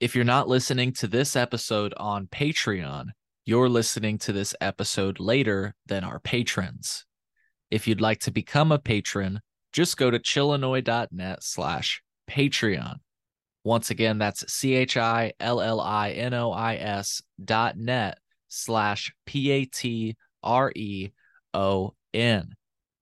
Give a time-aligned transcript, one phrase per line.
[0.00, 3.08] If you're not listening to this episode on Patreon,
[3.44, 7.04] you're listening to this episode later than our patrons.
[7.70, 9.40] If you'd like to become a patron,
[9.74, 13.00] just go to chillinois.net slash Patreon.
[13.62, 15.02] Once again, that's C-H-I-L-L-I-N-O-I-S
[17.44, 18.16] dot net
[18.48, 20.14] slash P-A-T-R-E-O-N.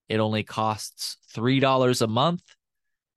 [0.08, 2.42] It only costs $3 a month.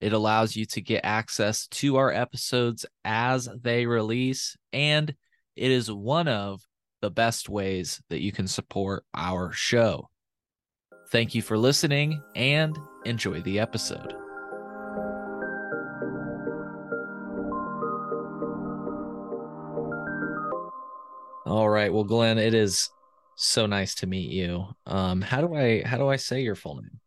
[0.01, 5.13] It allows you to get access to our episodes as they release, and
[5.55, 6.61] it is one of
[7.01, 10.09] the best ways that you can support our show.
[11.11, 14.15] Thank you for listening and enjoy the episode.
[21.45, 21.93] All right.
[21.93, 22.89] Well, Glenn, it is
[23.35, 24.67] so nice to meet you.
[24.85, 27.00] Um, how do I how do I say your full name?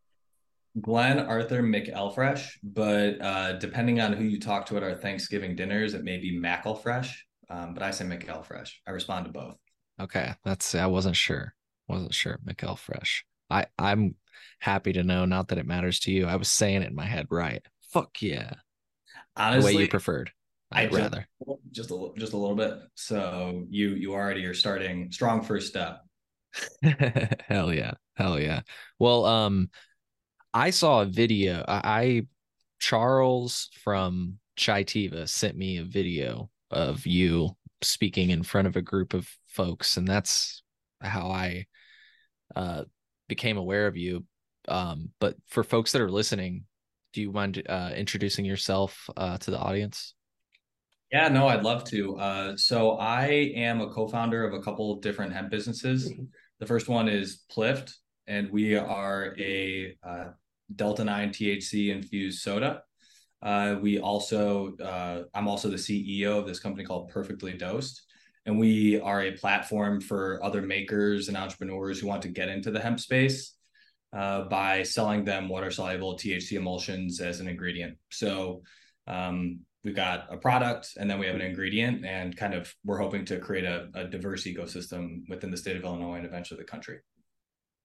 [0.80, 5.94] Glenn Arthur McElfresh, but uh, depending on who you talk to at our Thanksgiving dinners,
[5.94, 7.12] it may be McElfresh.
[7.48, 8.70] Um, but I say McElfresh.
[8.86, 9.56] I respond to both.
[10.00, 11.54] Okay, that's I wasn't sure.
[11.88, 13.22] Wasn't sure McElfresh.
[13.50, 14.16] I I'm
[14.58, 15.24] happy to know.
[15.24, 16.26] Not that it matters to you.
[16.26, 17.62] I was saying it in my head right.
[17.92, 18.54] Fuck yeah.
[19.36, 20.32] Honestly, the way you preferred.
[20.72, 21.28] I'd I rather.
[21.70, 22.74] just a just a little bit.
[22.94, 26.00] So you you already are starting strong first step.
[27.48, 27.92] Hell yeah.
[28.16, 28.62] Hell yeah.
[28.98, 29.70] Well, um,
[30.54, 31.64] I saw a video.
[31.66, 32.22] I, I
[32.78, 39.14] Charles from Chaitiva sent me a video of you speaking in front of a group
[39.14, 40.62] of folks, and that's
[41.00, 41.66] how I
[42.54, 42.84] uh
[43.28, 44.24] became aware of you.
[44.68, 46.64] Um, but for folks that are listening,
[47.12, 50.14] do you mind uh introducing yourself uh to the audience?
[51.10, 52.16] Yeah, no, I'd love to.
[52.16, 56.12] Uh, so I am a co-founder of a couple of different hemp businesses.
[56.58, 57.94] The first one is Plift,
[58.26, 60.24] and we are a uh,
[60.76, 62.82] Delta 9 THC infused soda.
[63.42, 68.02] Uh, we also, uh, I'm also the CEO of this company called Perfectly Dosed.
[68.46, 72.70] And we are a platform for other makers and entrepreneurs who want to get into
[72.70, 73.54] the hemp space
[74.12, 77.96] uh, by selling them water soluble THC emulsions as an ingredient.
[78.10, 78.62] So
[79.06, 82.98] um, we've got a product and then we have an ingredient, and kind of we're
[82.98, 86.64] hoping to create a, a diverse ecosystem within the state of Illinois and eventually the
[86.64, 86.98] country.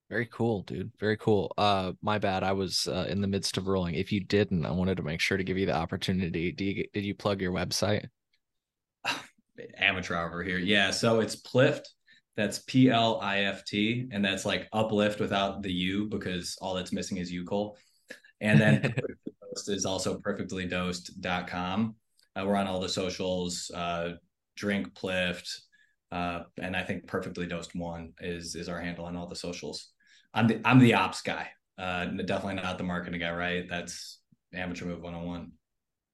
[0.09, 0.91] Very cool, dude.
[0.99, 1.53] Very cool.
[1.55, 2.43] Uh, my bad.
[2.43, 3.93] I was uh, in the midst of rolling.
[3.93, 6.51] If you didn't, I wanted to make sure to give you the opportunity.
[6.51, 8.07] Do you did you plug your website?
[9.77, 10.57] Amateur over here.
[10.57, 10.89] Yeah.
[10.89, 11.93] So it's Plift.
[12.35, 16.73] That's P L I F T, and that's like uplift without the U because all
[16.73, 17.75] that's missing is UCOL.
[18.41, 18.95] And then
[19.67, 21.95] is also perfectlydosed.com.
[22.35, 24.13] Uh, we're on all the socials, uh,
[24.55, 25.61] drink Plift,
[26.11, 29.89] uh, and I think Perfectly Dosed One is is our handle on all the socials.
[30.33, 31.49] I'm the I'm the ops guy.
[31.77, 33.65] Uh, definitely not the marketing guy, right?
[33.69, 34.19] That's
[34.53, 35.51] amateur move 101.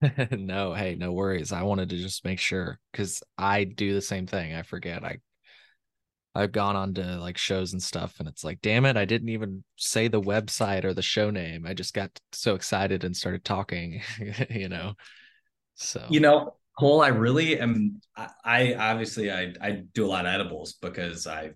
[0.39, 1.51] no, hey, no worries.
[1.51, 4.53] I wanted to just make sure because I do the same thing.
[4.53, 5.03] I forget.
[5.03, 5.17] I
[6.37, 9.29] I've gone on to like shows and stuff, and it's like, damn it, I didn't
[9.29, 11.65] even say the website or the show name.
[11.65, 14.01] I just got so excited and started talking,
[14.49, 14.93] you know.
[15.75, 18.01] So You know, Cole, I really am.
[18.17, 21.51] I, I obviously I I do a lot of edibles because I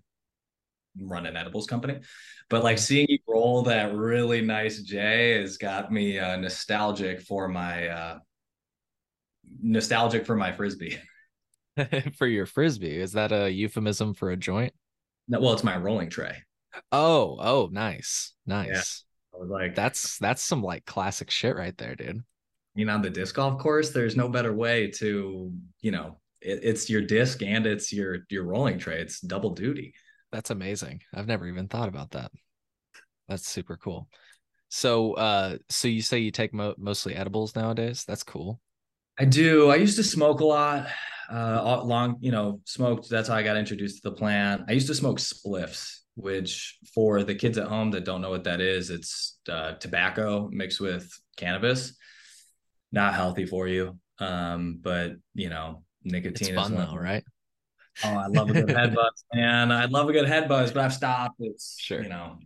[0.98, 2.00] run an edibles company,
[2.48, 7.48] but like seeing you roll that really nice J has got me uh, nostalgic for
[7.48, 8.18] my uh,
[9.62, 10.98] nostalgic for my frisbee.
[12.16, 14.74] for your frisbee, is that a euphemism for a joint?
[15.28, 16.36] No, well, it's my rolling tray.
[16.92, 19.04] Oh, oh, nice, nice.
[19.34, 22.22] I was like, That's that's some like classic shit right there, dude.
[22.74, 26.60] you know, on the disc golf course, there's no better way to, you know, it,
[26.62, 29.00] it's your disc and it's your your rolling tray.
[29.00, 29.94] It's double duty.
[30.32, 31.02] That's amazing.
[31.14, 32.30] I've never even thought about that.
[33.28, 34.08] That's super cool.
[34.68, 38.04] So, uh, so you say you take mo- mostly edibles nowadays?
[38.06, 38.60] That's cool.
[39.18, 39.70] I do.
[39.70, 40.88] I used to smoke a lot.
[41.30, 43.08] Uh, long, you know, smoked.
[43.08, 44.62] That's how I got introduced to the plant.
[44.68, 48.44] I used to smoke spliffs, which for the kids at home that don't know what
[48.44, 51.96] that is, it's uh, tobacco mixed with cannabis.
[52.90, 53.98] Not healthy for you.
[54.18, 57.24] Um, but you know, nicotine It's fun though, right?
[58.04, 59.72] Oh, I love a good head buzz, man.
[59.72, 61.36] I love a good head buzz, but I've stopped.
[61.40, 62.02] It's Sure.
[62.02, 62.38] you know,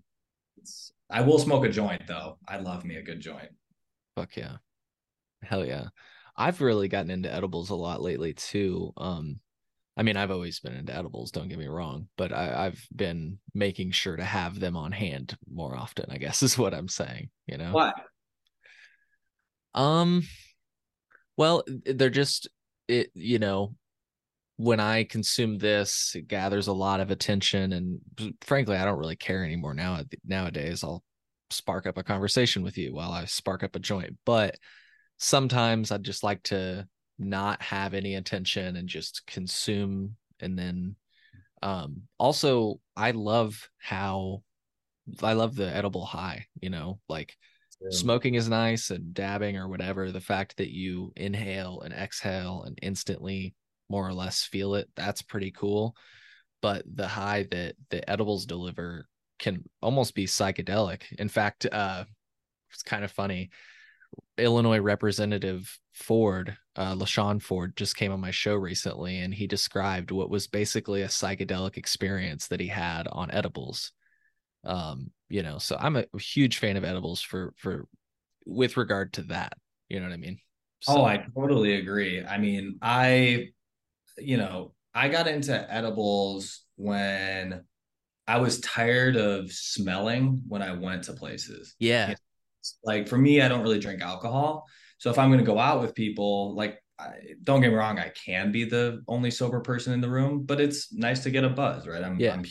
[0.57, 2.39] it's I will smoke a joint though.
[2.49, 3.51] I love me a good joint.
[4.17, 4.57] Fuck yeah.
[5.43, 5.89] Hell yeah.
[6.37, 8.93] I've really gotten into edibles a lot lately too.
[8.97, 9.41] Um,
[9.97, 13.39] I mean, I've always been into edibles, don't get me wrong, but I, I've been
[13.55, 17.31] making sure to have them on hand more often, I guess is what I'm saying,
[17.47, 17.71] you know?
[17.73, 17.93] Why?
[19.75, 20.23] Um,
[21.37, 22.49] well, they're just
[22.89, 23.75] it, you know,
[24.57, 28.01] when I consume this, it gathers a lot of attention, and
[28.41, 30.01] frankly, I don't really care anymore now.
[30.25, 31.03] Nowadays, I'll
[31.51, 34.57] spark up a conversation with you while I spark up a joint, but
[35.19, 36.87] sometimes I'd just like to
[37.19, 40.97] not have any attention and just consume and then
[41.63, 44.43] um also I love how
[45.23, 47.37] I love the edible high, you know, like
[47.91, 50.11] smoking is nice and dabbing or whatever.
[50.11, 53.55] The fact that you inhale and exhale and instantly
[53.89, 55.95] more or less feel it, that's pretty cool.
[56.63, 59.07] But the high that the edibles deliver
[59.39, 61.03] can almost be psychedelic.
[61.19, 62.05] In fact, uh
[62.71, 63.51] it's kind of funny.
[64.37, 70.11] Illinois Representative Ford, uh, LaShawn Ford, just came on my show recently, and he described
[70.11, 73.93] what was basically a psychedelic experience that he had on edibles.
[74.65, 77.87] Um, you know, so I'm a huge fan of edibles for for
[78.47, 79.55] with regard to that.
[79.89, 80.39] You know what I mean?
[80.81, 82.25] So, oh, I totally agree.
[82.25, 83.49] I mean, I,
[84.19, 87.65] you know, I got into edibles when
[88.27, 91.75] I was tired of smelling when I went to places.
[91.79, 92.09] Yeah.
[92.09, 92.19] You know,
[92.85, 94.67] like for me, I don't really drink alcohol.
[94.99, 97.11] So if I'm going to go out with people, like, I,
[97.43, 100.61] don't get me wrong, I can be the only sober person in the room, but
[100.61, 102.03] it's nice to get a buzz, right?
[102.03, 102.35] I'm, yeah.
[102.35, 102.45] I'm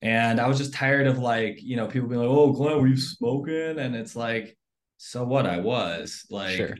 [0.00, 2.88] and I was just tired of like, you know, people being like, "Oh, Glenn, were
[2.88, 4.56] you smoking?" And it's like,
[5.04, 5.46] so what?
[5.46, 6.76] I was like, sure.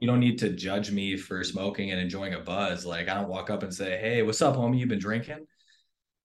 [0.00, 2.84] you don't need to judge me for smoking and enjoying a buzz.
[2.84, 4.80] Like, I don't walk up and say, "Hey, what's up, homie?
[4.80, 5.46] You've been drinking?"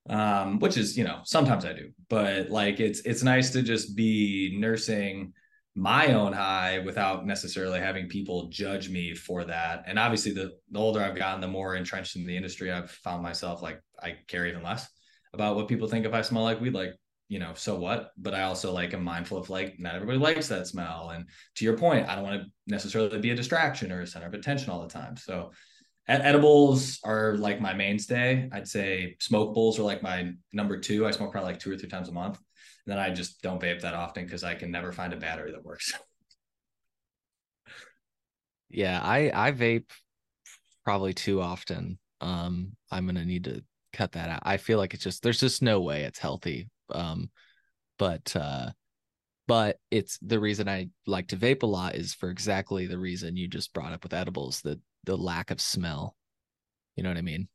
[0.10, 3.96] Um, which is, you know, sometimes I do, but like, it's it's nice to just
[3.96, 5.34] be nursing
[5.76, 9.84] my own high without necessarily having people judge me for that.
[9.86, 13.22] And obviously, the, the older I've gotten, the more entrenched in the industry I've found
[13.22, 14.90] myself like I care even less
[15.32, 16.74] about what people think if I smell like weed.
[16.74, 16.96] Like,
[17.28, 18.12] you know, so what?
[18.18, 21.10] But I also like am mindful of like not everybody likes that smell.
[21.10, 21.26] And
[21.56, 24.34] to your point, I don't want to necessarily be a distraction or a center of
[24.34, 25.18] attention all the time.
[25.18, 25.52] So
[26.08, 28.48] edibles are like my mainstay.
[28.52, 31.08] I'd say smokables are like my number two.
[31.08, 32.38] I smoke probably like two or three times a month
[32.86, 35.52] And then I just don't vape that often because I can never find a battery
[35.52, 35.94] that works.
[38.70, 39.90] yeah, I I vape
[40.84, 41.98] probably too often.
[42.22, 43.64] Um, I'm gonna need to
[43.94, 44.42] cut that out.
[44.44, 46.70] I feel like it's just there's just no way it's healthy.
[46.90, 47.30] Um,
[47.98, 48.72] but uh,
[49.48, 53.38] but it's the reason I like to vape a lot is for exactly the reason
[53.38, 56.16] you just brought up with edibles, the the lack of smell.
[56.96, 57.48] You know what I mean?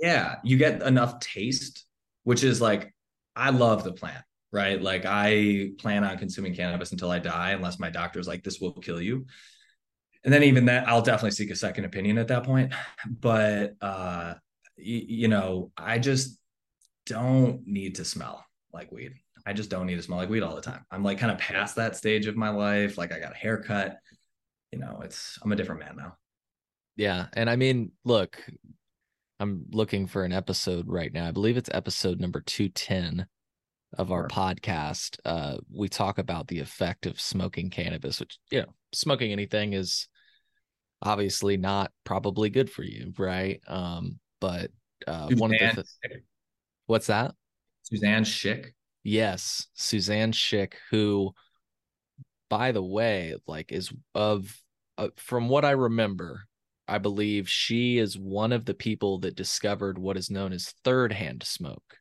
[0.00, 1.84] Yeah, you get enough taste,
[2.24, 2.94] which is like
[3.34, 4.80] I love the plant right?
[4.80, 8.72] Like I plan on consuming cannabis until I die, unless my doctor's like, this will
[8.72, 9.26] kill you.
[10.24, 12.72] And then even that, I'll definitely seek a second opinion at that point.
[13.06, 14.34] But uh,
[14.78, 16.38] y- you know, I just
[17.04, 18.45] don't need to smell
[18.76, 19.12] like weed.
[19.46, 20.84] I just don't need to smell like weed all the time.
[20.90, 22.98] I'm like kind of past that stage of my life.
[22.98, 23.96] Like I got a haircut.
[24.72, 26.16] You know, it's I'm a different man now.
[26.96, 28.42] Yeah, and I mean, look,
[29.38, 31.28] I'm looking for an episode right now.
[31.28, 33.26] I believe it's episode number 210
[33.98, 38.74] of our podcast, uh, we talk about the effect of smoking cannabis, which, you know,
[38.92, 40.08] smoking anything is
[41.02, 43.60] obviously not probably good for you, right?
[43.66, 44.70] Um, but
[45.06, 46.22] uh, one of the th-
[46.86, 47.34] what's that?
[47.90, 48.72] Suzanne Schick.
[49.04, 51.32] Yes, Suzanne Schick, who,
[52.50, 54.60] by the way, like is of
[54.98, 56.42] uh, from what I remember,
[56.88, 61.12] I believe she is one of the people that discovered what is known as third
[61.12, 61.98] hand smoke.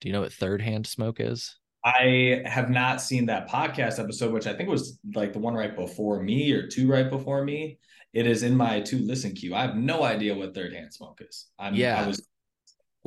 [0.00, 1.56] Do you know what third hand smoke is?
[1.84, 5.74] I have not seen that podcast episode, which I think was like the one right
[5.74, 7.78] before me or two right before me.
[8.12, 9.54] It is in my to listen queue.
[9.54, 11.46] I have no idea what third hand smoke is.
[11.58, 12.06] I'm, yeah.
[12.06, 12.26] Was...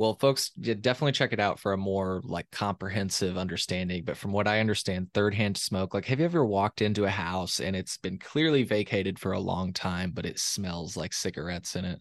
[0.02, 4.02] Well, folks, definitely check it out for a more like comprehensive understanding.
[4.02, 7.08] But from what I understand, third hand smoke, like, have you ever walked into a
[7.08, 11.76] house and it's been clearly vacated for a long time, but it smells like cigarettes
[11.76, 12.00] in it?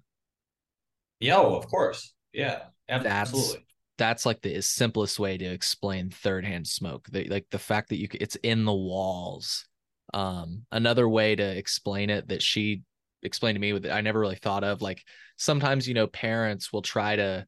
[1.19, 2.15] Yo, of course.
[2.33, 3.57] Yeah, absolutely.
[3.59, 3.65] That's,
[3.99, 7.99] that's like the simplest way to explain third hand smoke the, like the fact that
[7.99, 9.67] you it's in the walls
[10.15, 12.81] um another way to explain it that she
[13.21, 15.03] explained to me with i never really thought of like
[15.37, 17.45] sometimes you know parents will try to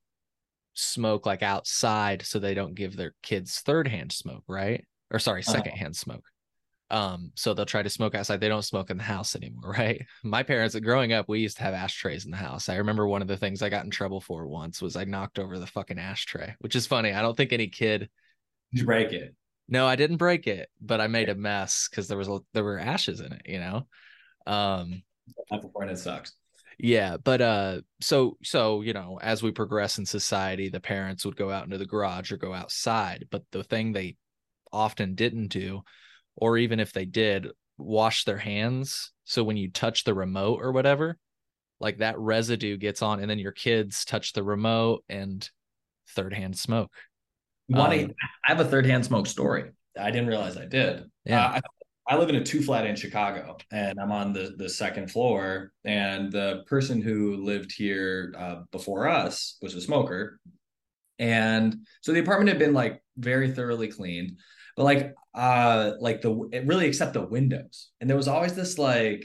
[0.73, 5.41] smoke like outside so they don't give their kids third hand smoke right or sorry
[5.41, 5.51] uh-huh.
[5.51, 6.23] second hand smoke
[6.93, 8.39] um, so they'll try to smoke outside.
[8.39, 10.05] They don't smoke in the house anymore, right?
[10.23, 12.69] My parents, growing up, we used to have ashtrays in the house.
[12.69, 15.39] I remember one of the things I got in trouble for once was I knocked
[15.39, 17.11] over the fucking ashtray, which is funny.
[17.11, 18.09] I don't think any kid.
[18.71, 19.33] You break it?
[19.67, 22.63] No, I didn't break it, but I made a mess because there was a, there
[22.63, 23.41] were ashes in it.
[23.45, 23.87] You know,
[24.45, 25.01] um,
[25.49, 26.33] the point it sucks.
[26.83, 31.37] Yeah, but uh, so so you know, as we progress in society, the parents would
[31.37, 33.25] go out into the garage or go outside.
[33.31, 34.17] But the thing they
[34.73, 35.83] often didn't do
[36.35, 37.47] or even if they did
[37.77, 41.17] wash their hands so when you touch the remote or whatever
[41.79, 45.49] like that residue gets on and then your kids touch the remote and
[46.09, 46.91] third hand smoke.
[47.73, 48.07] Um, i
[48.43, 49.71] have a third hand smoke story.
[49.99, 51.03] I didn't realize i did.
[51.25, 51.45] Yeah.
[51.45, 51.61] Uh, I
[52.15, 55.71] live in a two flat in Chicago, and I'm on the the second floor.
[55.85, 60.39] And the person who lived here uh, before us was a smoker,
[61.17, 64.37] and so the apartment had been like very thoroughly cleaned,
[64.75, 66.31] but like uh like the
[66.65, 69.23] really except the windows, and there was always this like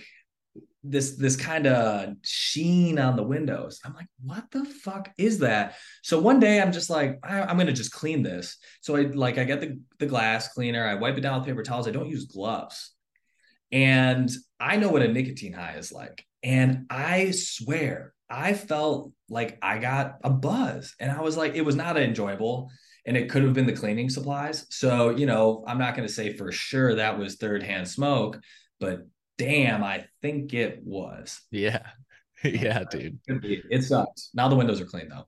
[0.84, 3.80] this this kind of sheen on the windows.
[3.84, 5.76] I'm like, what the fuck is that?
[6.02, 8.56] So one day I'm just like, I, am gonna just clean this.
[8.80, 11.62] So I like I get the the glass cleaner, I wipe it down with paper
[11.62, 11.88] towels.
[11.88, 12.92] I don't use gloves,
[13.72, 14.30] and
[14.60, 16.24] I know what a nicotine high is like.
[16.42, 21.64] And I swear, I felt like I got a buzz, and I was like, it
[21.64, 22.70] was not enjoyable.
[23.06, 24.66] And it could have been the cleaning supplies.
[24.68, 28.38] So, you know, I'm not going to say for sure that was third hand smoke,
[28.80, 29.06] but
[29.38, 31.40] damn, I think it was.
[31.50, 31.86] Yeah.
[32.44, 33.18] yeah, dude.
[33.26, 34.30] It sucks.
[34.34, 35.26] Now the windows are clean though.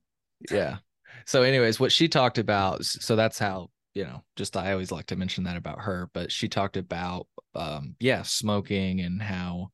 [0.50, 0.78] Yeah.
[1.26, 5.06] So, anyways, what she talked about, so that's how, you know, just I always like
[5.06, 9.70] to mention that about her, but she talked about um, yeah, smoking and how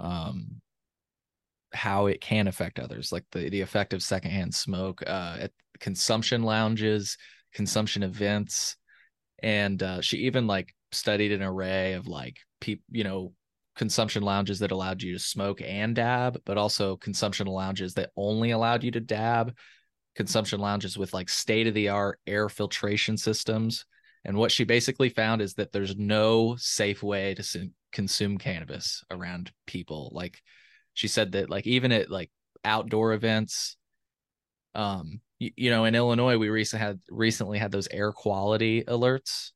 [0.00, 0.60] um
[1.74, 6.42] how it can affect others, like the the effect of secondhand smoke uh at consumption
[6.42, 7.18] lounges,
[7.52, 8.76] consumption events.
[9.42, 13.32] And uh she even like studied an array of like people, you know,
[13.78, 18.50] consumption lounges that allowed you to smoke and dab, but also consumption lounges that only
[18.50, 19.56] allowed you to dab,
[20.16, 23.86] consumption lounges with like state of the art air filtration systems.
[24.24, 29.52] And what she basically found is that there's no safe way to consume cannabis around
[29.64, 30.10] people.
[30.12, 30.42] Like
[30.92, 32.32] she said that like even at like
[32.64, 33.76] outdoor events,
[34.74, 39.52] um, you, know, in Illinois, we recently had recently had those air quality alerts.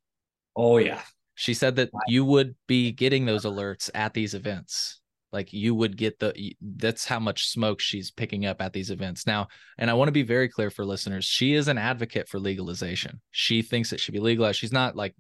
[0.55, 1.01] Oh yeah
[1.35, 5.01] she said that you would be getting those alerts at these events.
[5.33, 9.27] Like you would get the that's how much smoke she's picking up at these events.
[9.27, 9.49] Now
[9.79, 13.21] and i want to be very clear for listeners she is an advocate for legalization.
[13.31, 14.59] She thinks it should be legalized.
[14.59, 15.15] She's not like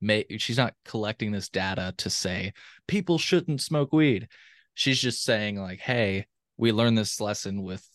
[0.00, 2.54] may she's not collecting this data to say
[2.86, 4.28] people shouldn't smoke weed.
[4.74, 7.86] She's just saying like hey we learned this lesson with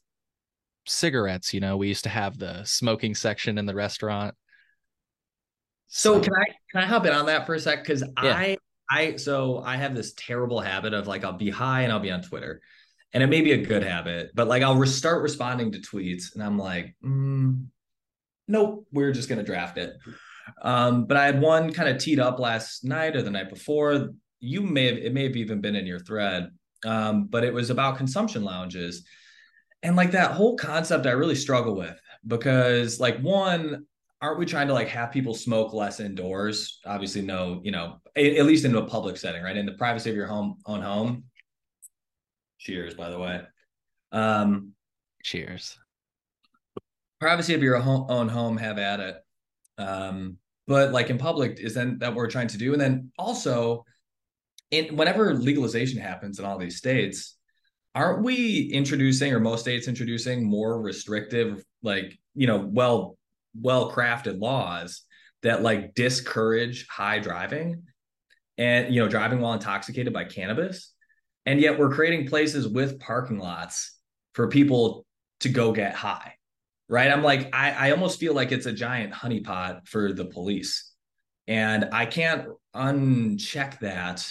[0.86, 4.34] cigarettes you know we used to have the smoking section in the restaurant
[5.88, 7.84] so, can I can I hop in on that for a sec?
[7.84, 8.34] Because yeah.
[8.34, 8.58] I
[8.90, 12.12] I so I have this terrible habit of like I'll be high and I'll be
[12.12, 12.62] on Twitter,
[13.14, 16.34] and it may be a good habit, but like I'll re- start responding to tweets
[16.34, 17.66] and I'm like, mm,
[18.48, 19.94] nope, we're just gonna draft it.
[20.62, 24.10] Um, but I had one kind of teed up last night or the night before.
[24.40, 26.50] You may have it may have even been in your thread,
[26.86, 29.06] um, but it was about consumption lounges,
[29.84, 33.86] and like that whole concept I really struggle with because like one
[34.22, 36.80] aren't we trying to like have people smoke less indoors?
[36.86, 39.58] Obviously, no, you know, at least in a public setting, right?
[39.58, 41.26] In the privacy of your home own home.
[42.60, 43.42] Cheers, by the way.
[44.12, 44.74] Um,
[45.24, 45.78] cheers.
[47.20, 49.16] Privacy of your home, own home, have at it.
[49.78, 53.12] Um, but like in public, is then that what we're trying to do, and then
[53.18, 53.86] also,
[54.72, 57.38] in whenever legalization happens in all these states,
[57.96, 63.17] aren't we introducing, or most states introducing, more restrictive, like you know, well
[63.62, 65.02] well crafted laws
[65.44, 67.84] that like discourage high driving
[68.58, 70.94] and you know driving while intoxicated by cannabis.
[71.46, 73.98] And yet we're creating places with parking lots
[74.34, 75.06] for people
[75.40, 76.34] to go get high
[76.90, 77.12] right?
[77.12, 80.92] I'm like i, I almost feel like it's a giant honeypot for the police.
[81.48, 84.30] And i can't uncheck that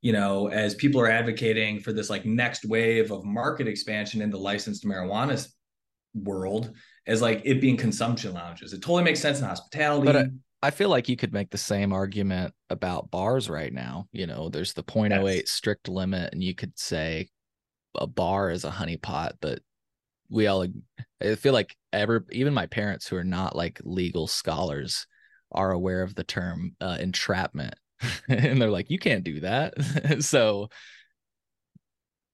[0.00, 4.30] you know as people are advocating for this like next wave of market expansion in
[4.30, 5.46] the licensed marijuana
[6.14, 6.72] world
[7.06, 8.72] as like it being consumption lounges.
[8.72, 10.06] It totally makes sense in hospitality.
[10.06, 10.26] But I,
[10.62, 14.06] I feel like you could make the same argument about bars right now.
[14.12, 15.50] You know, there's the 0.08 yes.
[15.50, 17.28] strict limit, and you could say
[17.96, 19.60] a bar is a honeypot, but
[20.30, 20.66] we all
[21.20, 25.06] I feel like ever even my parents who are not like legal scholars
[25.52, 27.74] are aware of the term uh, entrapment
[28.28, 29.74] and they're like you can't do that
[30.20, 30.68] so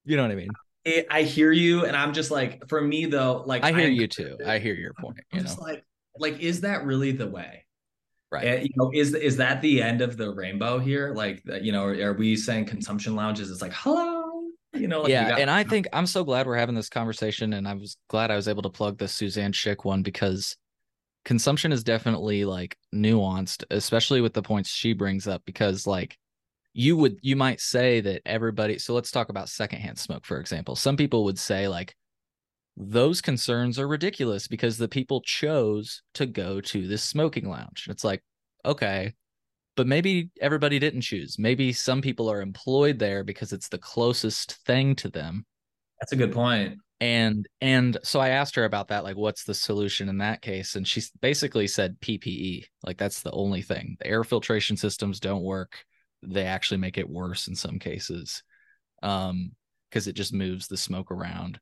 [0.05, 0.51] you know what i mean
[0.85, 3.93] it, I hear you, and I'm just like, for me though, like I hear I'm,
[3.93, 4.39] you too.
[4.47, 5.19] I hear your point.
[5.33, 5.67] I'm you just know?
[5.67, 5.85] like,
[6.19, 7.65] like, is that really the way?
[8.31, 8.47] Right.
[8.47, 11.15] Uh, you know, is is that the end of the rainbow here?
[11.15, 13.51] Like, you know, are, are we saying consumption lounges?
[13.51, 14.43] It's like, hello,
[14.75, 15.03] you know.
[15.03, 17.75] Like yeah, got- and I think I'm so glad we're having this conversation, and I
[17.75, 20.57] was glad I was able to plug the Suzanne Schick one because
[21.25, 25.43] consumption is definitely like nuanced, especially with the points she brings up.
[25.47, 26.19] Because like
[26.79, 30.77] you would you might say that everybody so let's talk about secondhand smoke for example.
[30.77, 31.93] Some people would say like
[32.77, 37.89] those concerns are ridiculous because the people chose to go to this smoking lounge.
[37.91, 38.23] It's like
[38.65, 39.13] okay
[39.75, 41.39] but maybe everybody didn't choose.
[41.39, 45.47] Maybe some people are employed there because it's the closest thing to them.
[46.01, 46.79] That's a good point.
[47.01, 50.77] And and so i asked her about that like what's the solution in that case?
[50.77, 53.97] And she basically said ppe like that's the only thing.
[53.99, 55.85] The air filtration systems don't work
[56.23, 58.43] they actually make it worse in some cases
[59.03, 59.53] um
[59.89, 61.59] because it just moves the smoke around.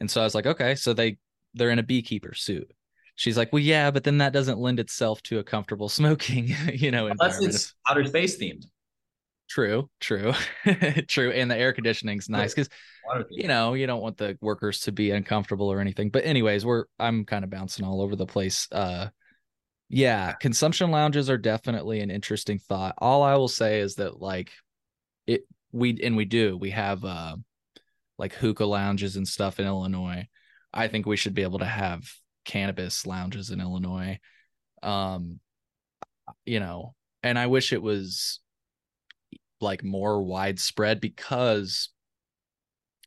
[0.00, 1.18] And so i was like okay so they
[1.54, 2.70] they're in a beekeeper suit.
[3.16, 6.90] She's like well yeah but then that doesn't lend itself to a comfortable smoking you
[6.90, 8.64] know Unless it's outer space themed.
[9.48, 10.32] true true
[11.08, 12.68] true and the air conditioning's nice because
[13.30, 16.10] you know you don't want the workers to be uncomfortable or anything.
[16.10, 19.08] But anyways we're i'm kind of bouncing all over the place uh
[19.88, 22.94] yeah consumption lounges are definitely an interesting thought.
[22.98, 24.52] All i will say is that like
[25.26, 25.42] it
[25.72, 27.36] we and we do we have uh
[28.18, 30.26] like hookah lounges and stuff in illinois.
[30.72, 32.02] I think we should be able to have
[32.44, 34.18] cannabis lounges in illinois.
[34.82, 35.40] Um
[36.44, 38.40] you know and i wish it was
[39.60, 41.90] like more widespread because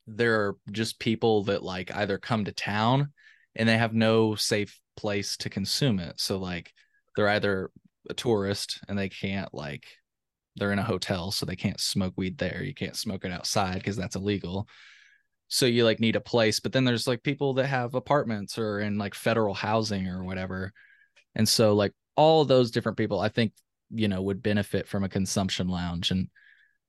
[0.08, 3.12] there are just people that like either come to town
[3.56, 6.20] and they have no safe place to consume it.
[6.20, 6.72] So like
[7.16, 7.70] they're either
[8.10, 9.86] a tourist and they can't like
[10.56, 12.62] they're in a hotel so they can't smoke weed there.
[12.64, 14.68] You can't smoke it outside because that's illegal.
[15.48, 18.80] So you like need a place, but then there's like people that have apartments or
[18.80, 20.72] in like federal housing or whatever.
[21.36, 23.54] And so like all those different people I think
[23.90, 26.28] you know would benefit from a consumption lounge and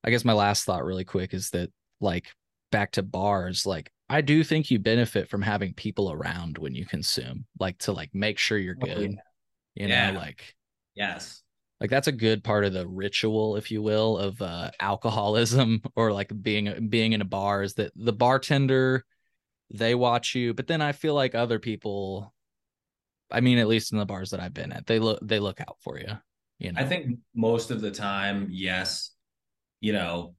[0.04, 2.26] I guess my last thought really quick is that like
[2.71, 6.85] back to bars like I do think you benefit from having people around when you
[6.85, 9.16] consume like to like make sure you're Oh, good.
[9.75, 10.11] You Yeah.
[10.11, 10.54] know like
[10.95, 11.42] Yes.
[11.81, 16.12] like that's a good part of the ritual if you will of uh alcoholism or
[16.12, 19.04] like being being in a bar is that the bartender
[19.71, 22.35] they watch you but then I feel like other people
[23.31, 25.61] I mean at least in the bars that I've been at they look they look
[25.61, 26.19] out for you
[26.59, 29.11] you know I think most of the time, yes.
[29.81, 30.37] You know,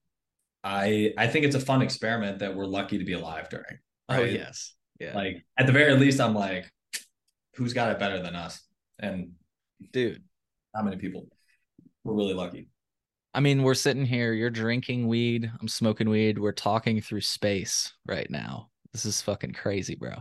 [0.63, 3.79] I I think it's a fun experiment that we're lucky to be alive during.
[4.09, 6.71] oh yes yeah Like at the very least, I'm like,
[7.55, 8.61] who's got it better than us?
[8.99, 9.33] And
[9.91, 10.23] dude
[10.75, 11.27] how many people?
[12.03, 12.67] We're really lucky.
[13.33, 17.93] I mean, we're sitting here, you're drinking weed, I'm smoking weed, we're talking through space
[18.05, 18.69] right now.
[18.91, 20.15] This is fucking crazy, bro.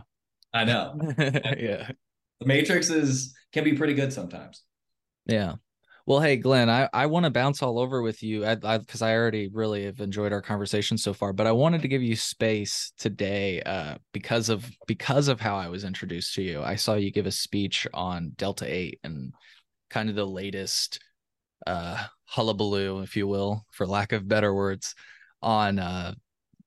[0.53, 0.99] I know.
[1.17, 1.91] yeah.
[2.39, 4.63] The Matrix is can be pretty good sometimes.
[5.27, 5.55] Yeah.
[6.05, 9.15] Well, hey, Glenn, I, I want to bounce all over with you I because I,
[9.15, 12.91] already really have enjoyed our conversation so far, but I wanted to give you space
[12.97, 16.61] today uh, because of because of how I was introduced to you.
[16.61, 19.33] I saw you give a speech on Delta 8 and
[19.89, 20.99] kind of the latest
[21.65, 24.95] uh, hullabaloo, if you will, for lack of better words,
[25.41, 26.15] on uh,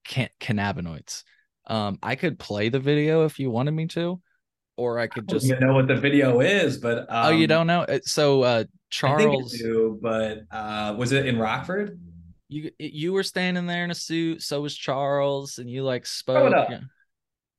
[0.03, 1.25] can- cannabinoids.
[1.67, 4.19] Um, I could play the video if you wanted me to,
[4.77, 5.47] or I could I just.
[5.47, 7.83] even know what the video is, but um, oh, you don't know?
[7.83, 9.53] Uh, So uh, I think I Charles.
[9.53, 11.99] do, but uh, was it in Rockford?
[12.49, 16.55] you you were standing there in a suit so was charles and you like spoke
[16.55, 16.71] up.
[16.71, 16.79] yeah.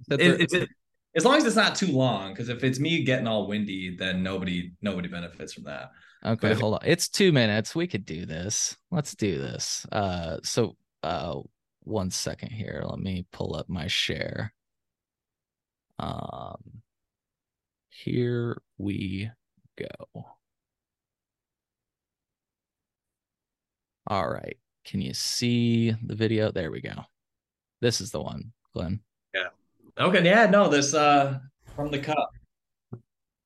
[0.07, 0.69] That Is, the- is it
[1.13, 2.31] as long as it's not too long?
[2.31, 5.91] Because if it's me getting all windy, then nobody nobody benefits from that.
[6.25, 10.37] okay if- hold on it's two minutes we could do this let's do this uh
[10.41, 11.35] so uh
[11.83, 14.53] one second here let me pull up my share
[15.99, 16.55] um
[18.03, 19.27] here we
[19.75, 20.25] go
[24.05, 26.93] all right can you see the video there we go
[27.81, 28.99] this is the one glenn
[29.33, 29.47] Yeah.
[29.99, 31.39] Okay, yeah, no, this uh
[31.75, 32.29] from the cup.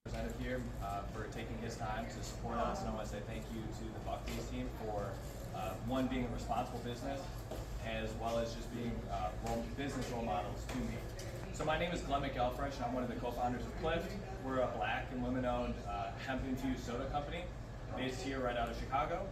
[0.05, 3.19] Representative here uh, for taking his time to support us, and I want to say
[3.25, 5.11] thank you to the Buckley's team for
[5.55, 7.21] uh, one being a responsible business,
[7.87, 10.95] as well as just being uh, role, business role models to me.
[11.61, 14.11] So my name is Glenn McElfresh, and I'm one of the co-founders of Plift.
[14.43, 17.43] We're a black and women-owned uh, hemp-infused soda company
[17.95, 19.27] based here right out of Chicago.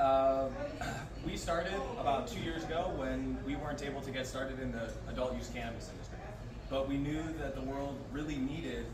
[0.00, 0.48] Uh,
[1.24, 4.90] we started about two years ago when we weren't able to get started in the
[5.08, 6.18] adult use cannabis industry.
[6.68, 8.86] But we knew that the world really needed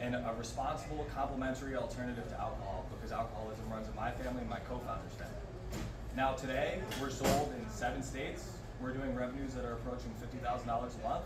[0.00, 4.58] an, a responsible, complementary alternative to alcohol because alcoholism runs in my family and my
[4.68, 5.84] co founder's family.
[6.16, 8.54] Now, today, we're sold in seven states.
[8.80, 11.22] We're doing revenues that are approaching $50,000 a month.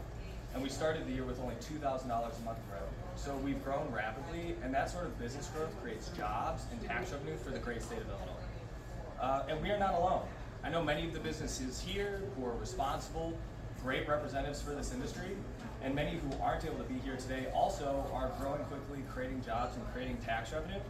[0.54, 2.96] And we started the year with only $2,000 a month in revenue.
[3.16, 7.36] So we've grown rapidly, and that sort of business growth creates jobs and tax revenue
[7.36, 9.20] for the great state of Illinois.
[9.20, 10.26] Uh, and we are not alone.
[10.62, 13.36] I know many of the businesses here who are responsible,
[13.82, 15.36] great representatives for this industry,
[15.82, 19.76] and many who aren't able to be here today also are growing quickly, creating jobs
[19.76, 20.80] and creating tax revenue.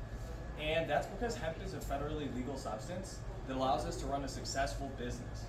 [0.60, 4.28] And that's because hemp is a federally legal substance that allows us to run a
[4.28, 5.44] successful business.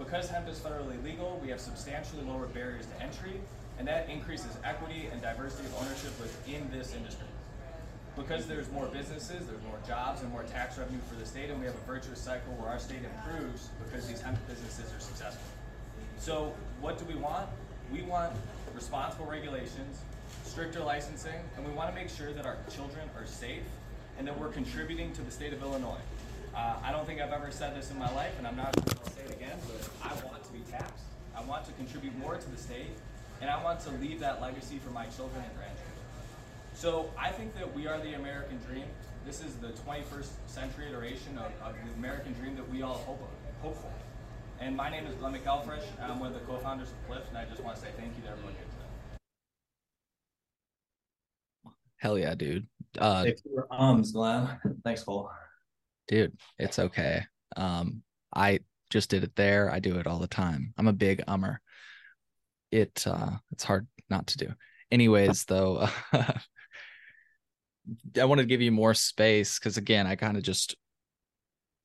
[0.00, 3.38] Because hemp is federally legal, we have substantially lower barriers to entry,
[3.78, 7.28] and that increases equity and diversity of ownership within this industry
[8.16, 11.58] because there's more businesses, there's more jobs, and more tax revenue for the state, and
[11.60, 15.46] we have a virtuous cycle where our state improves because these hemp businesses are successful.
[16.18, 17.48] So, what do we want?
[17.92, 18.32] We want
[18.74, 20.02] responsible regulations,
[20.44, 23.62] stricter licensing, and we want to make sure that our children are safe
[24.18, 26.00] and that we're contributing to the state of Illinois.
[26.54, 28.88] Uh, I don't think I've ever said this in my life, and I'm not going
[28.88, 31.04] to say it again, but I want to be taxed.
[31.36, 32.90] I want to contribute more to the state,
[33.40, 35.86] and I want to leave that legacy for my children and grandchildren.
[36.74, 38.84] So I think that we are the American dream.
[39.24, 43.20] This is the 21st century iteration of, of the American dream that we all hope,
[43.62, 43.92] hope for.
[44.60, 45.84] And my name is Glenn McElfresh.
[46.02, 48.22] I'm one of the co-founders of Plift, and I just want to say thank you
[48.24, 48.76] to everyone here today.
[51.98, 52.66] Hell yeah, dude.
[52.98, 54.58] Uh, Thanks for ums, Glenn.
[54.84, 55.30] Thanks, Cole.
[56.10, 57.22] Dude, it's okay.
[57.56, 58.02] Um,
[58.34, 59.70] I just did it there.
[59.70, 60.74] I do it all the time.
[60.76, 61.58] I'm a big ummer.
[62.70, 64.48] It uh, it's hard not to do.
[64.90, 66.34] Anyways, though, I
[68.16, 70.76] wanted to give you more space because again, I kind of just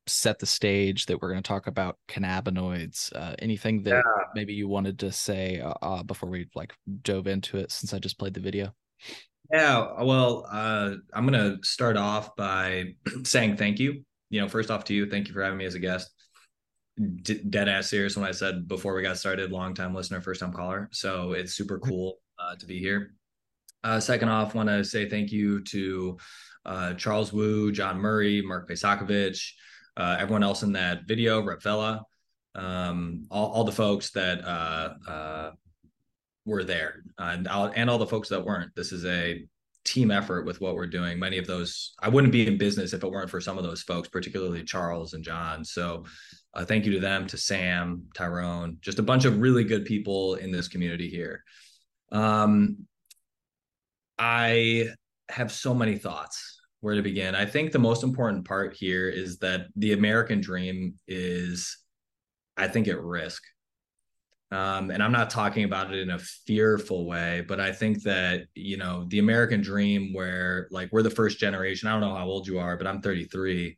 [0.07, 3.15] set the stage that we're going to talk about cannabinoids.
[3.15, 4.23] Uh, anything that Yeah.
[4.33, 7.99] maybe you wanted to say uh, uh, before we like dove into it, since I
[7.99, 8.73] just played the video.
[9.51, 14.03] Yeah, well, uh, I'm gonna start off by saying thank you.
[14.29, 16.09] You know, first off to you, thank you for having me as a guest.
[17.21, 20.39] D- dead ass serious when I said before we got started, long time listener, first
[20.39, 20.89] time caller.
[20.91, 23.13] So it's super cool uh, to be here.
[23.83, 26.17] Uh, second off, want to say thank you to
[26.65, 29.51] uh, Charles Wu, John Murray, Mark Pesakovich,
[29.97, 32.03] uh, everyone else in that video, Rep Vela,
[32.55, 35.51] um, all, all the folks that uh, uh,
[36.45, 38.73] were there, and all, and all the folks that weren't.
[38.75, 39.45] This is a
[39.85, 41.17] team effort with what we're doing.
[41.17, 43.83] Many of those, I wouldn't be in business if it weren't for some of those
[43.83, 45.63] folks, particularly Charles and John.
[45.63, 46.05] So,
[46.53, 50.35] uh, thank you to them, to Sam, Tyrone, just a bunch of really good people
[50.35, 51.43] in this community here.
[52.11, 52.87] Um,
[54.17, 54.89] I
[55.29, 57.35] have so many thoughts where to begin.
[57.35, 61.77] I think the most important part here is that the American dream is,
[62.57, 63.43] I think, at risk.
[64.51, 68.45] Um, and I'm not talking about it in a fearful way, but I think that,
[68.53, 72.27] you know, the American dream where like we're the first generation, I don't know how
[72.27, 73.75] old you are, but I'm 33.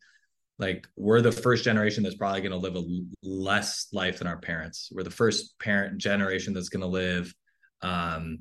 [0.60, 2.84] Like we're the first generation that's probably going to live a
[3.24, 4.90] less life than our parents.
[4.92, 7.34] We're the first parent generation that's going to live,
[7.82, 8.40] um,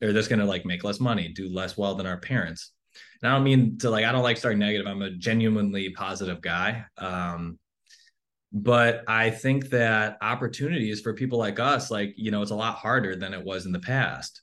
[0.00, 2.72] or that's going to like make less money, do less well than our parents.
[3.20, 4.86] And I don't mean to like, I don't like starting negative.
[4.86, 6.84] I'm a genuinely positive guy.
[6.98, 7.58] Um,
[8.54, 12.76] but I think that opportunities for people like us, like, you know, it's a lot
[12.76, 14.40] harder than it was in the past.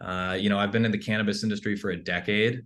[0.00, 2.62] Uh, you know, I've been in the cannabis industry for a decade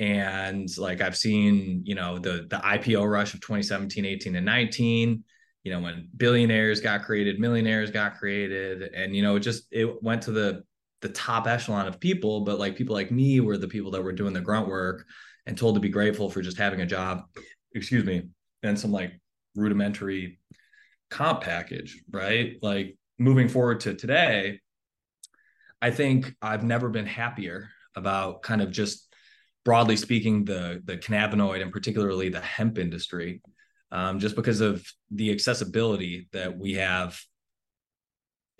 [0.00, 5.22] and like I've seen, you know, the the IPO rush of 2017, 18, and 19,
[5.62, 10.02] you know, when billionaires got created, millionaires got created, and you know, it just it
[10.02, 10.62] went to the
[11.02, 14.12] the top echelon of people, but like people like me were the people that were
[14.12, 15.04] doing the grunt work
[15.44, 17.22] and told to be grateful for just having a job,
[17.74, 18.22] excuse me,
[18.62, 19.20] and some like
[19.54, 20.38] rudimentary
[21.10, 22.56] comp package, right?
[22.62, 24.60] Like moving forward to today,
[25.82, 29.06] I think I've never been happier about kind of just
[29.64, 33.42] broadly speaking the the cannabinoid and particularly the hemp industry,
[33.90, 37.18] um, just because of the accessibility that we have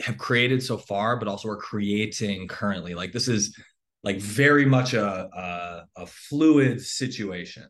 [0.01, 2.95] have created so far, but also are creating currently.
[2.95, 3.57] Like this is
[4.03, 7.67] like very much a a, a fluid situation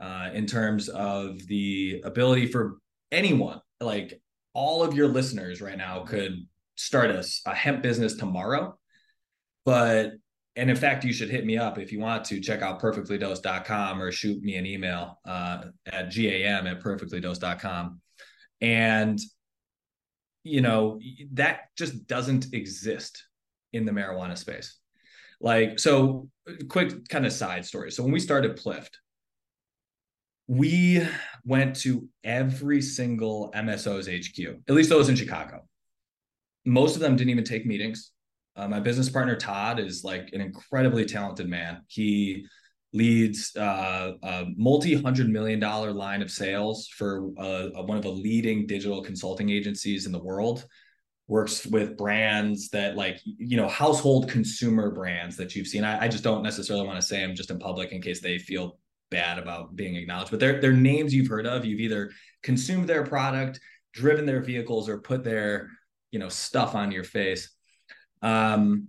[0.00, 2.78] uh, in terms of the ability for
[3.12, 4.20] anyone, like
[4.54, 8.78] all of your listeners right now, could start a, a hemp business tomorrow.
[9.64, 10.12] But
[10.56, 14.02] and in fact, you should hit me up if you want to check out perfectlydosed.com
[14.02, 18.00] or shoot me an email uh, at gam at perfectlydosed.com.
[18.60, 19.18] And,
[20.42, 21.00] you know,
[21.32, 23.24] that just doesn't exist
[23.72, 24.76] in the marijuana space.
[25.40, 26.28] Like, so
[26.68, 27.92] quick kind of side story.
[27.92, 28.98] So when we started Plift,
[30.50, 31.00] we
[31.44, 35.60] went to every single MSO's HQ, at least those in Chicago.
[36.66, 38.10] Most of them didn't even take meetings.
[38.56, 41.82] Uh, my business partner Todd is like an incredibly talented man.
[41.86, 42.46] He
[42.92, 48.66] leads uh, a multi-hundred million dollar line of sales for uh, one of the leading
[48.66, 50.66] digital consulting agencies in the world.
[51.28, 55.84] Works with brands that like you know household consumer brands that you've seen.
[55.84, 58.36] I, I just don't necessarily want to say them just in public in case they
[58.36, 60.30] feel bad about being acknowledged.
[60.30, 61.64] But they're they're names you've heard of.
[61.64, 62.10] You've either
[62.42, 63.60] consumed their product,
[63.92, 65.68] driven their vehicles, or put their
[66.10, 67.50] you know stuff on your face
[68.22, 68.88] um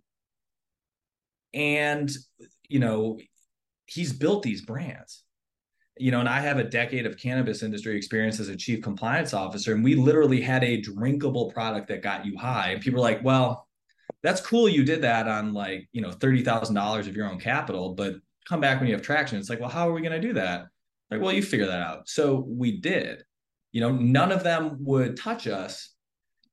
[1.53, 2.11] and
[2.67, 3.17] you know
[3.85, 5.23] he's built these brands
[5.97, 9.33] you know and i have a decade of cannabis industry experience as a chief compliance
[9.33, 13.03] officer and we literally had a drinkable product that got you high and people are
[13.03, 13.67] like well
[14.23, 18.15] that's cool you did that on like you know $30000 of your own capital but
[18.47, 20.33] come back when you have traction it's like well how are we going to do
[20.33, 20.65] that
[21.09, 23.23] like well you figure that out so we did
[23.71, 25.93] you know none of them would touch us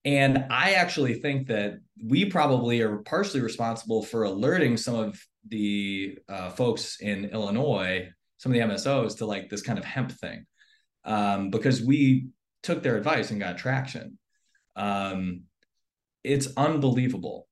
[0.04, 6.18] and I actually think that we probably are partially responsible for alerting some of the
[6.28, 10.46] uh, folks in Illinois, some of the MSOs to like this kind of hemp thing.
[11.04, 12.28] um, because we
[12.62, 14.18] took their advice and got traction.
[14.76, 15.42] Um,
[16.24, 17.46] it's unbelievable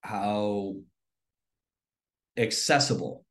[0.00, 0.76] how
[2.36, 3.24] accessible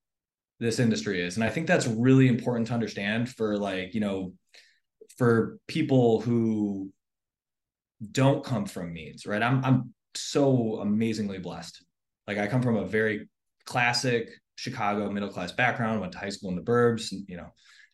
[0.60, 1.36] this industry is.
[1.36, 4.34] And i think that's really important to understand for like you know
[5.18, 6.92] for people who
[8.12, 9.42] don't come from means right?
[9.42, 11.84] I'm i'm so amazingly blessed.
[12.28, 13.28] Like i come from a very
[13.66, 17.50] classic chicago middle class background went to high school in the burbs and, you know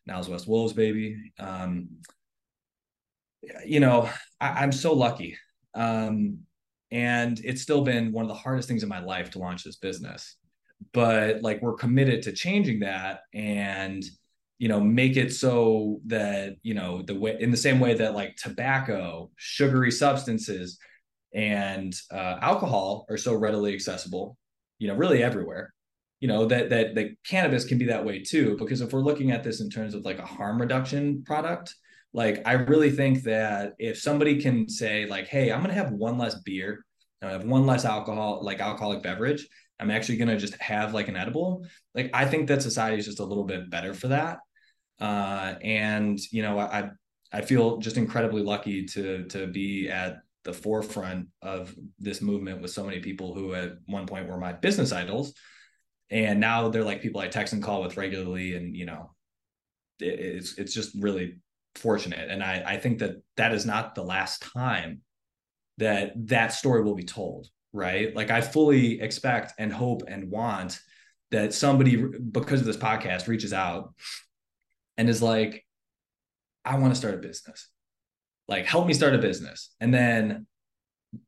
[0.06, 1.18] now's west wolves baby.
[1.40, 1.90] Um
[3.66, 5.38] you know I, i'm so lucky.
[5.76, 6.40] Um
[6.92, 9.78] and it's still been one of the hardest things in my life to launch this
[9.78, 10.38] business
[10.94, 14.04] but like we're committed to changing that and
[14.60, 18.14] you know make it so that you know the way in the same way that
[18.14, 20.78] like tobacco sugary substances
[21.34, 24.38] and uh, alcohol are so readily accessible
[24.80, 25.74] you know really everywhere
[26.20, 29.32] you know that that the cannabis can be that way too because if we're looking
[29.32, 31.76] at this in terms of like a harm reduction product
[32.14, 35.92] like i really think that if somebody can say like hey i'm going to have
[35.92, 36.86] one less beer
[37.22, 39.46] i have one less alcohol like alcoholic beverage
[39.80, 41.66] I'm actually going to just have like an edible.
[41.94, 44.40] Like I think that society is just a little bit better for that.
[45.00, 46.92] Uh, and you know, I
[47.32, 52.72] I feel just incredibly lucky to to be at the forefront of this movement with
[52.72, 55.34] so many people who at one point were my business idols,
[56.10, 59.12] and now they're like people I text and call with regularly, and you know,
[60.00, 61.40] it, it's it's just really
[61.76, 62.30] fortunate.
[62.30, 65.02] And I I think that that is not the last time
[65.80, 68.16] that that story will be told right?
[68.16, 70.80] Like I fully expect and hope and want
[71.32, 73.94] that somebody, because of this podcast, reaches out
[74.98, 75.66] and is like,
[76.64, 77.68] I want to start a business.
[78.48, 79.74] Like, help me start a business.
[79.80, 80.46] And then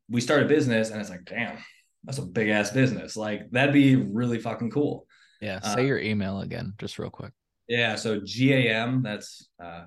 [0.08, 1.58] we start a business and it's like, damn,
[2.04, 3.16] that's a big ass business.
[3.16, 5.06] Like, that'd be really fucking cool.
[5.40, 5.60] Yeah.
[5.60, 7.32] Say uh, your email again, just real quick.
[7.68, 7.96] Yeah.
[7.96, 9.86] So GAM, that's, uh,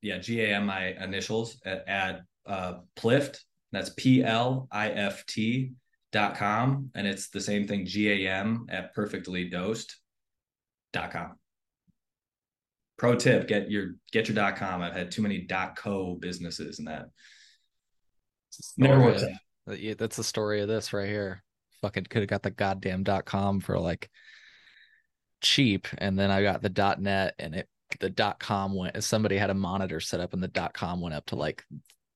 [0.00, 3.44] yeah, GAM, my initials at, at uh, Plift.
[3.70, 5.72] That's P L I F T
[6.12, 9.96] dot com and it's the same thing gam at perfectly dosed
[10.92, 11.32] dot com.
[12.98, 14.82] Pro tip get your get your dot com.
[14.82, 17.06] I've had too many dot co businesses and that.
[18.76, 19.30] Never works out.
[19.70, 21.42] Uh, that's the story of this right here.
[21.80, 24.10] Fucking could have got the goddamn dot com for like
[25.40, 29.36] cheap and then i got the dot net and it the dot com went somebody
[29.36, 31.64] had a monitor set up and the dot com went up to like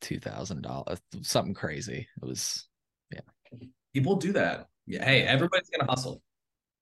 [0.01, 2.07] two thousand dollars something crazy.
[2.23, 2.76] It was yeah
[3.97, 4.67] people do that.
[4.87, 5.05] Yeah.
[5.05, 6.21] Hey, everybody's gonna hustle.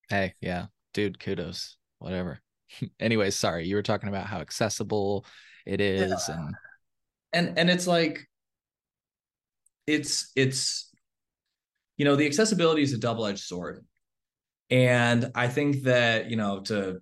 [0.09, 1.77] Hey, yeah, dude, kudos.
[2.01, 2.41] Whatever.
[3.01, 5.25] Anyways, sorry, you were talking about how accessible
[5.65, 6.35] it is, yeah.
[6.35, 6.55] and
[7.33, 8.29] and and it's like
[9.87, 10.91] it's it's
[11.97, 13.85] you know the accessibility is a double-edged sword
[14.71, 16.99] and i think that you know to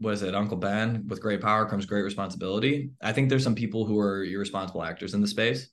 [0.00, 3.86] was it uncle ben with great power comes great responsibility i think there's some people
[3.86, 5.70] who are irresponsible actors in the space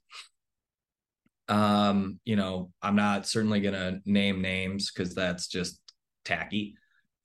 [1.48, 5.80] um, you know, I'm not certainly going to name names because that's just
[6.26, 6.76] tacky.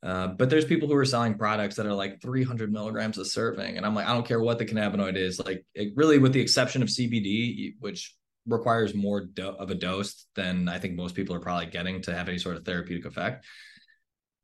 [0.03, 3.77] Uh, but there's people who are selling products that are like 300 milligrams a serving,
[3.77, 5.41] and I'm like, I don't care what the cannabinoid is.
[5.41, 8.15] Like, it really, with the exception of CBD, which
[8.47, 12.15] requires more do- of a dose than I think most people are probably getting to
[12.15, 13.45] have any sort of therapeutic effect.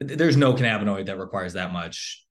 [0.00, 2.26] There's no cannabinoid that requires that much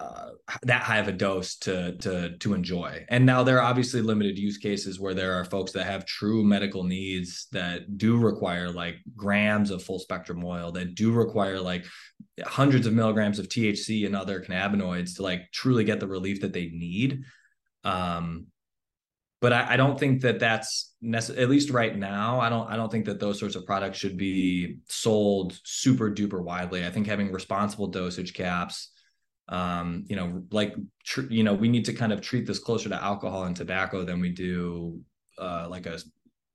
[0.00, 0.30] uh,
[0.62, 3.04] that high of a dose to to to enjoy.
[3.08, 6.44] And now there are obviously limited use cases where there are folks that have true
[6.44, 11.84] medical needs that do require like grams of full spectrum oil that do require like
[12.44, 16.52] hundreds of milligrams of THC and other cannabinoids to like truly get the relief that
[16.52, 17.24] they need.
[17.82, 18.46] Um,
[19.40, 21.42] but I, I don't think that that's necessary.
[21.42, 22.68] At least right now, I don't.
[22.68, 26.86] I don't think that those sorts of products should be sold super duper widely.
[26.86, 28.92] I think having responsible dosage caps,
[29.48, 32.88] um, you know, like tr- you know, we need to kind of treat this closer
[32.88, 35.00] to alcohol and tobacco than we do
[35.38, 35.98] uh, like a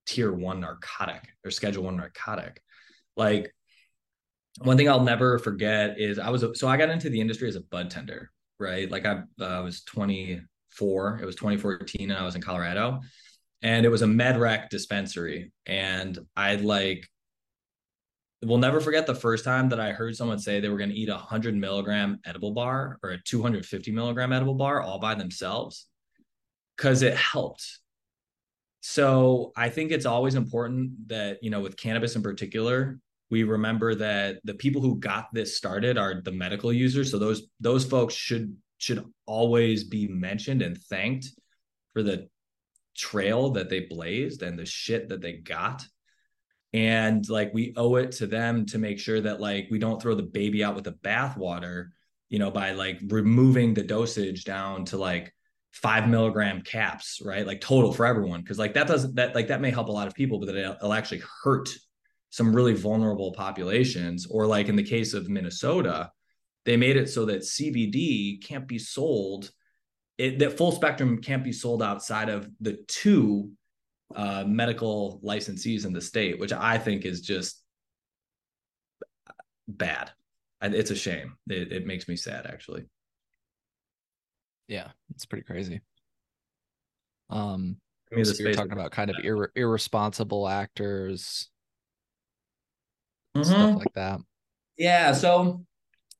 [0.05, 2.61] tier one narcotic or schedule one narcotic.
[3.15, 3.53] Like
[4.59, 7.55] one thing I'll never forget is I was so I got into the industry as
[7.55, 8.89] a bud tender, right?
[8.89, 13.01] Like I uh, was 24, it was 2014, and I was in Colorado,
[13.63, 17.09] and it was a MedRec dispensary, and I like
[18.43, 20.95] we'll never forget the first time that I heard someone say they were going to
[20.95, 25.87] eat a 100 milligram edible bar or a 250 milligram edible bar all by themselves
[26.77, 27.79] because it helped.
[28.81, 32.99] So I think it's always important that, you know, with cannabis in particular,
[33.31, 37.09] we remember that the people who got this started are the medical users.
[37.09, 41.29] So those those folks should should always be mentioned and thanked
[41.93, 42.27] for the
[42.95, 45.83] trail that they blazed and the shit that they got
[46.73, 50.15] and like we owe it to them to make sure that like we don't throw
[50.15, 51.89] the baby out with the bathwater
[52.29, 55.33] you know by like removing the dosage down to like
[55.73, 57.45] five milligram caps, right?
[57.45, 58.45] Like total for everyone.
[58.45, 60.93] Cause like that doesn't that like that may help a lot of people, but it'll
[60.93, 61.69] actually hurt
[62.29, 64.27] some really vulnerable populations.
[64.27, 66.11] Or like in the case of Minnesota,
[66.65, 69.51] they made it so that CBD can't be sold.
[70.19, 73.51] It, that full spectrum can't be sold outside of the two
[74.15, 77.61] uh, medical licensees in the state, which I think is just
[79.67, 80.11] bad.
[80.61, 81.35] It's a shame.
[81.47, 82.85] It, it makes me sad, actually.
[84.67, 85.81] Yeah, it's pretty crazy.
[87.29, 87.77] Um,
[88.11, 91.49] I mean, so you're talking about kind of ir- irresponsible actors,
[93.35, 93.49] mm-hmm.
[93.49, 94.19] stuff like that.
[94.77, 95.11] Yeah.
[95.13, 95.65] So,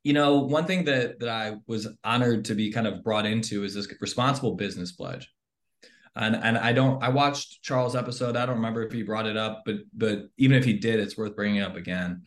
[0.04, 3.64] you know, one thing that that I was honored to be kind of brought into
[3.64, 5.32] is this responsible business pledge.
[6.16, 8.38] And and I don't I watched Charles' episode.
[8.38, 11.18] I don't remember if he brought it up, but but even if he did, it's
[11.18, 12.24] worth bringing up again.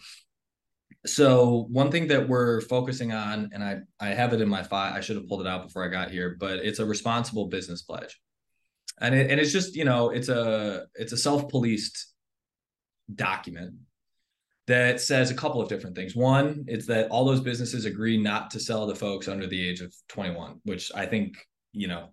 [1.06, 4.92] So one thing that we're focusing on and i i have it in my file
[4.92, 7.82] i should have pulled it out before i got here but it's a responsible business
[7.82, 8.20] pledge.
[9.00, 12.12] And it, and it's just you know it's a it's a self-policed
[13.14, 13.74] document
[14.66, 16.16] that says a couple of different things.
[16.16, 19.80] One it's that all those businesses agree not to sell to folks under the age
[19.80, 21.36] of 21 which i think
[21.72, 22.08] you know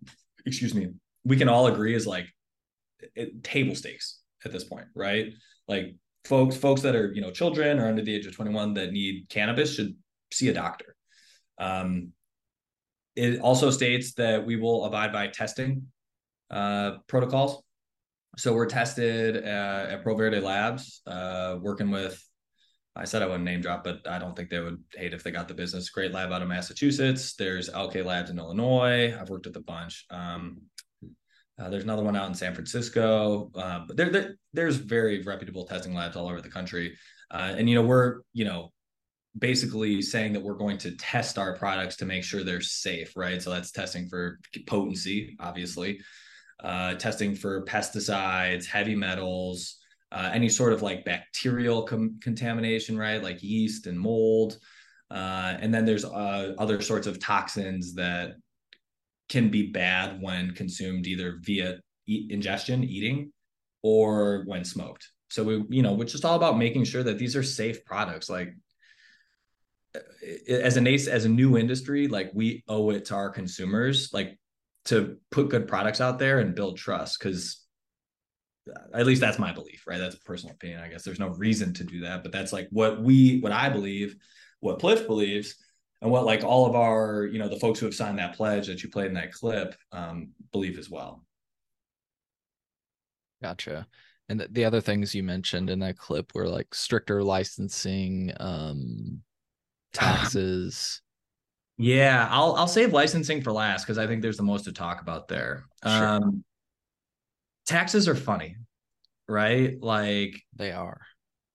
[0.45, 0.89] excuse me
[1.25, 2.27] we can all agree is like
[3.15, 5.33] it, table stakes at this point right?
[5.67, 8.91] Like folks folks that are you know children or under the age of 21 that
[8.91, 9.95] need cannabis should
[10.31, 10.95] see a doctor.
[11.57, 12.09] Um,
[13.15, 15.87] it also states that we will abide by testing
[16.49, 17.61] uh, protocols.
[18.37, 22.21] So we're tested uh, at ProVerde labs uh, working with
[22.95, 25.31] i said i wouldn't name drop but i don't think they would hate if they
[25.31, 25.89] got the business.
[25.89, 27.35] Great lab out of massachusetts.
[27.35, 29.15] There's lk labs in illinois.
[29.19, 30.05] I've worked with a bunch.
[30.09, 30.61] Um,
[31.59, 35.65] uh, there's another one out in San Francisco, uh, but there, there, there's very reputable
[35.65, 36.97] testing labs all over the country.
[37.29, 38.71] Uh, and you know, we're you know
[39.37, 43.41] basically saying that we're going to test our products to make sure they're safe, right?
[43.41, 45.99] So that's testing for potency, obviously,
[46.63, 49.77] uh, testing for pesticides, heavy metals,
[50.11, 53.21] uh, any sort of like bacterial com- contamination, right?
[53.21, 54.57] Like yeast and mold.
[55.09, 58.35] Uh, and then there's other sorts of toxins that
[59.29, 63.31] can be bad when consumed either via eat, ingestion, eating,
[63.81, 65.09] or when smoked.
[65.29, 68.29] So we, you know, which is all about making sure that these are safe products.
[68.29, 68.53] Like
[70.47, 74.37] as a as a new industry, like we owe it to our consumers, like
[74.85, 77.19] to put good products out there and build trust.
[77.19, 77.65] Because
[78.69, 79.99] uh, at least that's my belief, right?
[79.99, 80.81] That's a personal opinion.
[80.81, 83.69] I guess there's no reason to do that, but that's like what we, what I
[83.69, 84.15] believe,
[84.59, 85.55] what Plift believes,
[86.03, 88.67] and what like all of our you know the folks who have signed that pledge
[88.67, 91.23] that you played in that clip um, believe as well.
[93.41, 93.87] Gotcha.
[94.29, 99.21] And the, the other things you mentioned in that clip were like stricter licensing um
[99.93, 101.01] taxes.
[101.77, 105.01] Yeah i'll i'll save licensing for last because i think there's the most to talk
[105.01, 105.65] about there.
[105.83, 106.07] Sure.
[106.07, 106.43] um
[107.65, 108.57] taxes are funny
[109.29, 109.81] right?
[109.81, 110.99] Like they are.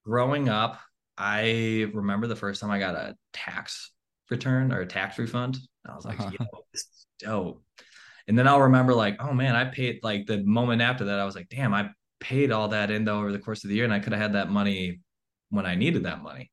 [0.06, 0.80] growing up
[1.18, 3.90] i remember the first time i got a tax
[4.30, 5.58] return or a tax refund.
[5.86, 6.30] I was like, uh-huh.
[6.38, 7.62] Yo, this is dope.
[8.26, 11.24] And then I'll remember like, oh man, I paid like the moment after that, I
[11.24, 13.84] was like, damn, I paid all that in though over the course of the year,
[13.84, 15.00] and I could have had that money
[15.50, 16.50] when I needed that money.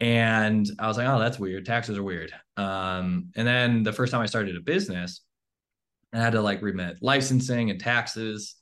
[0.00, 1.64] And I was like, oh, that's weird.
[1.66, 2.32] Taxes are weird.
[2.56, 5.22] Um, and then the first time I started a business,
[6.12, 8.56] I had to like remit licensing and taxes.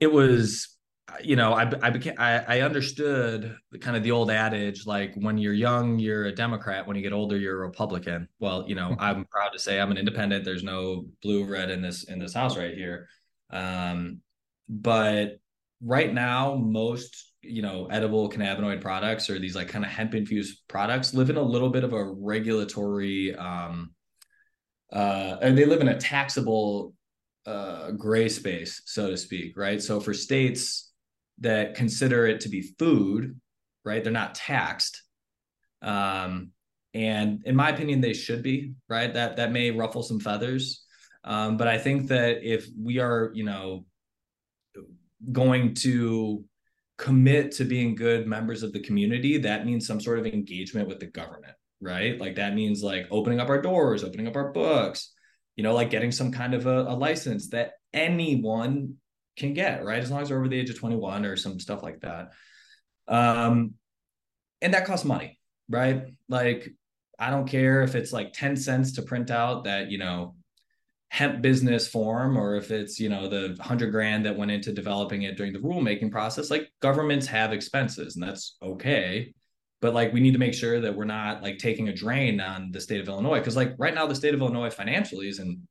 [0.00, 0.77] It was
[1.22, 5.14] you know, I I became I, I understood the, kind of the old adage like
[5.14, 8.28] when you're young you're a Democrat, when you get older you're a Republican.
[8.38, 10.44] Well, you know, I'm proud to say I'm an independent.
[10.44, 13.08] There's no blue red in this in this house right here.
[13.50, 14.20] Um,
[14.68, 15.38] but
[15.82, 20.60] right now most you know edible cannabinoid products or these like kind of hemp infused
[20.68, 23.92] products live in a little bit of a regulatory um
[24.92, 26.94] uh and they live in a taxable
[27.46, 30.87] uh gray space so to speak right so for states
[31.40, 33.38] that consider it to be food,
[33.84, 34.02] right?
[34.02, 35.02] They're not taxed.
[35.82, 36.50] Um,
[36.94, 39.12] and in my opinion, they should be, right?
[39.12, 40.84] That that may ruffle some feathers.
[41.24, 43.84] Um, but I think that if we are, you know,
[45.32, 46.44] going to
[46.96, 50.98] commit to being good members of the community, that means some sort of engagement with
[50.98, 52.18] the government, right?
[52.18, 55.12] Like that means like opening up our doors, opening up our books,
[55.56, 58.94] you know, like getting some kind of a, a license that anyone
[59.38, 60.02] can get, right?
[60.02, 62.30] As long as they're over the age of 21 or some stuff like that.
[63.06, 63.74] Um,
[64.60, 66.04] and that costs money, right?
[66.28, 66.68] Like,
[67.18, 70.34] I don't care if it's like 10 cents to print out that, you know,
[71.10, 75.22] hemp business form or if it's, you know, the hundred grand that went into developing
[75.22, 76.50] it during the rulemaking process.
[76.50, 79.32] Like, governments have expenses and that's okay.
[79.80, 82.72] But like, we need to make sure that we're not like taking a drain on
[82.72, 83.40] the state of Illinois.
[83.40, 85.66] Cause like right now, the state of Illinois financially is in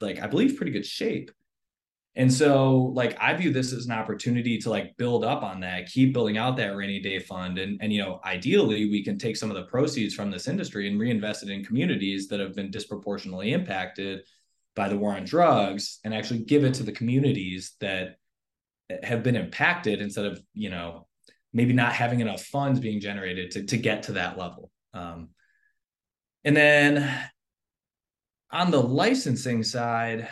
[0.00, 1.30] like I believe pretty good shape.
[2.16, 5.86] And so like I view this as an opportunity to like build up on that,
[5.86, 7.58] keep building out that rainy day fund.
[7.58, 10.88] And and you know, ideally we can take some of the proceeds from this industry
[10.88, 14.22] and reinvest it in communities that have been disproportionately impacted
[14.74, 18.16] by the war on drugs and actually give it to the communities that
[19.02, 21.06] have been impacted instead of, you know,
[21.52, 24.70] maybe not having enough funds being generated to, to get to that level.
[24.94, 25.30] Um,
[26.44, 27.30] and then
[28.50, 30.28] on the licensing side,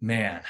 [0.00, 0.42] man,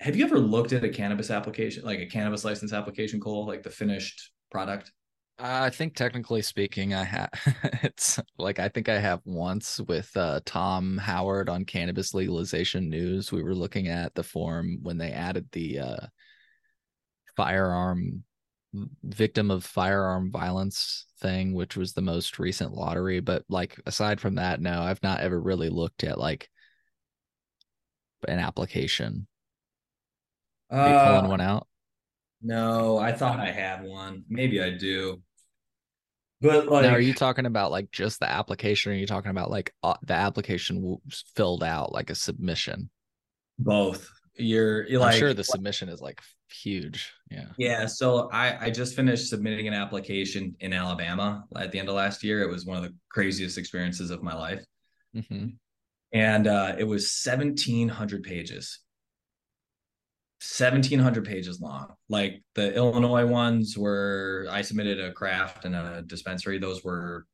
[0.00, 3.62] have you ever looked at a cannabis application, like a cannabis license application, Cole, like
[3.62, 4.92] the finished product?
[5.38, 7.30] I think technically speaking, I have.
[7.82, 13.32] it's like I think I have once with uh, Tom Howard on Cannabis Legalization News.
[13.32, 16.06] We were looking at the form when they added the uh,
[17.36, 18.22] firearm
[19.02, 23.20] victim of firearm violence thing, which was the most recent lottery.
[23.20, 26.48] But like aside from that, no, I've not ever really looked at like
[28.28, 29.26] an application.
[30.78, 31.66] Are you pulling Uh, one out?
[32.42, 34.24] no, I thought I had one.
[34.28, 35.22] Maybe I do.
[36.40, 39.50] But Now, are you talking about like just the application, or are you talking about
[39.50, 40.98] like uh, the application
[41.34, 42.90] filled out like a submission?
[43.58, 44.10] both.
[44.36, 46.20] You're, you're I'm like sure the submission is like
[46.50, 47.12] huge.
[47.30, 47.46] Yeah.
[47.56, 51.94] Yeah, so I I just finished submitting an application in Alabama at the end of
[51.94, 52.42] last year.
[52.42, 54.64] It was one of the craziest experiences of my life.
[55.14, 55.58] hmm
[56.14, 58.78] And uh, it was 1700 pages.
[60.40, 61.88] 1700 pages long.
[62.08, 66.58] Like the Illinois ones were I submitted a craft and a dispensary.
[66.58, 67.26] Those were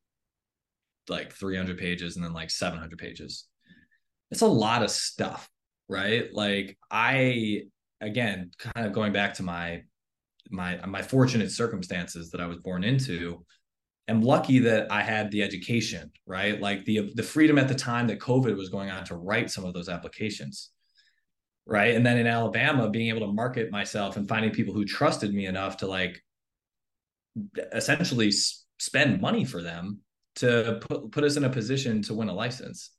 [1.08, 3.46] like 300 pages and then like 700 pages.
[4.30, 5.50] It's a lot of stuff,
[5.88, 6.32] right?
[6.32, 7.64] Like I
[8.00, 9.82] again, kind of going back to my
[10.50, 13.44] my my fortunate circumstances that I was born into,
[14.10, 16.60] am lucky that I had the education, right?
[16.60, 19.64] Like the the freedom at the time that COVID was going on to write some
[19.64, 20.70] of those applications.
[21.66, 21.94] Right.
[21.94, 25.46] And then in Alabama, being able to market myself and finding people who trusted me
[25.46, 26.20] enough to like
[27.72, 28.32] essentially
[28.78, 30.00] spend money for them
[30.36, 32.90] to put, put us in a position to win a license.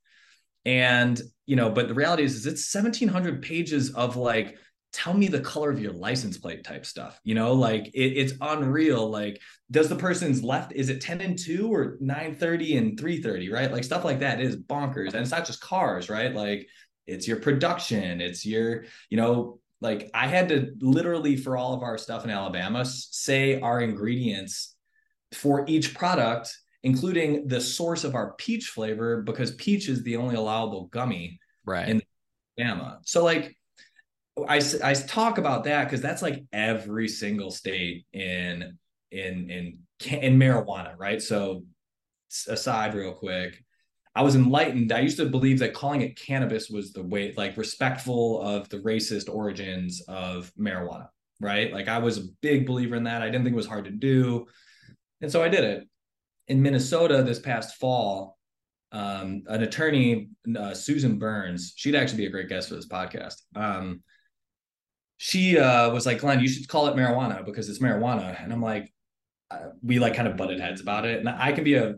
[0.64, 4.56] And, you know, but the reality is, is it's 1700 pages of like,
[4.92, 8.34] tell me the color of your license plate type stuff, you know, like it, it's
[8.40, 9.08] unreal.
[9.08, 9.40] Like,
[9.70, 13.72] does the person's left, is it 10 and 2 or 930 and 330, right?
[13.72, 15.08] Like stuff like that is bonkers.
[15.08, 16.34] And it's not just cars, right?
[16.34, 16.68] Like
[17.06, 21.82] it's your production, it's your, you know, like I had to literally for all of
[21.82, 24.76] our stuff in Alabama say our ingredients
[25.32, 30.34] for each product including the source of our peach flavor because peach is the only
[30.34, 31.88] allowable gummy Right.
[31.88, 32.02] in
[32.58, 32.98] Alabama.
[33.04, 33.56] So like
[34.48, 38.78] I, I talk about that because that's like every single state in
[39.10, 39.78] in in
[40.10, 41.20] in marijuana, right?
[41.20, 41.64] So
[42.48, 43.62] aside real quick,
[44.14, 44.92] I was enlightened.
[44.92, 48.78] I used to believe that calling it cannabis was the way, like respectful of the
[48.78, 51.08] racist origins of marijuana,
[51.40, 51.72] right?
[51.72, 53.22] Like I was a big believer in that.
[53.22, 54.46] I didn't think it was hard to do.
[55.20, 55.88] And so I did it
[56.48, 58.38] in Minnesota this past fall,
[58.90, 60.28] um, an attorney,
[60.58, 63.36] uh, Susan Burns, she'd actually be a great guest for this podcast.
[63.54, 64.02] Um,
[65.24, 68.42] she uh, was like, Glenn, you should call it marijuana because it's marijuana.
[68.42, 68.92] And I'm like,
[69.52, 71.20] uh, we like kind of butted heads about it.
[71.20, 71.94] And I can be a,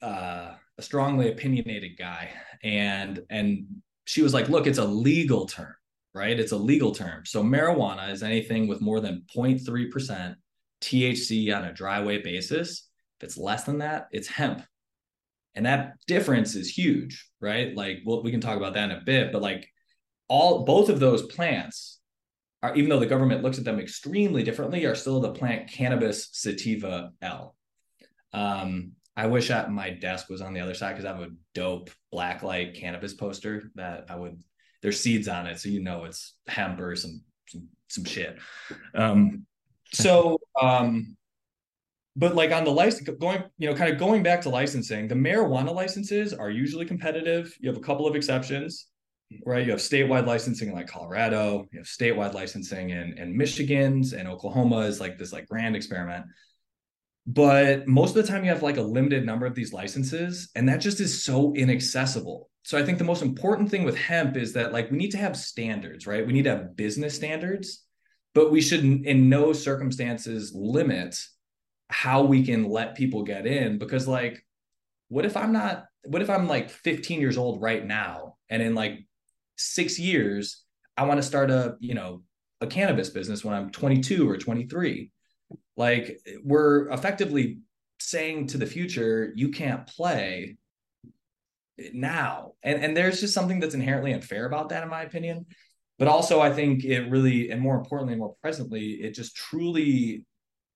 [0.00, 2.30] uh, a strongly opinionated guy.
[2.62, 3.66] And, and
[4.04, 5.74] she was like, look, it's a legal term,
[6.14, 6.38] right?
[6.38, 7.26] It's a legal term.
[7.26, 10.36] So marijuana is anything with more than 0.3%
[10.80, 12.88] THC on a dry weight basis.
[13.18, 14.62] If it's less than that, it's hemp.
[15.56, 17.74] And that difference is huge, right?
[17.74, 19.66] Like, well, we can talk about that in a bit, but like
[20.28, 21.97] all both of those plants
[22.62, 26.28] are, even though the government looks at them extremely differently, are still the plant cannabis
[26.32, 27.56] sativa L.
[28.32, 31.30] Um, I wish I, my desk was on the other side because I have a
[31.54, 34.42] dope blacklight cannabis poster that I would.
[34.80, 38.38] There's seeds on it, so you know it's hemp or some some, some shit.
[38.94, 39.44] Um,
[39.92, 41.16] so um,
[42.18, 45.14] but like on the license going you know kind of going back to licensing the
[45.14, 48.86] marijuana licenses are usually competitive you have a couple of exceptions
[49.44, 49.64] right?
[49.64, 54.28] You have statewide licensing in like colorado you have statewide licensing in, in michigan's and
[54.28, 56.26] oklahoma is like this like grand experiment.
[57.26, 60.68] But most of the time you have like a limited number of these licenses and
[60.68, 62.50] that just is so inaccessible.
[62.62, 65.18] So i think the most important thing with hemp is that like we need to
[65.18, 66.26] have standards right?
[66.26, 67.84] We need to have business standards
[68.34, 71.18] but we should in no circumstances limit
[71.90, 74.44] how we can let people get in because like
[75.08, 78.74] what if i'm not what if i'm like 15 years old right now and in
[78.74, 79.07] like
[79.58, 80.64] six years
[80.96, 82.22] i want to start a you know
[82.60, 85.10] a cannabis business when i'm 22 or 23
[85.76, 87.58] like we're effectively
[88.00, 90.56] saying to the future you can't play
[91.92, 92.52] now.
[92.62, 95.46] And and there's just something that's inherently unfair about that, in my opinion.
[95.98, 100.24] But also, I think it really, and more importantly, more presently, it just truly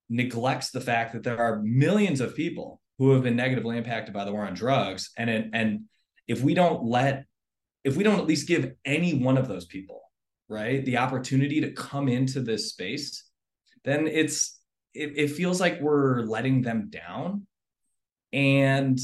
[0.09, 4.25] neglects the fact that there are millions of people who have been negatively impacted by
[4.25, 5.11] the war on drugs.
[5.17, 5.83] And and
[6.29, 7.25] if we don't let,
[7.85, 10.03] if we don't at least give any one of those people,
[10.49, 13.25] right, the opportunity to come into this space,
[13.85, 14.61] then it's
[14.95, 17.47] it, it feels like we're letting them down.
[18.33, 18.99] And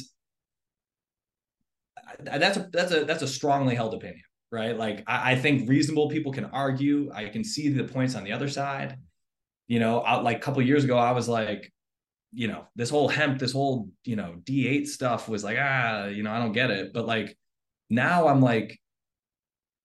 [2.18, 4.76] that's a that's a that's a strongly held opinion, right?
[4.76, 7.10] Like I, I think reasonable people can argue.
[7.12, 8.96] I can see the points on the other side.
[9.66, 11.70] You know, I, like a couple years ago, I was like,
[12.32, 16.22] you know, this whole hemp, this whole you know D8 stuff was like, ah, you
[16.22, 16.92] know, I don't get it.
[16.92, 17.36] But like
[17.90, 18.78] now, I'm like,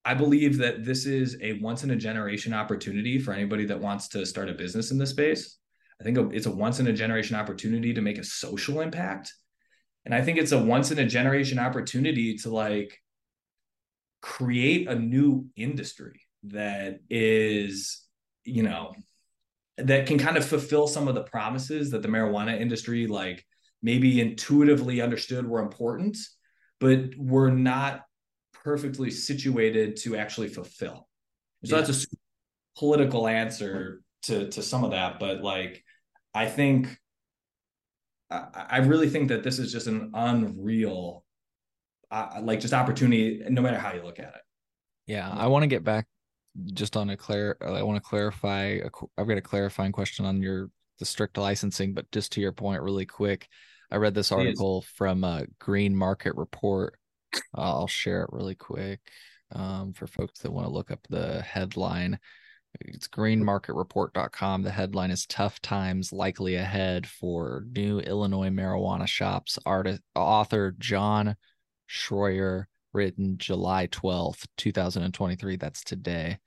[0.05, 4.09] I believe that this is a once in a generation opportunity for anybody that wants
[4.09, 5.57] to start a business in this space.
[5.99, 9.33] I think it's a once in a generation opportunity to make a social impact
[10.05, 12.99] and I think it's a once in a generation opportunity to like
[14.21, 18.03] create a new industry that is,
[18.43, 18.93] you know,
[19.77, 23.45] that can kind of fulfill some of the promises that the marijuana industry like
[23.81, 26.17] maybe intuitively understood were important,
[26.83, 28.01] but we're not
[28.65, 31.07] perfectly situated to actually fulfill.
[31.63, 31.81] So yeah.
[31.81, 32.07] that's a
[32.77, 35.81] political answer to to some of that, but like
[36.33, 36.97] I think
[38.29, 41.23] I, really think that this is just an unreal,
[42.09, 44.41] uh, like just opportunity, no matter how you look at it.
[45.05, 46.07] Yeah, I want to get back
[46.73, 47.57] just on a clear.
[47.61, 48.79] I want to clarify.
[48.83, 50.69] i I've got a clarifying question on your
[50.99, 53.47] the strict licensing, but just to your point, really quick.
[53.91, 56.97] I read this article from a Green Market Report.
[57.35, 58.99] Uh, I'll share it really quick
[59.51, 62.19] um, for folks that want to look up the headline.
[62.81, 64.63] It's greenmarketreport.com.
[64.63, 69.59] The headline is Tough Times Likely Ahead for New Illinois Marijuana Shops.
[69.65, 71.35] Artist, author John
[71.87, 75.55] Schroyer, written July 12th, 2023.
[75.57, 76.39] That's today.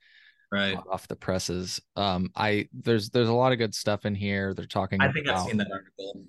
[0.51, 0.77] Right.
[0.89, 1.81] Off the presses.
[1.95, 4.53] Um, I there's there's a lot of good stuff in here.
[4.53, 6.23] They're talking I think about, I've seen that article.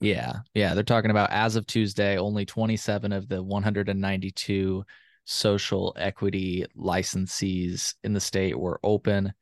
[0.00, 0.74] Yeah, yeah.
[0.74, 4.84] They're talking about as of Tuesday, only 27 of the 192
[5.24, 9.32] social equity licensees in the state were open.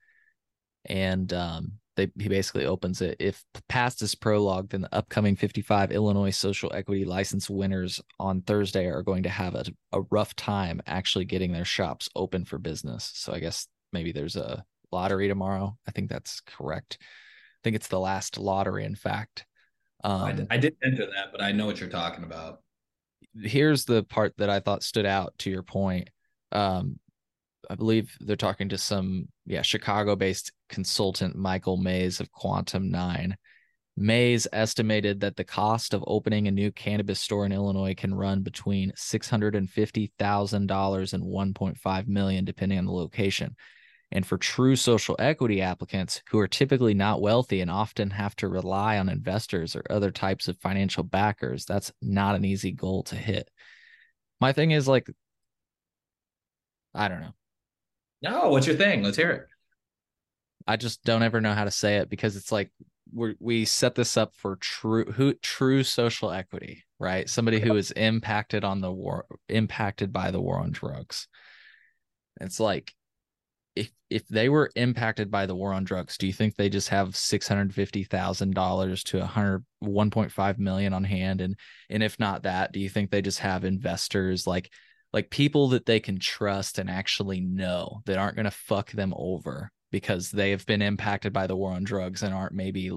[0.87, 5.93] And um, they, he basically opens it if past is prologue then the upcoming 55
[5.93, 10.83] illinois social equity license winners on thursday are going to have a, a rough time
[10.87, 13.13] actually getting their shops open for business.
[13.15, 15.77] So i guess maybe there's a lottery tomorrow.
[15.87, 16.99] I think that's correct.
[17.01, 19.47] I think it's the last lottery in fact
[20.05, 22.61] um, I, I didn't enter that but i know what you're talking about
[23.43, 26.11] here's the part that I thought stood out to your point.
[26.53, 26.99] Um,
[27.69, 33.37] I believe they're talking to some, yeah, Chicago based consultant, Michael Mayes of Quantum Nine.
[33.97, 38.43] Mayes estimated that the cost of opening a new cannabis store in Illinois can run
[38.43, 43.55] between $650,000 and 1.5 million, depending on the location.
[44.15, 48.49] And for true social equity applicants who are typically not wealthy and often have to
[48.49, 53.17] rely on investors or other types of financial backers, that's not an easy goal to
[53.17, 53.51] hit.
[54.41, 55.11] My thing is like,
[56.95, 57.35] I don't know.
[58.23, 59.03] No, what's your thing?
[59.03, 59.47] Let's hear it.
[60.67, 62.71] I just don't ever know how to say it because it's like
[63.13, 67.29] we we set this up for true who true social equity, right?
[67.29, 71.27] Somebody who is impacted on the war, impacted by the war on drugs.
[72.41, 72.95] It's like
[73.77, 76.89] if if they were impacted by the war on drugs, do you think they just
[76.91, 81.41] have six hundred fifty thousand dollars to a hundred one point five million on hand?
[81.41, 81.57] And
[81.91, 84.71] and if not that, do you think they just have investors like
[85.13, 89.15] like people that they can trust and actually know that aren't going to fuck them
[89.17, 92.91] over because they have been impacted by the war on drugs and aren't maybe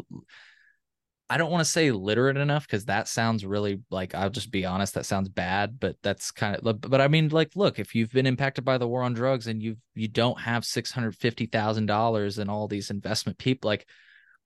[1.29, 4.65] I don't want to say literate enough because that sounds really like I'll just be
[4.65, 8.11] honest, that sounds bad, but that's kind of but I mean, like, look, if you've
[8.11, 11.45] been impacted by the war on drugs and you you don't have six hundred fifty
[11.45, 13.87] thousand dollars in all these investment people, like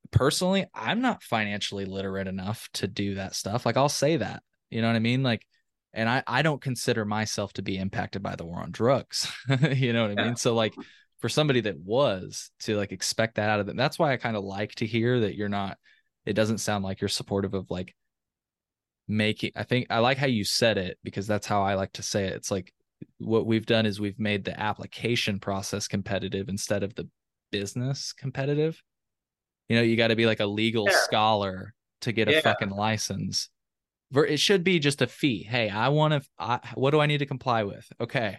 [0.09, 3.65] personally, I'm not financially literate enough to do that stuff.
[3.65, 4.41] Like I'll say that.
[4.71, 5.21] You know what I mean?
[5.21, 5.45] Like
[5.93, 9.31] and I, I don't consider myself to be impacted by the war on drugs.
[9.73, 10.35] you know what I mean?
[10.35, 10.73] So like
[11.19, 14.37] for somebody that was to like expect that out of them, that's why I kind
[14.37, 15.77] of like to hear that you're not
[16.25, 17.95] it doesn't sound like you're supportive of like
[19.07, 22.03] making i think i like how you said it because that's how i like to
[22.03, 22.33] say it.
[22.33, 22.71] It's like
[23.17, 27.07] what we've done is we've made the application process competitive instead of the
[27.51, 28.81] business competitive.
[29.69, 30.97] You know you got to be like a legal yeah.
[31.03, 33.49] scholar to get a fucking license.
[34.13, 35.43] It should be just a fee.
[35.43, 37.87] Hey i want to what do i need to comply with?
[37.99, 38.37] Okay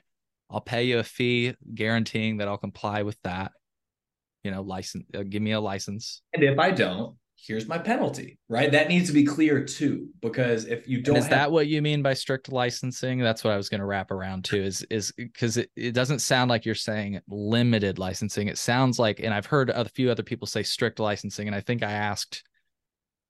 [0.50, 3.52] i'll pay you a fee guaranteeing that i'll comply with that.
[4.44, 6.22] You know license uh, give me a license.
[6.34, 8.70] And if i don't here's my penalty, right?
[8.70, 11.66] That needs to be clear too, because if you don't, and is have- that what
[11.66, 13.18] you mean by strict licensing?
[13.18, 14.62] That's what I was going to wrap around to.
[14.62, 18.48] Is is because it, it doesn't sound like you're saying limited licensing.
[18.48, 21.60] It sounds like, and I've heard a few other people say strict licensing, and I
[21.60, 22.44] think I asked,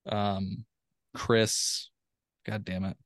[0.07, 0.65] um,
[1.15, 1.89] Chris,
[2.47, 2.97] God damn it,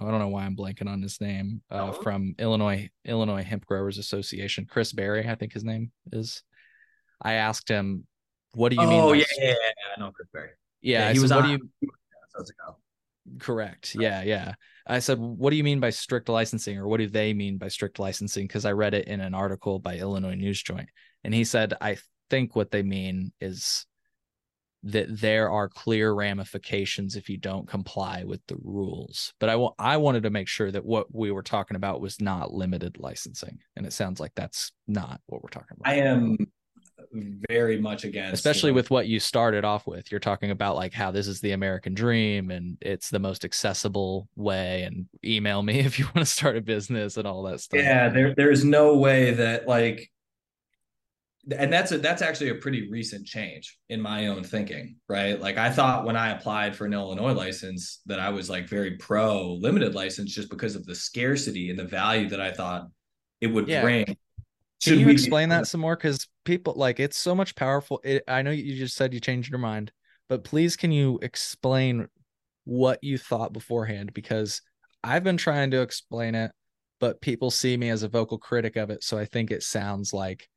[0.00, 1.92] I don't know why I'm blanking on his name, uh, Oh.
[1.92, 6.42] from Illinois Illinois Hemp Growers Association, Chris Berry, I think his name is.
[7.20, 8.06] I asked him,
[8.54, 10.50] "What do you mean?" oh yeah, yeah, yeah, yeah, I know Chris Berry.
[10.80, 11.08] yeah.
[11.08, 11.58] I he said, was "What on.
[11.58, 11.90] do you
[12.40, 12.50] ago.
[12.68, 12.76] Oh.
[13.38, 13.94] Correct.
[13.94, 14.54] Yeah, yeah.
[14.86, 17.68] I said, what do you mean by strict licensing, or what do they mean by
[17.68, 18.46] strict licensing?
[18.46, 20.88] Because I read it in an article by Illinois News Joint,
[21.22, 21.98] and he said, I
[22.30, 23.86] think what they mean is
[24.84, 29.32] that there are clear ramifications if you don't comply with the rules.
[29.38, 32.52] But I I wanted to make sure that what we were talking about was not
[32.52, 35.92] limited licensing, and it sounds like that's not what we're talking about.
[35.92, 36.36] I am
[37.48, 40.10] very much against, especially you know, with what you started off with.
[40.10, 44.28] You're talking about like how this is the american dream and it's the most accessible
[44.36, 47.80] way and email me if you want to start a business and all that stuff.
[47.80, 50.10] Yeah there there is no way that like
[51.58, 55.40] and that's a that's actually a pretty recent change in my own thinking right?
[55.40, 58.92] Like i thought when i applied for an illinois license that i was like very
[58.96, 62.86] pro limited license just because of the scarcity and the value that i thought
[63.40, 63.82] it would Yeah.
[63.82, 64.04] bring.
[64.06, 64.16] Can
[64.80, 65.96] Should you explain that some more?
[65.96, 69.50] Because people like it's so much powerful it, i know you just said you changed
[69.50, 69.92] your mind
[70.28, 72.06] but please can you explain
[72.64, 74.62] what you thought beforehand because
[75.04, 76.50] i've been trying to explain it
[77.00, 80.12] but people see me as a vocal critic of it so i think it sounds
[80.12, 80.48] like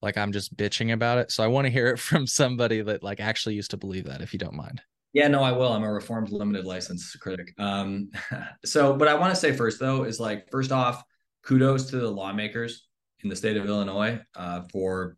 [0.00, 3.02] like i'm just bitching about it so i want to hear it from somebody that
[3.02, 4.82] like actually used to believe that if you don't mind
[5.14, 5.70] Yeah, no, I will.
[5.70, 7.52] I'm a reformed limited license critic.
[7.58, 8.08] Um,
[8.64, 11.04] so, what I want to say first, though, is like, first off,
[11.42, 12.88] kudos to the lawmakers
[13.22, 15.16] in the state of Illinois uh, for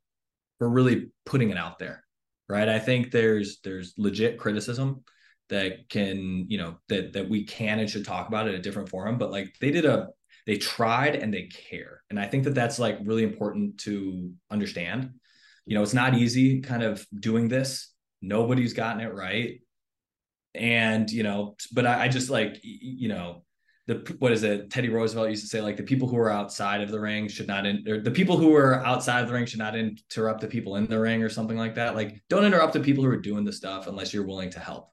[0.58, 2.04] for really putting it out there,
[2.48, 2.68] right?
[2.68, 5.04] I think there's there's legit criticism
[5.50, 8.88] that can, you know, that that we can and should talk about at a different
[8.88, 10.08] forum, but like they did a
[10.46, 15.14] they tried and they care, and I think that that's like really important to understand.
[15.66, 17.90] You know, it's not easy, kind of doing this.
[18.20, 19.60] Nobody's gotten it right
[20.54, 23.43] and you know but I, I just like you know
[23.86, 24.70] the what is it?
[24.70, 27.46] Teddy roosevelt used to say like the people who are outside of the ring should
[27.46, 30.46] not in, or the people who are outside of the ring should not interrupt the
[30.46, 31.94] people in the ring or something like that.
[31.94, 34.90] Like don't interrupt the people who are doing the stuff unless you're willing to help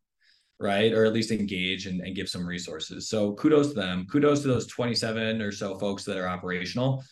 [0.60, 0.94] right?
[0.94, 3.10] Or at least engage and, and give some resources.
[3.10, 4.06] So kudos to them.
[4.12, 7.04] Kudos to those 27 or so folks that are operational.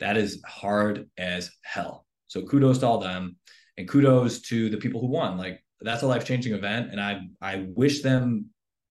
[0.00, 2.04] That is hard as hell.
[2.26, 3.36] So kudos to all them.
[3.78, 5.38] And kudos to the people who won.
[5.38, 8.46] Like that's a life-changing event and i i wish them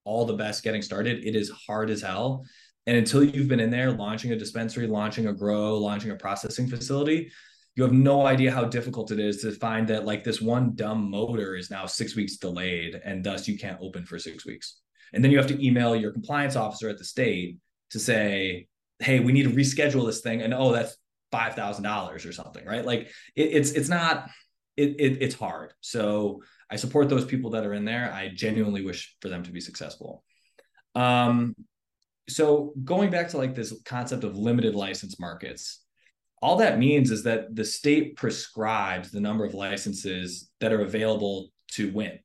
[0.05, 1.25] all the best getting started.
[1.25, 2.45] It is hard as hell.
[2.87, 6.67] And until you've been in there launching a dispensary launching a grow launching a processing
[6.67, 7.31] facility
[7.75, 11.09] you have no idea how difficult it is to find that like this one dumb
[11.09, 14.79] motor is now six weeks delayed and thus you can't open for six weeks.
[15.13, 17.57] And then you have to email your compliance officer at the state
[17.91, 18.67] to say
[18.99, 20.95] hey we need to reschedule this thing and oh that's
[21.31, 22.85] five thousand dollars or something right?
[22.85, 24.29] Like it, it's it's not
[24.77, 25.73] it, it it's hard.
[25.81, 28.11] So I support those people that are in there.
[28.11, 30.23] I genuinely wish for them to be successful.
[30.95, 31.55] Um,
[32.27, 35.81] so going back to like this concept of limited license markets,
[36.41, 41.49] all that means is that the state prescribes the number of licenses that are available
[41.71, 42.19] to win.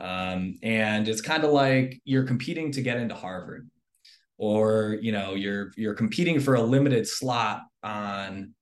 [0.00, 3.68] Um, and it's kind of like you're competing to get into Harvard,
[4.36, 8.54] or you know, you're you're competing for a limited slot on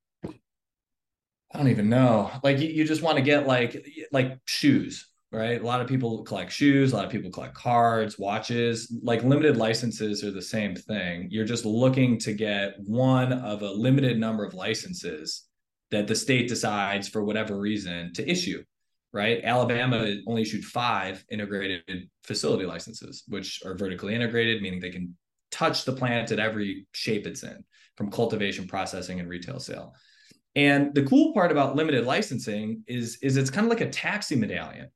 [1.57, 2.31] I don't even know.
[2.45, 3.83] Like you, you just want to get like
[4.13, 5.59] like shoes, right?
[5.59, 8.95] A lot of people collect shoes, a lot of people collect cards, watches.
[9.03, 11.29] Like limited licenses are the same thing.
[11.31, 15.49] You're just looking to get one of a limited number of licenses
[15.91, 18.63] that the state decides for whatever reason to issue,
[19.15, 19.41] right?
[19.43, 25.17] Alabama only issued five integrated facility licenses, which are vertically integrated, meaning they can
[25.51, 27.65] touch the plant at every shape it's in,
[27.97, 29.95] from cultivation, processing, and retail sale.
[30.57, 34.35] And the cool part about limited licensing is, is it's kind of like a taxi
[34.35, 34.89] medallion.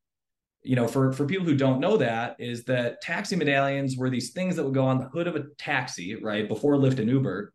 [0.62, 4.32] You know, for, for people who don't know that, is that taxi medallions were these
[4.32, 7.52] things that would go on the hood of a taxi, right, before Lyft and Uber.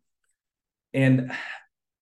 [0.94, 1.32] And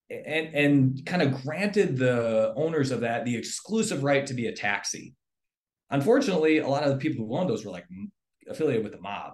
[0.09, 4.55] and and kind of granted the owners of that the exclusive right to be a
[4.55, 5.15] taxi.
[5.89, 7.87] Unfortunately, a lot of the people who owned those were like
[8.47, 9.33] affiliated with the mob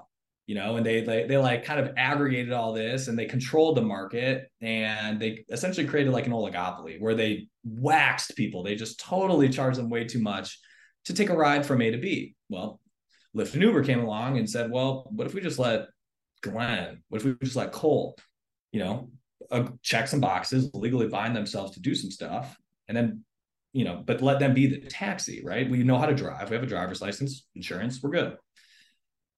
[0.51, 3.77] you know and they, they they like kind of aggregated all this and they controlled
[3.77, 8.99] the market and they essentially created like an oligopoly where they waxed people they just
[8.99, 10.59] totally charged them way too much
[11.05, 12.81] to take a ride from a to b well
[13.33, 15.87] lyft and uber came along and said well what if we just let
[16.41, 18.17] glenn what if we just let cole
[18.73, 19.09] you know
[19.51, 22.57] uh, check some boxes legally bind themselves to do some stuff
[22.89, 23.23] and then
[23.73, 25.69] you know, but let them be the taxi, right?
[25.69, 26.49] We know how to drive.
[26.49, 28.35] We have a driver's license, insurance, we're good.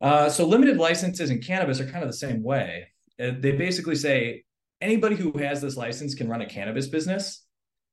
[0.03, 2.89] Uh, so limited licenses in cannabis are kind of the same way.
[3.17, 4.43] Uh, they basically say
[4.81, 7.45] anybody who has this license can run a cannabis business.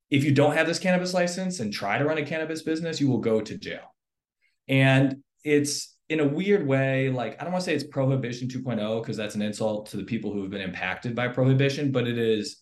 [0.09, 3.07] If you don't have this cannabis license and try to run a cannabis business, you
[3.07, 3.95] will go to jail.
[4.67, 9.01] And it's in a weird way, like I don't want to say it's prohibition 2.0
[9.01, 12.17] because that's an insult to the people who have been impacted by prohibition, but it
[12.17, 12.57] is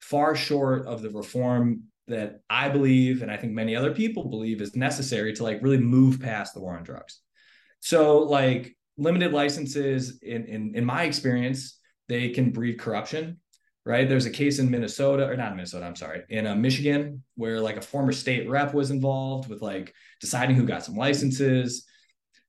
[0.00, 4.60] far short of the reform that I believe, and I think many other people believe
[4.60, 7.20] is necessary to like really move past the war on drugs.
[7.80, 11.78] So like limited licenses in, in, in my experience,
[12.08, 13.38] they can breed corruption,
[13.86, 14.08] right?
[14.08, 17.76] There's a case in Minnesota or not Minnesota, I'm sorry, in uh, Michigan where like
[17.76, 21.86] a former state rep was involved with like deciding who got some licenses.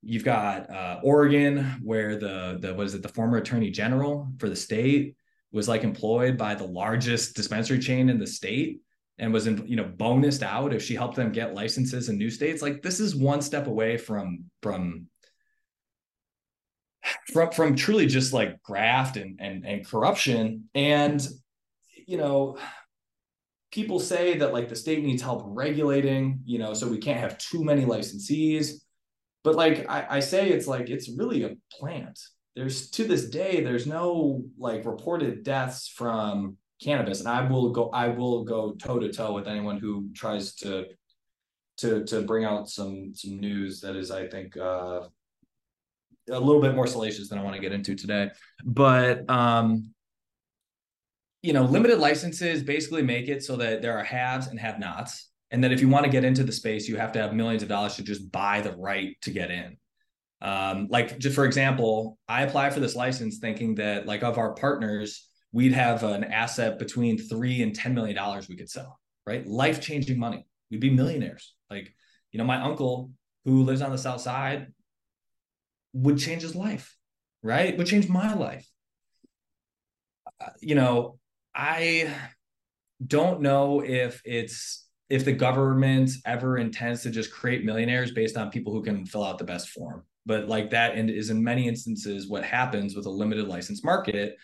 [0.02, 3.04] You've got uh, Oregon where the, the, what is it?
[3.04, 5.16] The former attorney general for the state
[5.52, 8.82] was like employed by the largest dispensary chain in the state
[9.20, 12.30] and was in, you know bonused out if she helped them get licenses in new
[12.30, 15.09] states like this is one step away from from
[17.34, 20.70] from from truly just like graft and and, and corruption.
[20.76, 21.26] And
[22.08, 22.58] you know
[23.72, 27.38] people say that like the state needs help regulating you know so we can't have
[27.38, 28.82] too many licensees.
[29.44, 32.20] But like I, I say it's like it's really a plant.
[32.56, 37.20] There's to this day there's no like reported deaths from cannabis.
[37.20, 40.86] And i will go i will go toe to toe with anyone who tries to
[41.80, 45.02] to to bring out some some news that is i think uh
[46.32, 48.30] a little bit more salacious than i want to get into today
[48.64, 49.92] but um
[51.42, 55.30] you know limited licenses basically make it so that there are haves and have nots
[55.52, 57.64] and that if you want to get into the space you have to have millions
[57.64, 59.78] of dollars to just buy the right to get in
[60.42, 64.54] um, like just for example, I apply for this license thinking that like of our
[64.54, 69.46] partners, we'd have an asset between three and ten million dollars we could sell, right?
[69.46, 70.46] Life changing money.
[70.72, 71.56] We'd be millionaires.
[71.70, 71.94] Like,
[72.32, 73.12] you know, my uncle
[73.46, 74.68] who lives on the south side
[75.94, 76.96] would change his life,
[77.44, 77.78] right?
[77.78, 78.68] Would change my life.
[80.42, 81.20] Uh, you know,
[81.54, 82.14] I
[83.06, 88.52] don't know if it's if the government ever intends to just create millionaires based on
[88.52, 91.68] people who can fill out the best form but like that and is in many
[91.68, 94.36] instances what happens with a limited license market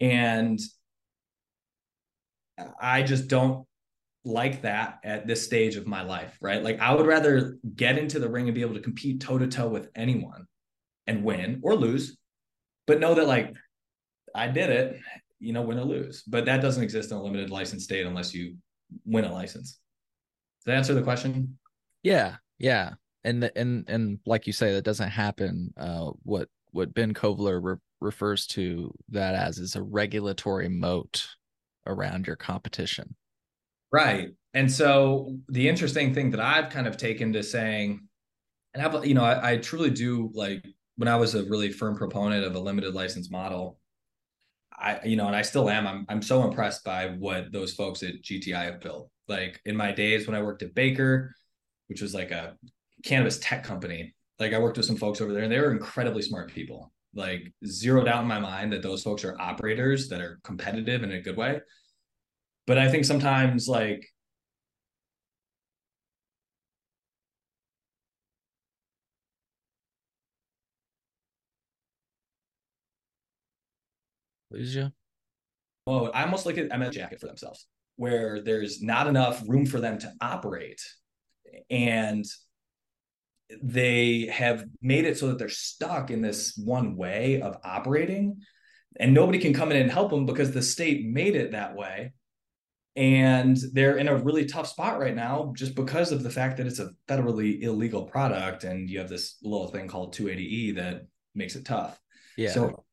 [0.00, 0.60] and
[2.80, 3.66] i just don't
[4.24, 8.18] like that at this stage of my life right like i would rather get into
[8.18, 10.46] the ring and be able to compete toe to toe with anyone
[11.06, 12.16] and win or lose
[12.86, 13.54] but know that like
[14.34, 15.00] i did it
[15.44, 16.22] you know win or lose.
[16.22, 18.56] But that doesn't exist in a limited license state unless you
[19.04, 19.78] win a license.
[20.60, 21.58] Does that answer the question?
[22.02, 22.94] Yeah yeah.
[23.24, 27.60] And the, and and like you say that doesn't happen uh what what ben kovler
[27.62, 31.26] re- refers to that as is a regulatory moat
[31.86, 33.14] around your competition.
[33.92, 34.30] Right.
[34.54, 38.08] And so the interesting thing that i've kind of taken to saying
[38.72, 40.64] and i've you know I, I truly do like
[40.96, 43.78] when i was a really firm proponent of a limited license model
[44.76, 45.86] I, you know, and I still am.
[45.86, 49.10] I'm, I'm so impressed by what those folks at GTI have built.
[49.28, 51.34] Like in my days when I worked at Baker,
[51.86, 52.56] which was like a
[53.04, 54.14] cannabis tech company.
[54.38, 56.92] Like I worked with some folks over there and they were incredibly smart people.
[57.14, 61.12] Like zero doubt in my mind that those folks are operators that are competitive in
[61.12, 61.60] a good way.
[62.66, 64.04] But I think sometimes like
[74.54, 74.90] lose you.
[75.86, 79.80] Oh, I almost look at MS jacket for themselves, where there's not enough room for
[79.80, 80.80] them to operate.
[81.70, 82.24] And
[83.62, 88.40] they have made it so that they're stuck in this one way of operating
[88.98, 92.12] and nobody can come in and help them because the state made it that way
[92.96, 96.66] and they're in a really tough spot right now just because of the fact that
[96.66, 101.02] it's a federally illegal product and you have this little thing called 280e that
[101.34, 102.00] makes it tough
[102.36, 102.84] yeah so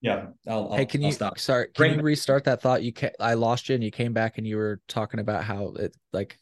[0.00, 1.38] yeah I'll, hey can I'll you stop.
[1.38, 2.82] sorry can Bring, you restart that thought?
[2.82, 5.74] You ca- i lost you and you came back and you were talking about how
[5.78, 6.38] it like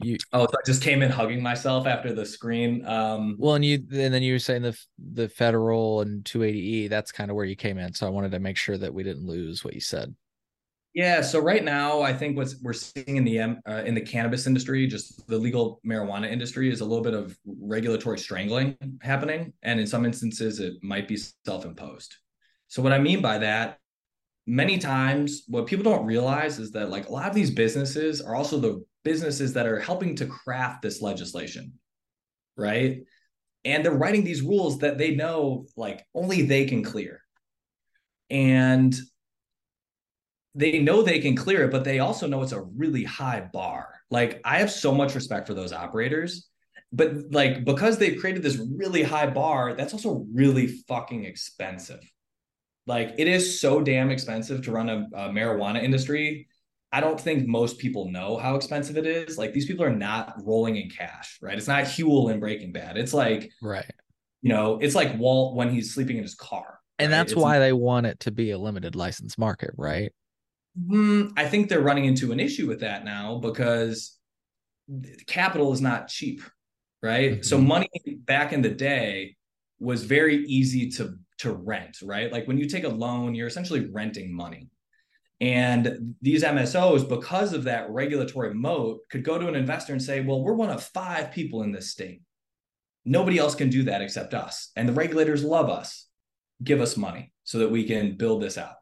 [0.00, 3.64] you oh so i just came in hugging myself after the screen um well and
[3.64, 4.76] you and then you were saying the
[5.12, 8.40] the federal and 280e that's kind of where you came in so i wanted to
[8.40, 10.14] make sure that we didn't lose what you said.
[10.94, 14.46] Yeah so right now i think what's we're seeing in the uh, in the cannabis
[14.46, 19.80] industry just the legal marijuana industry is a little bit of regulatory strangling happening and
[19.80, 22.16] in some instances it might be self-imposed
[22.74, 23.78] so what i mean by that
[24.46, 28.34] many times what people don't realize is that like a lot of these businesses are
[28.34, 31.72] also the businesses that are helping to craft this legislation,
[32.56, 33.02] right?
[33.64, 37.20] And they're writing these rules that they know like only they can clear.
[38.30, 38.94] And
[40.54, 43.88] they know they can clear it, but they also know it's a really high bar.
[44.10, 46.48] Like I have so much respect for those operators,
[46.92, 52.00] but like because they've created this really high bar, that's also really fucking expensive.
[52.86, 56.48] Like it is so damn expensive to run a, a marijuana industry.
[56.92, 59.36] I don't think most people know how expensive it is.
[59.36, 61.56] Like these people are not rolling in cash, right?
[61.58, 62.96] It's not Huell in Breaking Bad.
[62.96, 63.90] It's like right.
[64.42, 66.78] You know, it's like Walt when he's sleeping in his car.
[66.98, 67.18] And right?
[67.18, 70.12] that's It's why they want it to be a limited license market, right?
[70.78, 74.18] Mm, I think they're running into an issue with that now because
[75.26, 76.42] capital is not cheap,
[77.02, 77.44] right?
[77.44, 77.66] So Mhm.
[77.66, 77.88] money
[78.24, 79.36] back in the day
[79.78, 82.30] was very easy to to rent, right?
[82.30, 84.68] Like when you take a loan, you're essentially renting money.
[85.40, 90.20] And these MSOs, because of that regulatory moat, could go to an investor and say,
[90.20, 92.22] "Well, we're one of five people in this state.
[93.04, 96.06] Nobody else can do that except us, and the regulators love us.
[96.62, 98.76] Give us money so that we can build this out."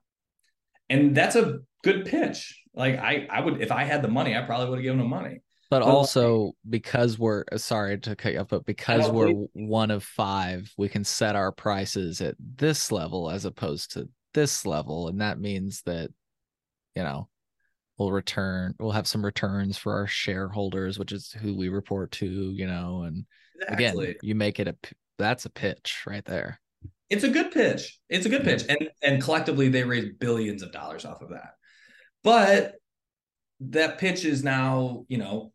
[0.89, 2.61] And that's a good pitch.
[2.75, 5.09] Like I, I would, if I had the money, I probably would have given them
[5.09, 5.41] money.
[5.73, 10.05] But also because we're uh, sorry to cut you off, but because we're one of
[10.05, 15.09] five, we can set our prices at this level as opposed to this level.
[15.09, 16.11] And that means that,
[16.95, 17.31] you know,
[17.97, 22.27] we'll return, we'll have some returns for our shareholders, which is who we report to,
[22.27, 23.25] you know, and
[23.67, 24.77] again, you make it a
[25.19, 26.61] that's a pitch right there.
[27.09, 27.99] It's a good pitch.
[28.11, 28.65] It's a good pitch.
[28.69, 31.55] And and collectively they raised billions of dollars off of that.
[32.23, 32.75] But
[33.61, 35.51] that pitch is now, you know,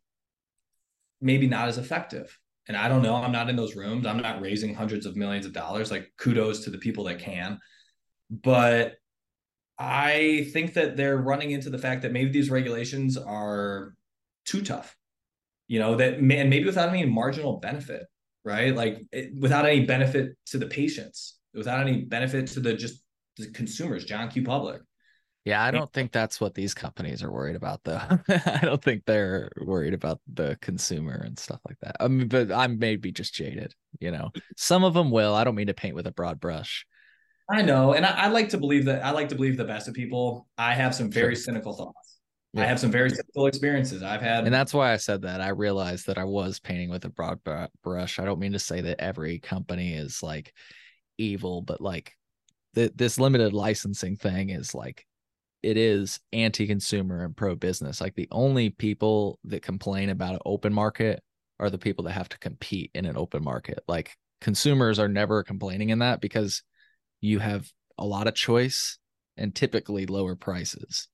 [1.20, 2.38] maybe not as effective.
[2.66, 3.14] And I don't know.
[3.14, 4.06] I'm not in those rooms.
[4.06, 5.90] I'm not raising hundreds of millions of dollars.
[5.90, 7.58] Like kudos to the people that can.
[8.30, 8.96] But
[9.78, 13.94] I think that they're running into the fact that maybe these regulations are
[14.44, 14.94] too tough.
[15.66, 18.04] You know, that and maybe without any marginal benefit,
[18.44, 18.74] right?
[18.74, 23.02] Like it, without any benefit to the patients, without any benefit to the just
[23.36, 24.42] the consumers, John Q.
[24.44, 24.80] Public.
[25.48, 27.98] Yeah, I don't think that's what these companies are worried about, though.
[28.28, 31.96] I don't think they're worried about the consumer and stuff like that.
[32.00, 34.28] I mean, but I'm maybe just jaded, you know.
[34.36, 34.42] Mm.
[34.58, 35.34] Some of them will.
[35.34, 36.84] I don't mean to paint with a broad brush.
[37.50, 39.88] I know, and I, I like to believe that I like to believe the best
[39.88, 40.46] of people.
[40.58, 41.44] I have some very Sure.
[41.44, 42.18] cynical thoughts.
[42.52, 42.64] Yeah.
[42.64, 44.02] I have some very cynical experiences.
[44.02, 45.40] I've had, And that's why I said that.
[45.40, 48.18] I realized that I was painting with a broad br- brush.
[48.18, 50.52] I don't mean to say that every company is like
[51.16, 52.12] evil, but like
[52.74, 55.06] th- this limited licensing thing is like
[55.62, 58.00] it is anti-consumer and pro-business.
[58.00, 61.22] Like the only people that complain about an open market
[61.60, 63.80] are the people that have to compete in an open market.
[63.88, 66.62] Like consumers are never complaining in that because
[67.20, 68.98] you have a lot of choice
[69.36, 71.08] and typically lower prices.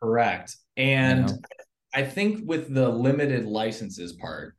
[0.00, 0.56] Correct.
[0.76, 1.38] And know?
[1.94, 4.54] I think with the limited licenses part,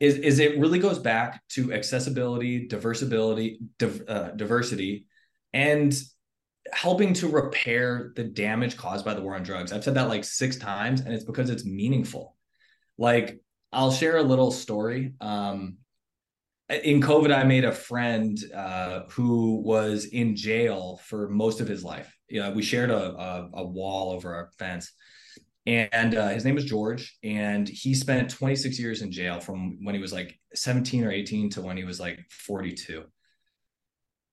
[0.00, 5.06] is is it really goes back to accessibility, diversibility, div, uh, diversity,
[5.52, 5.94] and
[6.72, 9.72] helping to repair the damage caused by the war on drugs.
[9.72, 12.36] I've said that like six times, and it's because it's meaningful.
[12.98, 13.40] Like
[13.72, 15.12] I'll share a little story.
[15.20, 15.78] Um,
[16.68, 21.84] in COVID, I made a friend uh, who was in jail for most of his
[21.84, 22.14] life.
[22.28, 24.92] You know, we shared a, a, a wall over our fence,
[25.66, 29.94] and uh, his name was George, and he spent 26 years in jail from when
[29.94, 33.04] he was like 17 or 18 to when he was like 42.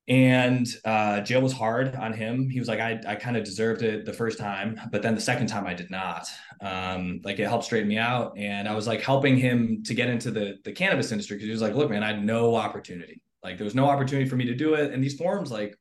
[0.09, 2.49] And uh, jail was hard on him.
[2.49, 5.21] He was like, I, I kind of deserved it the first time, but then the
[5.21, 6.27] second time I did not.
[6.61, 10.09] Um, like it helped straighten me out, and I was like helping him to get
[10.09, 13.21] into the the cannabis industry because he was like, look, man, I had no opportunity.
[13.43, 14.91] Like there was no opportunity for me to do it.
[14.91, 15.77] And these forums, like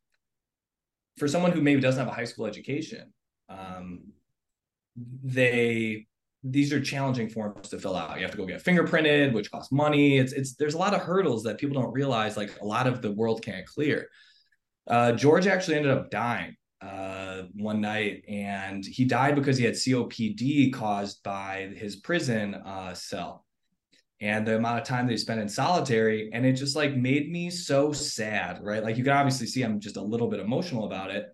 [1.17, 3.13] for someone who maybe doesn't have a high school education,
[3.49, 4.13] um,
[5.25, 6.07] they
[6.51, 8.17] these are challenging forms to fill out.
[8.17, 10.19] You have to go get fingerprinted, which costs money.
[10.19, 12.37] It's it's there's a lot of hurdles that people don't realize.
[12.37, 14.09] Like a lot of the world can't clear.
[14.87, 19.75] Uh, George actually ended up dying uh, one night, and he died because he had
[19.75, 23.45] COPD caused by his prison uh, cell
[24.21, 26.31] and the amount of time they he spent in solitary.
[26.33, 28.83] And it just like made me so sad, right?
[28.83, 31.27] Like you can obviously see I'm just a little bit emotional about it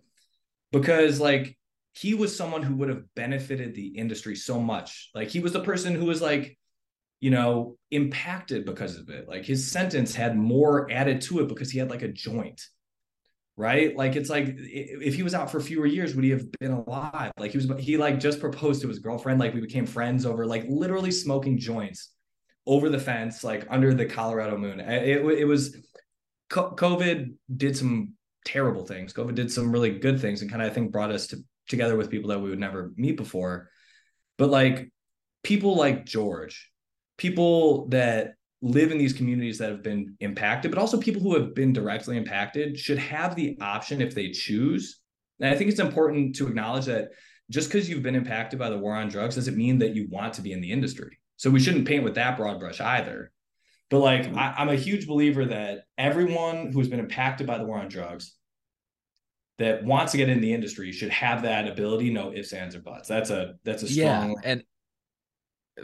[0.71, 1.57] because like
[1.97, 5.09] he was someone who would have benefited the industry so much.
[5.15, 6.57] Like he was the person who was like,
[7.21, 9.27] you know, impacted because of it.
[9.27, 12.61] Like his sentence had more added to it because he had like a joint.
[13.57, 13.95] Right.
[13.95, 17.31] Like it's like if he was out for fewer years, would he have been alive?
[17.39, 19.39] Like he was, he like just proposed to his girlfriend.
[19.39, 22.11] Like we became friends over like literally smoking joints
[22.67, 24.81] over the fence, like under the Colorado moon.
[24.81, 25.77] It, it was
[26.51, 29.13] COVID did some terrible things.
[29.13, 31.37] COVID did some really good things and kind of, I think, brought us to,
[31.67, 33.69] together with people that we would never meet before.
[34.37, 34.89] But like
[35.43, 36.71] people like George,
[37.17, 41.53] people that live in these communities that have been impacted, but also people who have
[41.53, 44.99] been directly impacted should have the option if they choose.
[45.39, 47.09] And I think it's important to acknowledge that
[47.51, 50.33] just because you've been impacted by the war on drugs doesn't mean that you want
[50.33, 53.31] to be in the industry So we shouldn't paint with that broad brush either.
[53.89, 57.77] But like, I, I'm a huge believer that everyone who's been impacted by the war
[57.77, 58.35] on drugs
[59.57, 62.79] that wants to get in the industry should have that ability, no ifs, ands, or
[62.79, 63.07] buts.
[63.07, 64.63] That's a that's a strong yeah, and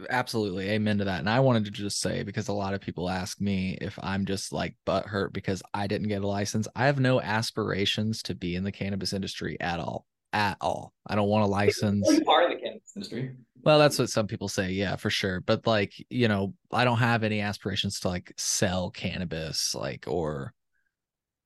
[0.10, 1.20] absolutely amen to that.
[1.20, 4.26] And I wanted to just say because a lot of people ask me if I'm
[4.26, 6.68] just like butt hurt because I didn't get a license.
[6.76, 10.06] I have no aspirations to be in the cannabis industry at all.
[10.34, 10.94] At all.
[11.08, 12.08] I don't want a license.
[12.26, 13.36] part of the cannabis industry.
[13.64, 15.42] Well, that's what some people say, yeah, for sure.
[15.42, 20.54] But like, you know, I don't have any aspirations to like sell cannabis, like, or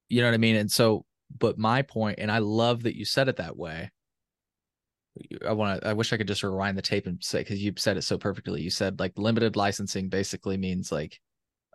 [0.07, 0.55] you know what I mean?
[0.55, 1.03] And so,
[1.35, 3.91] but my point, and I love that you said it that way.
[5.47, 7.73] I want to, I wish I could just rewind the tape and say, because you
[7.77, 8.61] said it so perfectly.
[8.61, 11.19] You said like limited licensing basically means like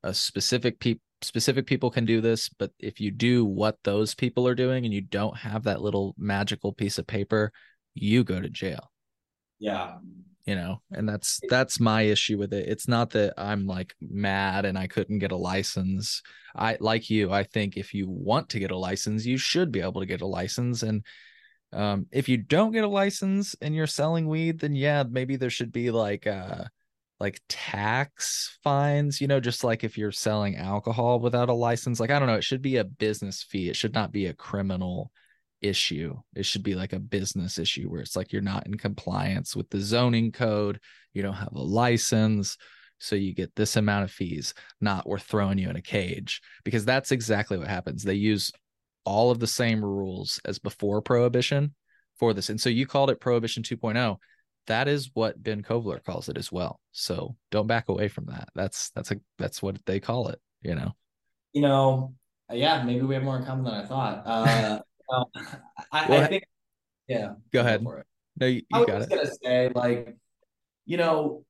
[0.03, 4.49] a specific people specific people can do this but if you do what those people
[4.49, 7.53] are doing and you don't have that little magical piece of paper
[7.93, 8.91] you go to jail
[9.59, 9.99] Yeah.
[10.51, 12.69] You know and that's that's my issue with it.
[12.69, 16.23] It's not that i'm like mad and i couldn't get a license.
[16.57, 19.81] I like you i think if you want to get a license you should be
[19.81, 20.83] able to get a license.
[20.83, 21.07] And
[21.73, 25.51] um if you don't get a license and you're selling weed then yeah maybe there
[25.51, 26.65] should be like uh
[27.21, 32.01] like tax fines you know just like if you're selling alcohol without a license.
[32.01, 33.69] Like i don't know it should be a business fee.
[33.69, 35.13] It should not be a criminal
[35.63, 36.17] issue.
[36.35, 39.71] It should be like a business issue where it's like you're not in compliance with
[39.71, 40.81] the zoning code,
[41.13, 42.57] you don't have a license,
[42.99, 46.85] so you get this amount of fees, not we're throwing you in a cage because
[46.85, 48.03] that's exactly what happens.
[48.03, 48.53] They use
[49.05, 51.75] all of the same rules as before prohibition
[52.19, 52.51] for this.
[52.51, 54.19] And so you called it prohibition 2.0.
[54.67, 56.79] That is what Ben Kovler calls it as well.
[56.93, 58.51] So don't back away from that.
[58.55, 60.93] That's that's a that's what they call it, you know.
[61.55, 62.15] You know,
[62.53, 64.23] yeah, maybe we have more in common than I thought.
[64.27, 64.81] Uh
[65.13, 65.25] Um,
[65.93, 66.45] I, Well, I think,
[67.09, 67.35] yeah.
[67.53, 67.83] Go ahead.
[67.83, 68.07] it.
[68.39, 69.17] No, you, I you was got just it.
[69.17, 70.17] gonna say, like,
[70.87, 71.45] you know,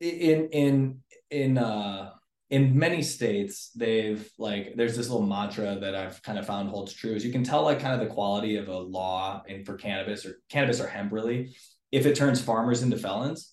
[0.00, 1.00] in in
[1.30, 2.10] in uh
[2.50, 6.92] in many states, they've like there's this little mantra that I've kind of found holds
[6.92, 9.76] true is you can tell like kind of the quality of a law in for
[9.76, 11.54] cannabis or cannabis or hemp really
[11.92, 13.52] if it turns farmers into felons.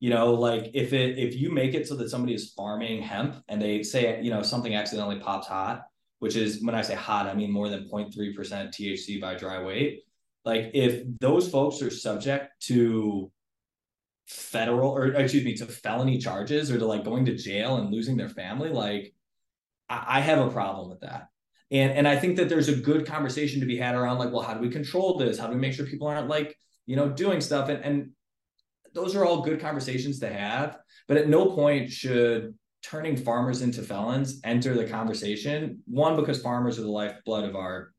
[0.00, 3.36] You know, like if it if you make it so that somebody is farming hemp
[3.48, 5.84] and they say, you know, something accidentally pops hot,
[6.18, 10.02] which is when I say hot, I mean more than 0.3% THC by dry weight.
[10.44, 13.30] Like if those folks are subject to
[14.26, 18.16] federal or excuse me to felony charges or to like going to jail and losing
[18.16, 19.14] their family, like
[19.88, 21.28] I, I have a problem with that.
[21.70, 24.42] And and I think that there's a good conversation to be had around like, well,
[24.42, 25.38] how do we control this?
[25.38, 26.56] How do we make sure people aren't like,
[26.86, 27.68] you know, doing stuff?
[27.68, 28.10] And and
[28.94, 30.78] those are all good conversations to have.
[31.08, 35.82] But at no point should turning farmers into felons enter the conversation.
[35.86, 37.92] One, because farmers are the lifeblood of our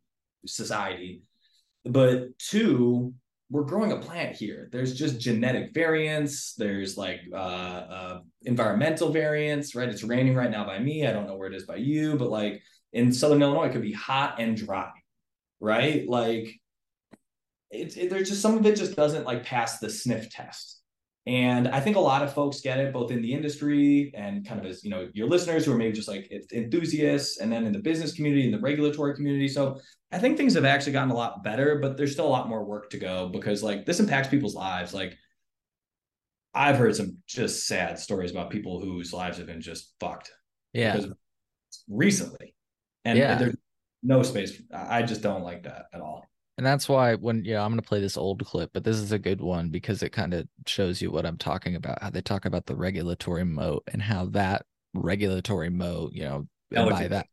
[0.45, 1.23] society.
[1.85, 3.13] But two,
[3.49, 4.67] we're growing a plant here.
[4.71, 6.53] There's just genetic variance.
[6.55, 9.87] There's like uh, uh, environmental variance, right?
[9.87, 11.07] It's raining right now by me.
[11.07, 12.61] I don't know where it is by you, but like
[12.91, 14.91] in Southern Illinois, it could be hot and dry,
[15.61, 16.07] right?
[16.07, 16.49] Like
[17.71, 20.76] it's it, there's just some of it just doesn't like pass the sniff test.
[21.27, 24.61] And I think a lot of folks get it both in the industry and kind
[24.61, 27.73] of as you know your listeners who are maybe just like enthusiasts, and then in
[27.73, 29.49] the business community and the regulatory community.
[29.49, 29.77] So
[30.11, 32.63] I think things have actually gotten a lot better, but there's still a lot more
[32.63, 34.93] work to go because like this impacts people's lives.
[34.93, 35.17] Like
[36.53, 40.31] I've heard some just sad stories about people whose lives have been just fucked
[40.71, 40.97] Yeah.
[41.89, 42.55] recently,
[43.03, 43.35] and Yeah.
[43.35, 43.55] there's
[44.01, 44.61] no space.
[44.73, 46.25] I I just don't like that at all.
[46.57, 48.97] And that's why when yeah, you know, I'm gonna play this old clip, but this
[48.97, 52.01] is a good one because it kind of shows you what I'm talking about.
[52.01, 56.89] How they talk about the regulatory moat and how that regulatory moat, you know, and
[56.89, 57.27] by that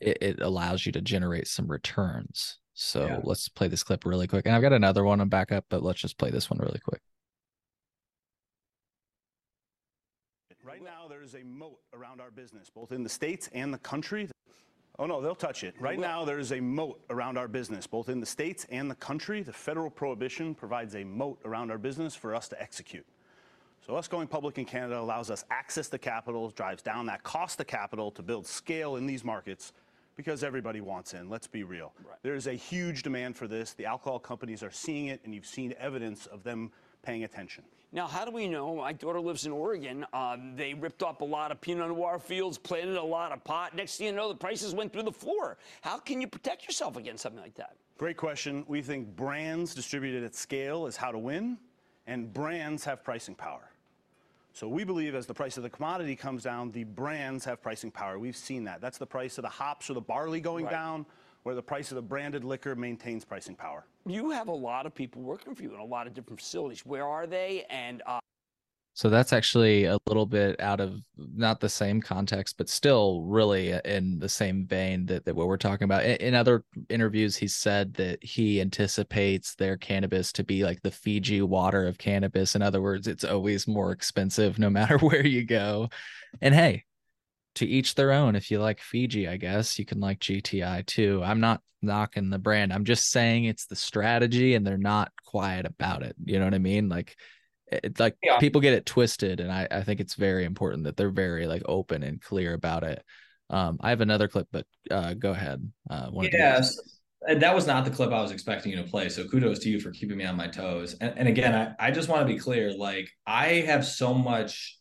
[0.00, 2.58] it, it allows you to generate some returns.
[2.74, 3.20] So Yeah.
[3.22, 4.46] let's play this clip really quick.
[4.46, 7.02] And I've got another one on backup, but let's just play this one really quick.
[10.64, 13.78] Right now, there is a moat around our business, both in the states and the
[13.78, 14.28] country.
[14.98, 15.74] Oh, no, they'll touch it.
[15.80, 18.94] Right now, there is a moat around our business, both in the states and the
[18.96, 19.42] country.
[19.42, 23.06] The federal prohibition provides a moat around our business for us to execute.
[23.86, 27.58] So, us going public in Canada allows us access to capital, drives down that cost
[27.60, 29.72] of capital to build scale in these markets
[30.14, 31.30] because everybody wants in.
[31.30, 31.92] Let's be real.
[32.22, 33.72] There's a huge demand for this.
[33.72, 36.70] The alcohol companies are seeing it, and you've seen evidence of them
[37.02, 37.64] paying attention.
[37.94, 38.76] Now, how do we know?
[38.76, 40.06] My daughter lives in Oregon.
[40.14, 43.76] Um, they ripped up a lot of Pinot Noir fields, planted a lot of pot.
[43.76, 45.58] Next thing you know, the prices went through the floor.
[45.82, 47.76] How can you protect yourself against something like that?
[47.98, 48.64] Great question.
[48.66, 51.58] We think brands distributed at scale is how to win,
[52.06, 53.68] and brands have pricing power.
[54.54, 57.90] So we believe as the price of the commodity comes down, the brands have pricing
[57.90, 58.18] power.
[58.18, 58.80] We've seen that.
[58.80, 60.72] That's the price of the hops or the barley going Right.
[60.72, 61.06] down,
[61.42, 63.84] where the price of the branded liquor maintains pricing power.
[64.06, 66.84] You have a lot of people working for you in a lot of different facilities.
[66.84, 67.64] Where are they?
[67.70, 68.18] And uh,
[68.94, 73.72] So that's actually a little bit out of not the same context, but still really
[73.84, 76.04] in the same vein that, that what we're talking about.
[76.04, 80.90] In, in other interviews, he said that he anticipates their cannabis to be like the
[80.90, 82.54] Fiji water of cannabis.
[82.56, 85.88] In other words, it's always more expensive no matter where you go.
[86.40, 86.84] And hey,
[87.56, 88.36] to each their own.
[88.36, 91.22] If you like Fiji, I guess you can like GTI too.
[91.24, 92.72] I'm not knocking the brand.
[92.72, 96.16] I'm just saying it's the strategy and they're not quiet about it.
[96.24, 96.88] You know what I mean?
[96.88, 97.16] Like
[97.72, 98.38] it's like yeah.
[98.38, 101.62] people get it twisted and I, I think it's very important that they're very like
[101.66, 103.02] open and clear about it
[103.50, 106.76] um i have another clip but uh go ahead uh yes
[107.26, 109.80] that was not the clip i was expecting you to play so kudos to you
[109.80, 112.38] for keeping me on my toes and, and again I, I just want to be
[112.38, 114.78] clear like i have so much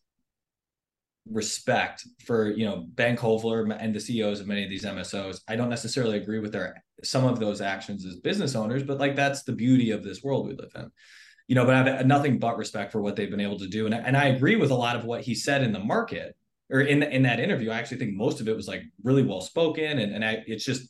[1.30, 5.56] respect for you know ben kovler and the ceos of many of these msos i
[5.56, 9.44] don't necessarily agree with their some of those actions as business owners but like that's
[9.44, 10.92] the beauty of this world we live in
[11.52, 13.86] you know, but I have nothing but respect for what they've been able to do.
[13.86, 16.34] And, and I agree with a lot of what he said in the market
[16.70, 17.72] or in, in that interview.
[17.72, 20.00] I actually think most of it was like really well spoken.
[20.00, 20.90] And, and I, it's just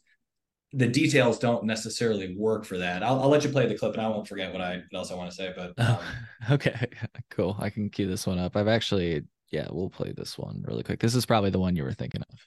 [0.71, 3.01] the details don't necessarily work for that.
[3.01, 5.11] I'll, I'll let you play the clip and I won't forget what I, what else
[5.11, 5.73] I want to say, but.
[5.79, 6.03] Oh,
[6.51, 6.87] okay,
[7.31, 7.57] cool.
[7.59, 8.55] I can cue this one up.
[8.55, 10.99] I've actually, yeah, we'll play this one really quick.
[10.99, 12.39] This is probably the one you were thinking of.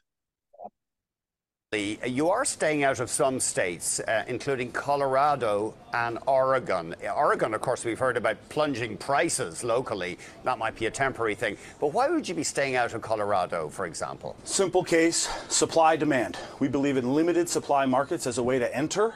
[2.06, 6.94] You are staying out of some states, uh, including Colorado and Oregon.
[7.16, 10.16] Oregon, of course, we've heard about plunging prices locally.
[10.44, 11.56] That might be a temporary thing.
[11.80, 14.36] But why would you be staying out of Colorado, for example?
[14.44, 16.38] Simple case supply demand.
[16.60, 19.12] We believe in limited supply markets as a way to enter.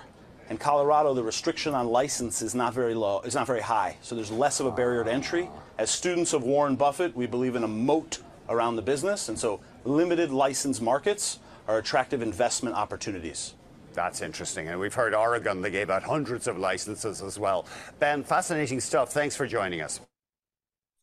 [0.51, 3.97] In Colorado, the restriction on license is not very low, is not very high.
[4.01, 5.51] So there's less of a barrier to entry.
[5.77, 9.29] As students of Warren Buffett, we believe in a moat around the business.
[9.29, 13.55] And so limited license markets are attractive investment opportunities.
[13.93, 14.69] That's interesting.
[14.69, 17.67] And we've heard Oregon, they gave out hundreds of licenses as well.
[17.99, 19.13] Ben, fascinating stuff.
[19.13, 20.01] Thanks for joining us.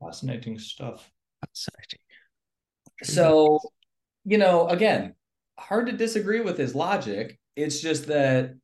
[0.01, 1.11] Fascinating stuff.
[1.45, 1.99] Fascinating.
[3.03, 3.59] So,
[4.23, 5.13] you know, again,
[5.59, 7.37] hard to disagree with his logic.
[7.55, 8.55] It's just that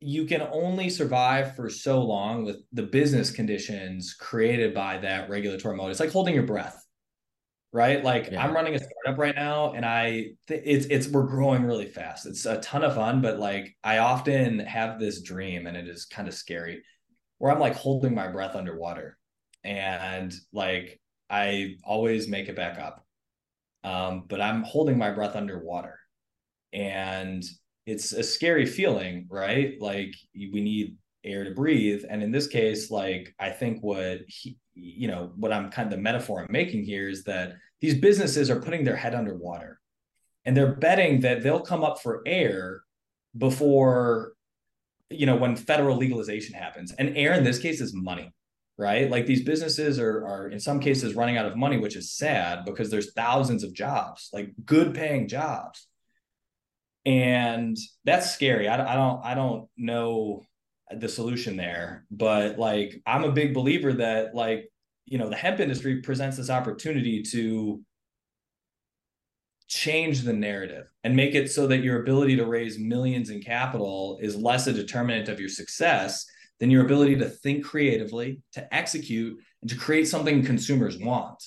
[0.00, 5.76] you can only survive for so long with the business conditions created by that regulatory
[5.76, 5.90] mode.
[5.90, 6.84] It's like holding your breath
[7.72, 8.02] right?
[8.02, 8.42] Like yeah.
[8.42, 12.26] I'm running a startup right now and I it's it's we're growing really fast.
[12.26, 16.06] It's a ton of fun, but like I often have this dream and it is
[16.06, 16.82] kind of scary
[17.38, 19.16] where I'm like holding my breath underwater
[19.64, 23.04] and like I always make it back up.
[23.84, 25.98] Um, but I'm holding my breath underwater.
[26.72, 27.44] And
[27.88, 29.80] it's a scary feeling, right?
[29.80, 32.04] Like we need air to breathe.
[32.08, 35.90] And in this case, like I think what he, you know, what I'm kind of
[35.96, 39.80] the metaphor I'm making here is that these businesses are putting their head underwater
[40.44, 42.82] and they're betting that they'll come up for air
[43.36, 44.34] before,
[45.08, 46.92] you know, when federal legalization happens.
[46.92, 48.32] And air in this case is money,
[48.76, 49.10] right?
[49.10, 52.66] Like these businesses are, are in some cases running out of money, which is sad
[52.66, 55.87] because there's thousands of jobs, like good paying jobs.
[57.08, 58.68] And that's scary.
[58.68, 60.42] I, I don't, I don't know
[60.96, 64.70] the solution there but like i'm a big believer that like
[65.06, 67.80] you know the hemp industry presents this opportunity to
[69.68, 74.18] change the narrative and make it so that your ability to raise millions in capital
[74.22, 76.24] is less a determinant of your success
[76.58, 81.42] than your ability to think creatively to execute and to create something consumers want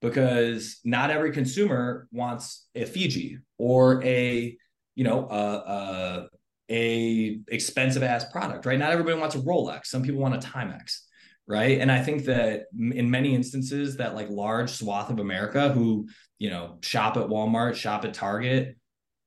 [0.00, 4.56] because not every consumer wants a fiji or a
[4.96, 6.28] you know a, a
[6.68, 8.78] a expensive ass product, right?
[8.78, 9.86] Not everybody wants a Rolex.
[9.86, 11.02] Some people want a Timex,
[11.46, 11.80] right?
[11.80, 16.08] And I think that in many instances, that like large swath of America who
[16.38, 18.76] you know shop at Walmart, shop at Target,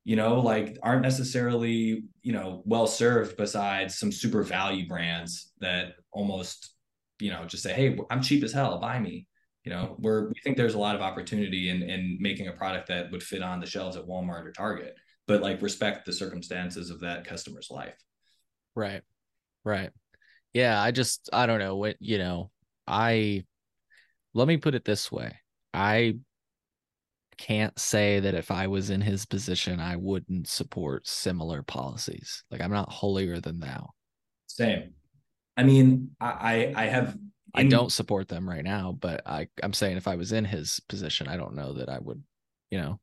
[0.03, 5.93] you know, like aren't necessarily you know well served besides some super value brands that
[6.11, 6.73] almost
[7.19, 9.27] you know just say, hey, I'm cheap as hell, buy me.
[9.63, 12.87] You know, we're we think there's a lot of opportunity in in making a product
[12.87, 14.95] that would fit on the shelves at Walmart or Target
[15.29, 17.95] but like respect the circumstances of that customer's life.
[18.75, 19.03] Right.
[19.63, 19.91] Right.
[20.53, 20.81] Yeah.
[20.81, 22.49] I just, I don't know what, you know,
[22.87, 23.43] I,
[24.33, 25.35] let me put it this way.
[25.71, 26.15] I
[27.37, 32.43] can't say that if I was in his position, I wouldn't support similar policies.
[32.49, 33.91] Like I'm not holier than thou.
[34.47, 34.93] Same.
[35.55, 37.31] I mean, I, I have in...
[37.53, 40.81] I don't support them right now, but I, I'm saying if I was in his
[40.89, 42.23] position, I don't know that I would,
[42.71, 42.99] you know,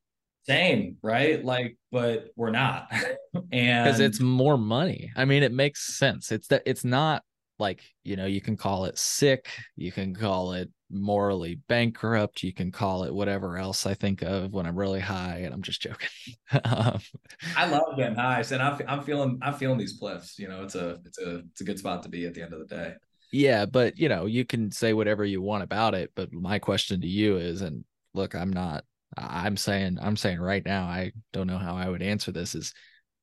[0.49, 1.45] same, right?
[1.45, 2.89] Like, but we're not.
[2.93, 3.15] and
[3.85, 5.11] because it's more money.
[5.17, 6.33] I mean, it makes sense.
[6.33, 7.23] It's that it's not
[7.59, 12.53] like, you know, you can call it sick, you can call it morally bankrupt, you
[12.53, 15.81] can call it whatever else I think of when I'm really high, and I'm just
[15.81, 16.09] joking.
[16.65, 17.01] um,
[17.57, 20.39] I love getting high, and I'm I'm feeling I'm feeling these cliffs.
[20.39, 22.53] You know, it's a it's a it's a good spot to be at the end
[22.53, 22.95] of the day.
[23.33, 27.01] Yeah, but you know, you can say whatever you want about it, but my question
[27.01, 28.85] to you is and look, I'm not
[29.17, 32.73] I'm saying I'm saying right now, I don't know how I would answer this is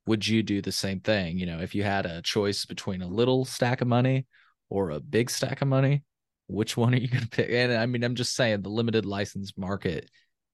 [0.05, 1.37] would you do the same thing?
[1.37, 4.25] You know, if you had a choice between a little stack of money
[4.69, 6.03] or a big stack of money,
[6.47, 7.49] which one are you going to pick?
[7.49, 10.09] And I mean, I'm just saying the limited license market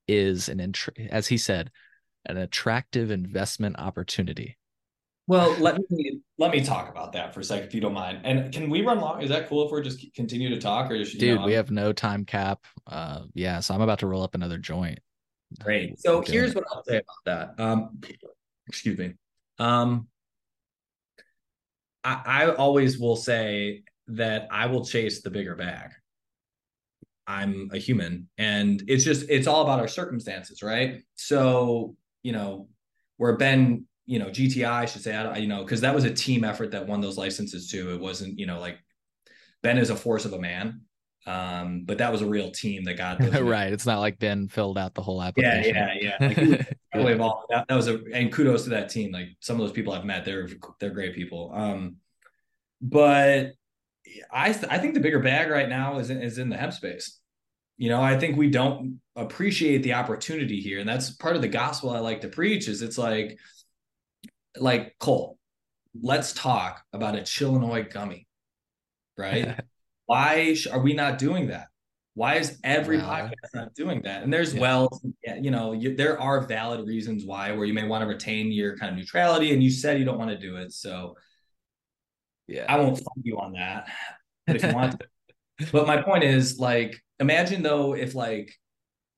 [0.07, 0.73] is an
[1.09, 1.71] as he said,
[2.25, 4.57] an attractive investment opportunity.
[5.27, 8.21] Well, let me let me talk about that for a second, if you don't mind.
[8.23, 9.21] And can we run long?
[9.21, 11.69] Is that cool if we're just continue to talk, or just, dude, know, we have
[11.69, 12.65] no time cap.
[12.87, 14.97] Uh, yeah, so I'm about to roll up another joint.
[15.57, 15.99] Great.
[15.99, 17.63] So here's what I'll say about that.
[17.63, 18.01] Um,
[18.67, 19.13] excuse me.
[19.57, 20.07] Um,
[22.03, 25.91] I, I always will say that I will chase the bigger bag.
[27.27, 31.03] I'm a human and it's just it's all about our circumstances, right?
[31.13, 32.69] So, you know,
[33.17, 36.13] where Ben, you know, GTI I should say, I, you know, because that was a
[36.13, 37.93] team effort that won those licenses too.
[37.93, 38.79] It wasn't, you know, like
[39.61, 40.81] Ben is a force of a man.
[41.29, 43.39] Um, but that was a real team that got those.
[43.39, 43.71] right.
[43.71, 45.75] It's not like Ben filled out the whole application.
[45.75, 46.65] Yeah, yeah, yeah.
[46.95, 47.31] Like, yeah.
[47.49, 49.11] that, that was a and kudos to that team.
[49.11, 50.49] Like some of those people I've met, they're
[50.79, 51.51] they're great people.
[51.53, 51.97] Um,
[52.81, 53.53] but
[54.31, 57.19] I I think the bigger bag right now is in, is in the hemp space.
[57.77, 61.47] You know, I think we don't appreciate the opportunity here, and that's part of the
[61.47, 62.67] gospel I like to preach.
[62.67, 63.37] Is it's like,
[64.57, 65.37] like Cole,
[66.01, 68.27] let's talk about a Chillinois gummy,
[69.15, 69.59] right?
[70.09, 71.67] Why are we not doing that?
[72.15, 74.23] Why is every podcast not doing that?
[74.23, 74.61] And there's yeah.
[74.61, 75.01] well,
[75.39, 78.75] you know, you, there are valid reasons why, where you may want to retain your
[78.75, 81.15] kind of neutrality, and you said you don't want to do it, so
[82.47, 83.87] yeah, I won't fight you on that.
[84.47, 85.67] But if you want, to.
[85.71, 88.51] but my point is, like, imagine though if like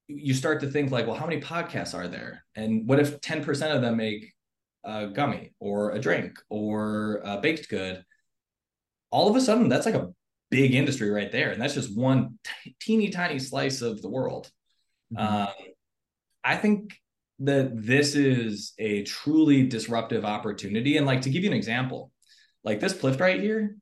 [0.07, 3.45] you start to think like, well, how many podcasts are there, and what if ten
[3.45, 4.33] percent of them make
[4.83, 8.03] a gummy or a drink or a baked good?
[9.09, 10.09] All of a sudden, that's like a
[10.51, 14.51] big industry right there, and that's just one t- teeny tiny slice of the world.
[15.11, 15.35] Mm-hmm.
[15.35, 15.47] Um,
[16.43, 16.99] I think
[17.39, 22.11] that this is a truly disruptive opportunity, and like to give you an example,
[22.63, 23.75] like this Plift right here,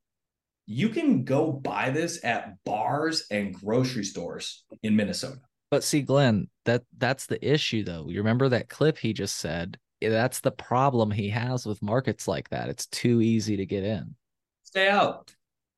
[0.66, 5.42] you can go buy this at bars and grocery stores in Minnesota.
[5.72, 8.06] But see, Glenn, that that's the issue though.
[8.08, 9.78] You remember that clip he just said?
[10.02, 12.70] That's the problem he has with markets like that.
[12.70, 14.16] It's too easy to get in.
[14.64, 15.36] Stay out.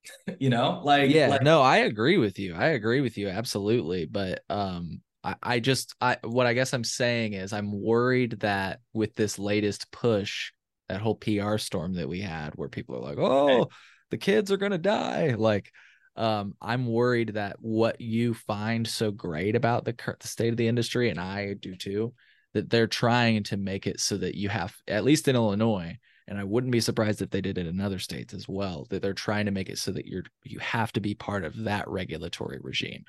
[0.40, 4.06] you know like yeah like, no i agree with you i agree with you absolutely
[4.06, 8.80] but um I, I just i what i guess i'm saying is i'm worried that
[8.94, 10.52] with this latest push
[10.90, 13.68] that whole pr storm that we had where people are like oh
[14.10, 15.72] the kids are gonna die like
[16.15, 20.68] um i'm worried that what you find so great about the, the state of the
[20.68, 22.14] industry and i do too
[22.53, 26.38] that they're trying to make it so that you have at least in illinois and
[26.39, 28.88] I wouldn't be surprised if they did it in other states as well.
[28.89, 31.64] That they're trying to make it so that you're you have to be part of
[31.64, 33.03] that regulatory regime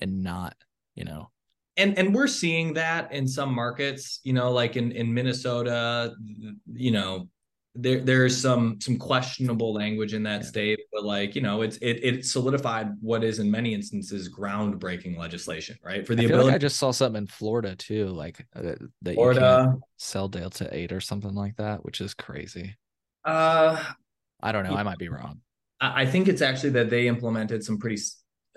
[0.00, 0.56] and not,
[0.94, 1.30] you know.
[1.76, 6.14] And and we're seeing that in some markets, you know, like in in Minnesota,
[6.72, 7.28] you know,
[7.80, 10.46] there there's some some questionable language in that yeah.
[10.46, 15.16] state, but like you know, it's it it solidified what is in many instances groundbreaking
[15.16, 16.04] legislation, right?
[16.04, 19.14] For the I ability, like I just saw something in Florida too, like uh, that
[19.14, 22.76] Florida you can't sell Delta Eight or something like that, which is crazy.
[23.24, 23.80] Uh,
[24.42, 24.74] I don't know.
[24.74, 25.40] I might be wrong.
[25.80, 28.02] I think it's actually that they implemented some pretty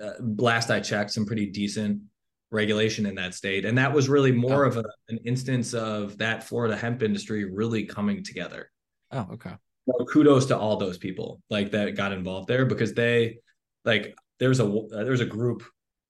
[0.02, 2.02] uh, last I checked some pretty decent
[2.50, 4.70] regulation in that state, and that was really more oh.
[4.70, 8.71] of a, an instance of that Florida hemp industry really coming together
[9.12, 9.54] Oh, okay.
[9.86, 13.40] Well, kudos to all those people like that got involved there because they
[13.84, 15.64] like there's a there's a group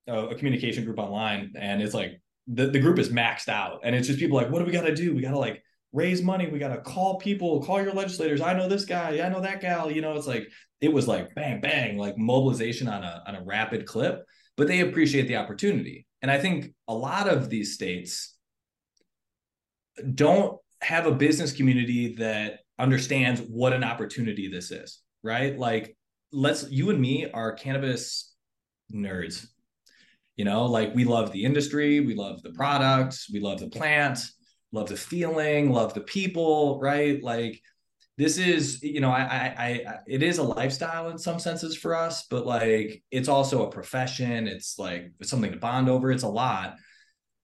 [0.08, 4.08] a communication group online and it's like the, the group is maxed out and it's
[4.08, 5.16] just people like what do we got to do?
[5.16, 5.64] We got to like
[5.94, 6.48] raise money.
[6.48, 8.42] We got to call people call your legislators.
[8.42, 9.26] I know this guy.
[9.26, 9.90] I know that gal.
[9.90, 10.48] You know it's like
[10.82, 14.24] it was like bang bang like mobilization on a on a rapid clip
[14.58, 16.06] but they appreciate the opportunity.
[16.22, 18.36] And i think a lot of these states
[20.14, 25.58] don't have a business community that understands what an opportunity this is, right?
[25.58, 25.96] Like,
[26.34, 28.34] let's you and me are cannabis
[28.94, 29.46] nerds.
[30.36, 34.20] You know, like we love the industry, we love the products, we love the plant,
[34.72, 37.22] love the feeling, love the people, right?
[37.22, 37.62] Like
[38.18, 41.96] this is, you know, I, I, I, it is a lifestyle in some senses for
[41.96, 44.48] us, but like it's also a profession.
[44.48, 46.12] It's like it's something to bond over.
[46.12, 46.76] It's a lot.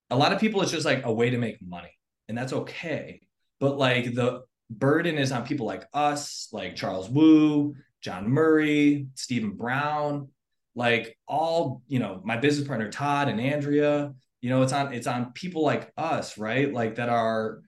[0.10, 1.92] A lot of people, it's just like a way to make money,
[2.30, 3.20] and that's okay.
[3.60, 9.52] But like the burden is on people like us, like Charles Wu, John Murray, Stephen
[9.52, 10.30] Brown,
[10.76, 15.08] like all, you know, my business partner Todd and Andrea, you know, it's on it's
[15.08, 16.72] on people like us, right?
[16.72, 17.62] Like that are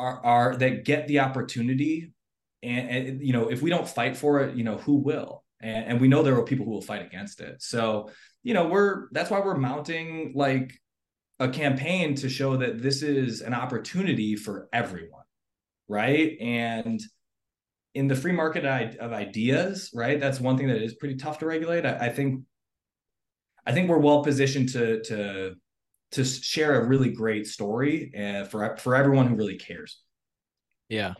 [0.00, 2.12] are are that get the opportunity
[2.62, 5.86] and, and, you know if we don't fight for it you know who will and,
[5.86, 8.10] and we know there are people who will fight against it so
[8.42, 10.72] you know we're that's why we're mounting like
[11.40, 15.20] a campaign to show that this is an opportunity for everyone
[15.88, 16.36] right?
[16.40, 17.02] And
[17.94, 21.46] in the free market of ideas right that's one thing that is pretty tough to
[21.46, 21.84] regulate.
[21.84, 22.44] I, I think
[23.66, 25.56] i think we're well positioned to to
[26.12, 30.00] to share a really great story uh, for for everyone who really cares.
[30.88, 31.14] Yeah.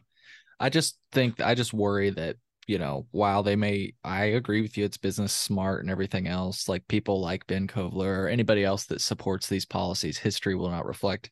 [0.58, 4.76] I just think I just worry that you know while they may I agree with
[4.76, 8.86] you it's business smart and everything else like people like Ben Kovler or anybody else
[8.86, 11.30] that supports these policies history will not reflect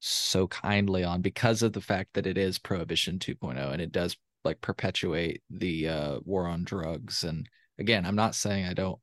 [0.00, 4.16] so kindly on because of the fact that it is prohibition 2.0 and it does
[4.44, 7.22] like perpetuate the uh, war on drugs.
[7.22, 7.48] And
[7.78, 8.98] again I'm not saying I don't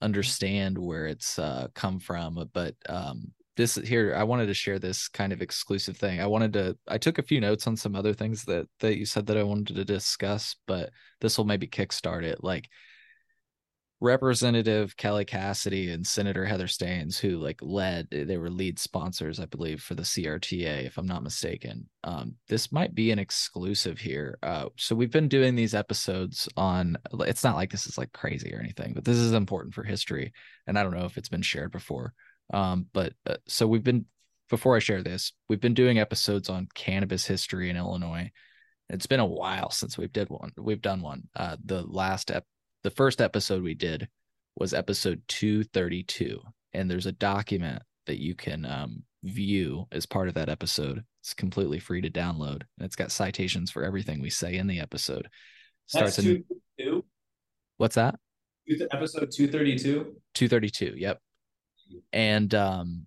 [0.00, 5.08] understand where it's uh, come from but um, this here i wanted to share this
[5.08, 6.20] kind of exclusive thing.
[6.20, 9.06] I wanted to i took a few notes on some other things that that you
[9.06, 10.90] said that i wanted to discuss but
[11.20, 12.68] this will maybe kickstart it like
[14.00, 19.46] representative kelly cassidy and senator heather steans who like led they were lead sponsors i
[19.46, 21.88] believe for the crta if i'm not mistaken.
[22.02, 24.36] Um, this might be an exclusive here.
[24.42, 28.52] Uh, so we've been doing these episodes on it's not like this is like crazy
[28.52, 30.32] or anything but this is important for history
[30.66, 32.12] and i don't know if it's been shared before
[32.52, 34.06] um, but uh, so we've been
[34.50, 38.30] before I share this, we've been doing episodes on cannabis history in Illinois.
[38.90, 40.52] It's been a while since we've did one.
[40.58, 41.22] We've done one.
[41.34, 42.46] Uh, the last ep-
[42.82, 44.08] the first episode we did
[44.56, 46.38] was episode 232
[46.74, 51.02] and there's a document that you can um, view as part of that episode.
[51.22, 54.80] It's completely free to download and it's got citations for everything we say in the
[54.80, 55.28] episode.
[55.86, 56.28] Starts That's
[56.78, 57.02] in
[57.78, 58.16] What's that?
[58.68, 60.14] Episode 232.
[60.34, 60.94] 232.
[60.96, 61.18] Yep
[62.12, 63.06] and um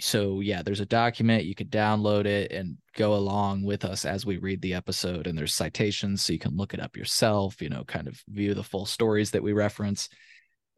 [0.00, 4.24] so yeah there's a document you could download it and go along with us as
[4.24, 5.26] we read the episode.
[5.26, 8.54] And there's citations so you can look it up yourself you know kind of view
[8.54, 10.08] the full stories that we reference.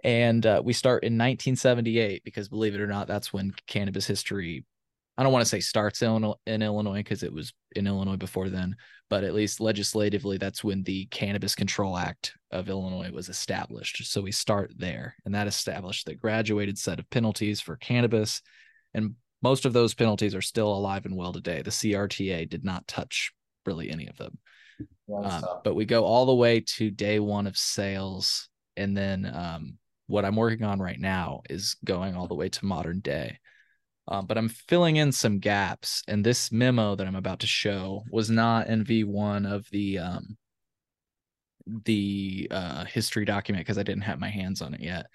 [0.05, 4.65] And uh, we start in 1978 because believe it or not that's when cannabis history
[5.17, 8.51] i don't want to say starts in, in illinois because it was in illinois before
[8.51, 8.77] then
[9.09, 14.05] but at least legislatively that's when the cannabis control act of illinois was established.
[14.07, 18.43] So we start there and that established the graduated set of penalties for cannabis
[18.95, 21.63] and most of those penalties are still alive and well today.
[21.63, 23.33] The crta did not touch
[23.65, 24.39] really any of them.
[25.15, 29.79] Um, but we go all the way to day one of sales and then um,
[30.09, 33.39] what i'm working on right now is going all the way to modern day.
[34.09, 36.03] Um, but I'm filling in some gaps.
[36.07, 40.37] And this memo that I'm about to show was not in V1 of the um,
[41.67, 45.07] the uh, history document because I didn't have my hands on it yet.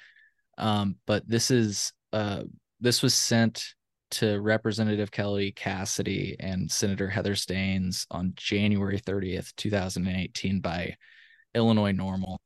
[0.58, 2.44] Um, but this is uh,
[2.80, 3.74] this was sent
[4.12, 10.96] to Representative Kelly Cassidy and Senator Heather Steans on January 30th, 2018 by
[11.56, 12.38] Illinois NORML.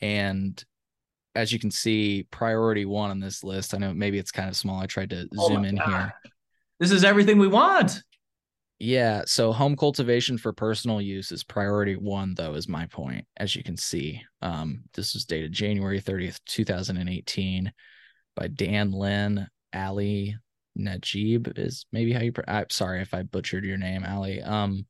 [0.00, 0.62] And
[1.36, 3.74] as you can see, priority one on this list.
[3.74, 4.80] I know maybe it's kind of small.
[4.80, 5.88] I tried to oh zoom in God.
[5.88, 6.14] here.
[6.80, 8.02] This is everything we want.
[8.78, 9.22] Yeah.
[9.26, 13.26] So home cultivation for personal use is priority one, though, is my point.
[13.36, 17.72] As you can see, um, this was dated January 30th, 2018
[18.34, 20.36] by Dan Linn, Ali
[20.78, 24.42] Nagib is maybe how you, I'm sorry if I butchered your name, Ali.
[24.42, 24.84] Um,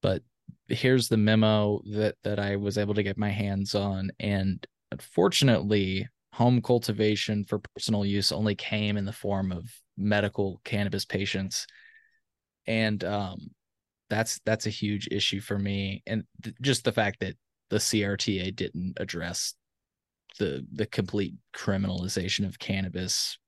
[0.00, 0.22] but
[0.68, 4.12] here's the memo that, that I was able to get my hands on.
[4.20, 11.04] And Unfortunately, home cultivation for personal use only came in the form of medical cannabis
[11.04, 11.66] patients,
[12.68, 13.50] and um,
[14.08, 16.02] that's that's a huge issue for me.
[16.06, 17.34] And th- just the fact that
[17.70, 19.54] the CRTA didn't address
[20.38, 23.38] the the complete criminalization of cannabis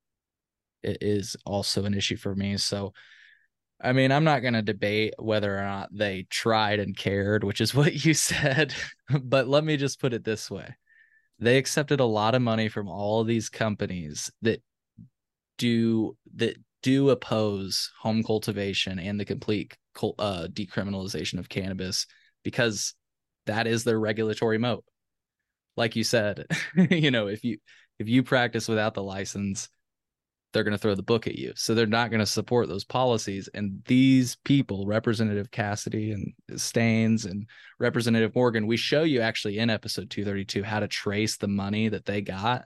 [0.82, 2.56] is also an issue for me.
[2.56, 2.94] So,
[3.80, 7.60] I mean, I'm not going to debate whether or not they tried and cared, which
[7.60, 8.74] is what you said,
[9.22, 10.74] but let me just put it this way
[11.40, 14.62] they accepted a lot of money from all of these companies that
[15.56, 19.76] do that do oppose home cultivation and the complete
[20.18, 22.06] uh, decriminalization of cannabis
[22.42, 22.94] because
[23.46, 24.84] that is their regulatory moat
[25.76, 26.46] like you said
[26.90, 27.58] you know if you
[27.98, 29.68] if you practice without the license
[30.52, 31.52] they're going to throw the book at you.
[31.54, 33.48] So they're not going to support those policies.
[33.54, 37.46] And these people, Representative Cassidy and Steans and
[37.78, 42.04] Representative Morgan, we show you actually in episode 232 how to trace the money that
[42.04, 42.64] they got.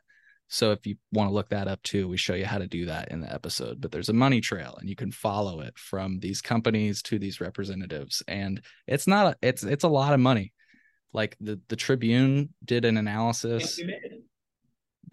[0.49, 2.87] So if you want to look that up too, we show you how to do
[2.87, 3.81] that in the episode.
[3.81, 7.41] But there's a money trail and you can follow it from these companies to these
[7.41, 8.23] representatives.
[8.29, 10.53] And it's not it's it's a lot of money.
[11.13, 13.81] Like the the Tribune did an analysis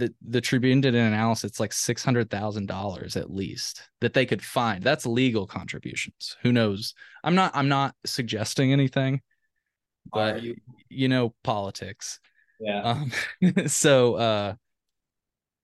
[0.02, 1.52] the the Tribune did an analysis.
[1.52, 4.84] It's like six hundred thousand dollars at least that they could find.
[4.84, 6.36] That's legal contributions.
[6.42, 6.94] Who knows?
[7.24, 7.52] I'm not.
[7.56, 9.22] I'm not suggesting anything,
[10.12, 10.56] but you?
[10.90, 12.20] you know politics.
[12.60, 12.82] Yeah.
[12.82, 13.12] Um,
[13.68, 14.54] so uh,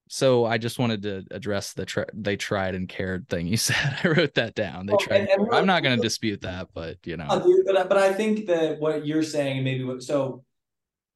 [0.09, 3.99] so I just wanted to address the tr- they tried and cared thing you said.
[4.03, 4.85] I wrote that down.
[4.85, 5.21] They Oh, tried.
[5.21, 5.53] and- and.
[5.53, 7.25] I'm not going to dispute that, but you know,
[7.65, 10.43] but I- but I think that what you're saying and maybe what so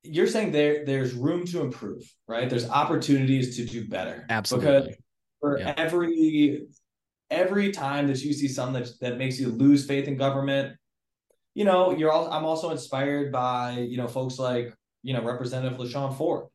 [0.03, 2.49] you're saying there there's room to improve, right?
[2.49, 4.25] There's opportunities to do better.
[4.29, 4.81] Absolutely.
[4.81, 4.95] Because
[5.39, 5.73] for Yeah.
[5.77, 6.67] every
[7.29, 10.75] every time that you see something that, that makes you lose faith in government,
[11.53, 14.73] you know, you're all I'm also inspired by, you know, folks like,
[15.03, 16.47] you know, Representative LaShawn Ford,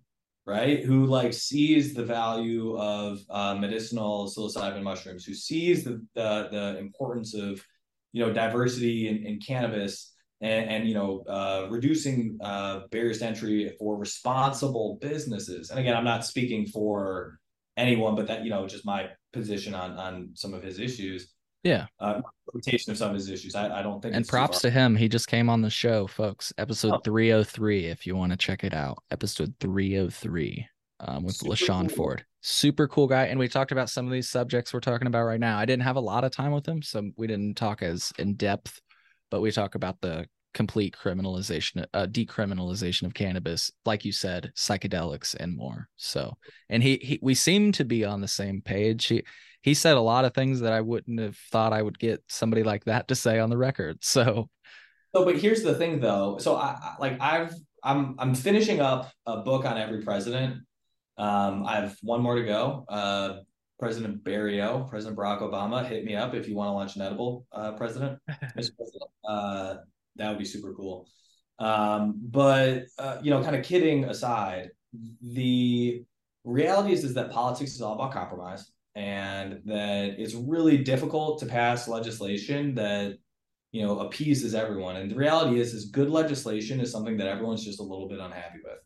[0.46, 0.84] right?
[0.84, 6.78] Who like sees the value of uh, medicinal psilocybin mushrooms, who sees the the, the
[6.78, 7.62] importance of,
[8.12, 13.26] you know, diversity in, in cannabis and, and you know uh, reducing uh, barriers to
[13.26, 15.70] entry for responsible businesses.
[15.70, 17.38] And again, I'm not speaking for
[17.76, 21.32] anyone, but that you know just my position on on some of his issues.
[21.66, 21.86] Yeah.
[22.00, 23.54] uh, interpretation of some of his issues.
[23.54, 24.14] I, I don't think.
[24.14, 24.96] And props to him.
[24.96, 26.52] He just came on the show, folks.
[26.58, 27.00] Episode Oh.
[27.04, 28.98] 303, if you want to check it out.
[29.10, 30.66] Episode 303
[31.00, 31.96] um, with Super LaShawn cool.
[31.96, 32.24] Ford.
[32.42, 33.24] Super cool guy.
[33.26, 35.58] And we talked about some of these subjects we're talking about right now.
[35.58, 38.34] I didn't have a lot of time with him, so we didn't talk as in
[38.34, 38.80] depth,
[39.30, 45.34] but we talk about the complete criminalization, uh, decriminalization of cannabis, like you said, psychedelics
[45.38, 45.88] and more.
[45.96, 46.38] So,
[46.70, 49.04] and he, he, we seem to be on the same page.
[49.06, 49.22] He,
[49.66, 52.62] he said a lot of things that I wouldn't have thought I would get somebody
[52.62, 53.98] like that to say on the record.
[54.00, 54.48] So,
[55.14, 56.38] So, but here's the thing, though.
[56.38, 57.52] So, I, like I've
[57.82, 60.62] I'm I'm finishing up a book on every president.
[61.18, 62.84] Um, I have one more to go.
[62.88, 63.40] Uh,
[63.80, 67.46] President Barrio, President Barack Obama, hit me up if you want to launch an edible,
[67.50, 68.20] uh, President.
[68.54, 68.90] President.
[69.28, 69.76] Uh,
[70.14, 71.08] that would be super cool.
[71.58, 74.70] Um, but uh, you know, kind of kidding aside,
[75.20, 76.04] the
[76.44, 81.46] reality is is that politics is all about compromise, and that it's really difficult to
[81.46, 83.14] pass legislation that
[83.70, 84.96] you know appeases everyone.
[84.96, 88.18] And the reality is, is good legislation is something that everyone's just a little bit
[88.18, 88.78] unhappy with.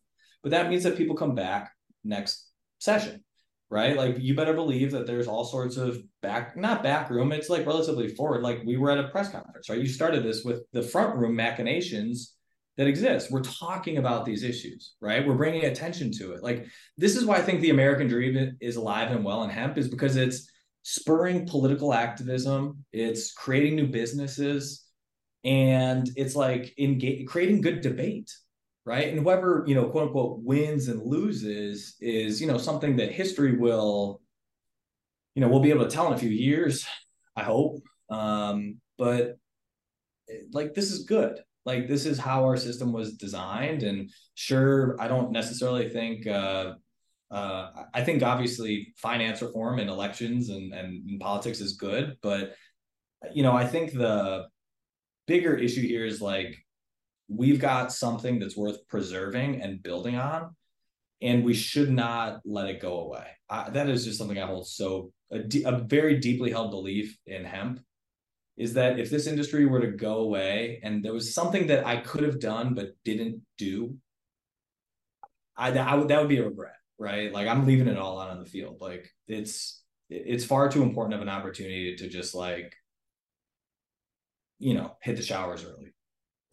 [0.43, 1.73] But that means that people come back
[2.05, 2.47] next
[2.78, 3.24] session
[3.70, 3.97] right?
[3.97, 7.32] Like you better believe that there's all sorts of back, not back room.
[7.32, 8.43] It's like relatively forward.
[8.43, 9.78] Like we were at a press conference, right?
[9.78, 12.35] You started this with the front room machinations
[12.81, 13.31] that exists.
[13.31, 15.27] We're talking about these issues, right?
[15.27, 16.43] We're bringing attention to it.
[16.43, 16.66] Like
[16.97, 19.86] this is why I think the American dream is alive and well in hemp is
[19.86, 20.51] because it's
[20.81, 22.82] spurring political activism.
[22.90, 24.86] It's creating new businesses
[25.44, 28.31] and it's like engage, creating good debate
[28.86, 29.09] right?
[29.09, 33.59] And whoever, you know, quote unquote wins and loses is, you know, something that history
[33.59, 34.23] will,
[35.35, 36.86] you know, we'll be able to tell in a few years,
[37.36, 37.82] I hope.
[38.09, 39.36] Um, but
[40.52, 41.40] like this is good.
[41.71, 43.83] Like this is how our system was designed.
[43.83, 46.75] And sure, I don't necessarily think uh
[47.31, 52.57] uh, I think obviously finance reform and elections and, and, and politics is good, but
[53.33, 54.49] you know, I think the
[55.29, 56.57] bigger issue here is like
[57.29, 60.57] we've got something that's worth preserving and building on
[61.23, 64.67] and we should not let it go away I, that is just something i hold
[64.67, 67.81] so a, very deeply held belief in hemp
[68.61, 71.97] is that if this industry were to go away and there was something that i
[71.97, 73.97] could have done but didn't do
[75.57, 78.31] i, I would that would be a regret right like i'm leaving it all out
[78.31, 82.74] on the field like it's it's far too important of an opportunity to just like
[84.59, 85.95] you know hit the showers early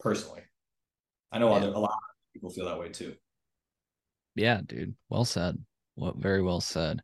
[0.00, 0.42] personally
[1.30, 1.56] I know Yeah.
[1.56, 3.14] other a lot of people feel that way too.
[4.34, 5.58] yeah, dude, well said.
[5.96, 7.02] Well, very well said.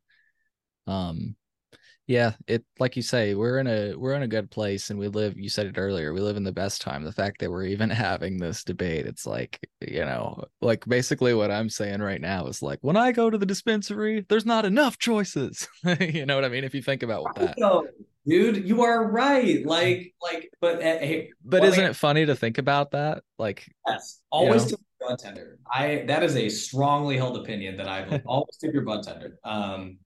[0.86, 1.36] Um,
[2.06, 5.08] yeah, it like you say, we're in a we're in a good place, and we
[5.08, 5.38] live.
[5.38, 6.12] You said it earlier.
[6.12, 7.02] We live in the best time.
[7.02, 11.50] The fact that we're even having this debate, it's like you know, like basically what
[11.50, 14.98] I'm saying right now is like when I go to the dispensary, there's not enough
[14.98, 15.66] choices.
[16.00, 16.64] you know what I mean?
[16.64, 17.56] If you think about what that.
[18.26, 19.66] Dude, you are right.
[19.66, 23.22] Like, like, but uh, hey, But well, isn't it funny to think about that?
[23.38, 24.70] Like, yes, always know?
[24.70, 25.58] tip your bud tender.
[25.70, 29.38] I that is a strongly held opinion that I've always tip your bud tender.
[29.44, 29.98] Um,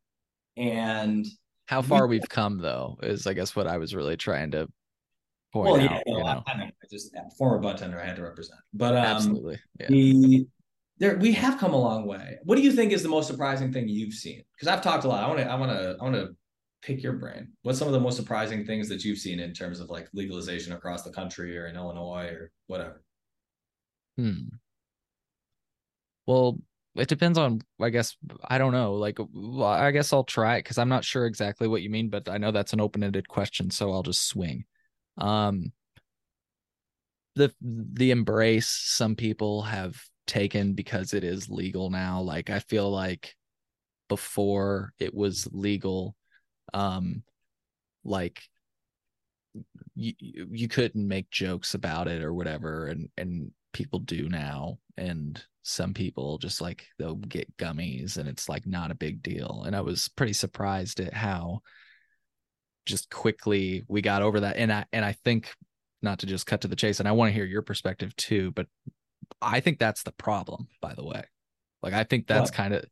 [0.56, 1.24] and
[1.68, 4.68] how far we've come, though, is I guess what I was really trying to
[5.52, 5.82] point well, out.
[5.82, 6.42] yeah, no, you I, know?
[6.46, 9.58] I mean, I just former bartender, I had to represent, but um, Absolutely.
[9.78, 9.86] Yeah.
[9.88, 10.46] the
[10.96, 12.38] there we have come a long way.
[12.44, 14.42] What do you think is the most surprising thing you've seen?
[14.54, 15.22] Because I've talked a lot.
[15.22, 16.36] I want to, I want to, I want to
[16.82, 17.52] pick your brain.
[17.62, 20.72] What's some of the most surprising things that you've seen in terms of like legalization
[20.72, 23.02] across the country or in Illinois or whatever?
[24.16, 24.48] Hmm.
[26.26, 26.58] Well,
[26.94, 28.94] it depends on, I guess, I don't know.
[28.94, 29.18] Like,
[29.62, 32.38] I guess I'll try it because I'm not sure exactly what you mean, but I
[32.38, 34.64] know that's an open-ended question, so I'll just swing.
[35.16, 35.72] Um,
[37.36, 42.20] the the embrace some people have taken because it is legal now.
[42.20, 43.34] Like, I feel like
[44.08, 46.16] before it was legal,
[46.74, 47.22] um,
[48.04, 48.42] like
[49.94, 55.42] you you couldn't make jokes about it or whatever and and people do now and
[55.62, 59.64] some people just like they'll get gummies and it's like not a big deal.
[59.66, 61.60] And i was pretty surprised at how
[62.86, 64.56] just quickly we got over that.
[64.56, 65.52] And i and i think
[66.00, 68.52] not to just cut to the chase and i want to hear your perspective too
[68.52, 68.66] but
[69.42, 71.24] i think that's the problem by the way.
[71.82, 72.84] Like i think that's kind of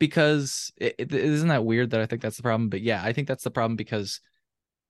[0.00, 2.68] because isn't that weird that i think that's the problem?
[2.68, 4.20] But yeah i think that's the problem because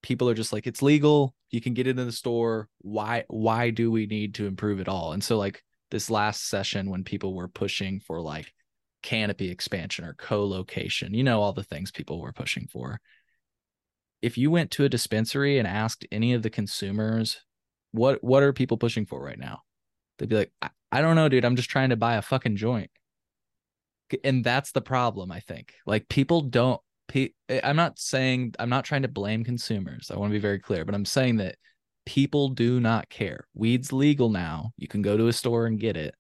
[0.03, 1.35] people are just like it's legal.
[1.51, 2.69] You can get it in the store.
[2.79, 5.13] Why why do we need to improve it all?
[5.13, 8.53] And so like this last session when people were pushing for like
[9.03, 13.01] canopy expansion or co-location you know all the things people were pushing for.
[14.21, 17.39] If you went to a dispensary and asked any of the consumers
[17.93, 19.61] what what are people pushing for right now?
[20.19, 21.45] They'd be like I, I don't know dude.
[21.45, 22.91] I'm just trying to buy a fucking joint.
[24.25, 25.75] And that's the problem i think.
[25.87, 26.81] Like people don't
[27.15, 30.59] Eh, i'm not saying i'm not trying to blame consumers i want to be very
[30.59, 31.57] clear but i'm saying that
[32.09, 33.47] people do not care.
[33.53, 36.15] Weed's legal now you can go to a store and get it.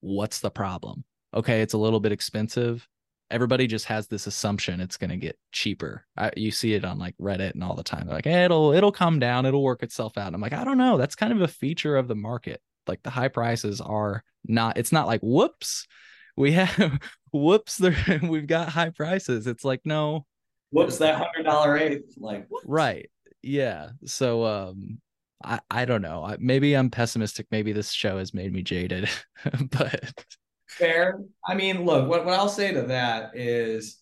[0.00, 1.04] What's the problem?
[1.32, 2.88] Okay it's a little bit expensive.
[3.30, 6.04] Everybody just has this assumption it's going to get cheaper.
[6.16, 8.90] I, you see it on like reddit and all the time They're like it'll it'll
[8.90, 10.26] come down it'll work itself out.
[10.26, 12.60] And i'm like i don't know that's kind of a feature of the market.
[12.88, 15.86] Like the high prices are not it's not like whoops
[16.36, 16.98] we have
[17.32, 20.26] whoops there we've got high prices it's like no
[20.70, 22.64] whoops that hundred dollar eighth like whoops.
[22.66, 23.10] right
[23.42, 24.98] yeah so um
[25.44, 29.08] i i don't know I, maybe i'm pessimistic maybe this show has made me jaded
[29.70, 30.24] but
[30.68, 34.00] fair i mean look what, what i'll say to that is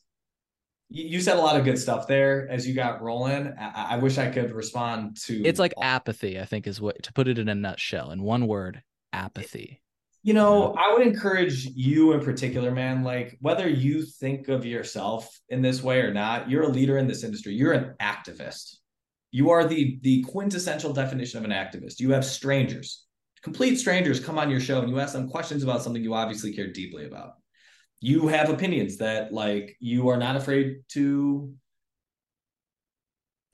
[0.90, 3.52] you said a lot of good stuff there as you got rolling.
[3.58, 5.44] I, I wish I could respond to.
[5.44, 6.40] It's like apathy.
[6.40, 8.82] I think is what to put it in a nutshell in one word:
[9.12, 9.82] apathy.
[10.22, 15.28] You know, I would encourage you in particular, man, like whether you think of yourself
[15.48, 17.54] in this way or not, you're a leader in this industry.
[17.54, 18.76] You're an activist.
[19.30, 22.00] You are the the quintessential definition of an activist.
[22.00, 23.06] You have strangers,
[23.42, 26.52] complete strangers come on your show and you ask them questions about something you obviously
[26.52, 27.34] care deeply about.
[28.00, 31.52] You have opinions that like you are not afraid to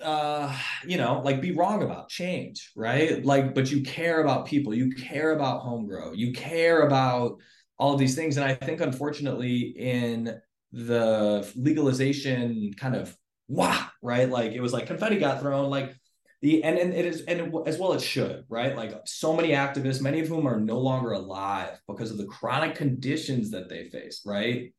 [0.02, 0.54] uh
[0.84, 3.24] you know like be wrong about change right?
[3.24, 4.74] Like but you care about people.
[4.74, 7.38] You care about home grow you care about
[7.78, 8.36] all these things.
[8.36, 10.40] And i think unfortunately in
[10.72, 13.16] the legalization kind of
[13.48, 14.28] wow right?
[14.28, 15.94] Like it was like confetti got thrown like
[16.42, 18.76] the and, and it is and it, as well it should right?
[18.76, 22.74] Like so many activists many of whom are no longer alive because of the chronic
[22.74, 24.72] conditions that they face right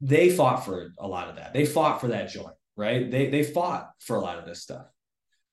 [0.00, 1.52] they fought for a lot of that.
[1.52, 3.10] They fought for that joint, right?
[3.10, 4.86] They they fought for a lot of this stuff.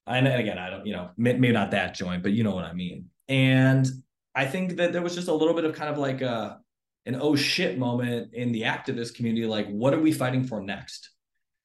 [0.07, 2.71] And, again, I don't, you know, maybe not that joint, but you know what I
[2.71, 3.09] mean.
[3.27, 3.85] And
[4.33, 6.59] I think that there was just a little bit of kind of like a
[7.05, 9.45] an oh shit moment in the activist community.
[9.45, 11.09] Like, what are we fighting for next?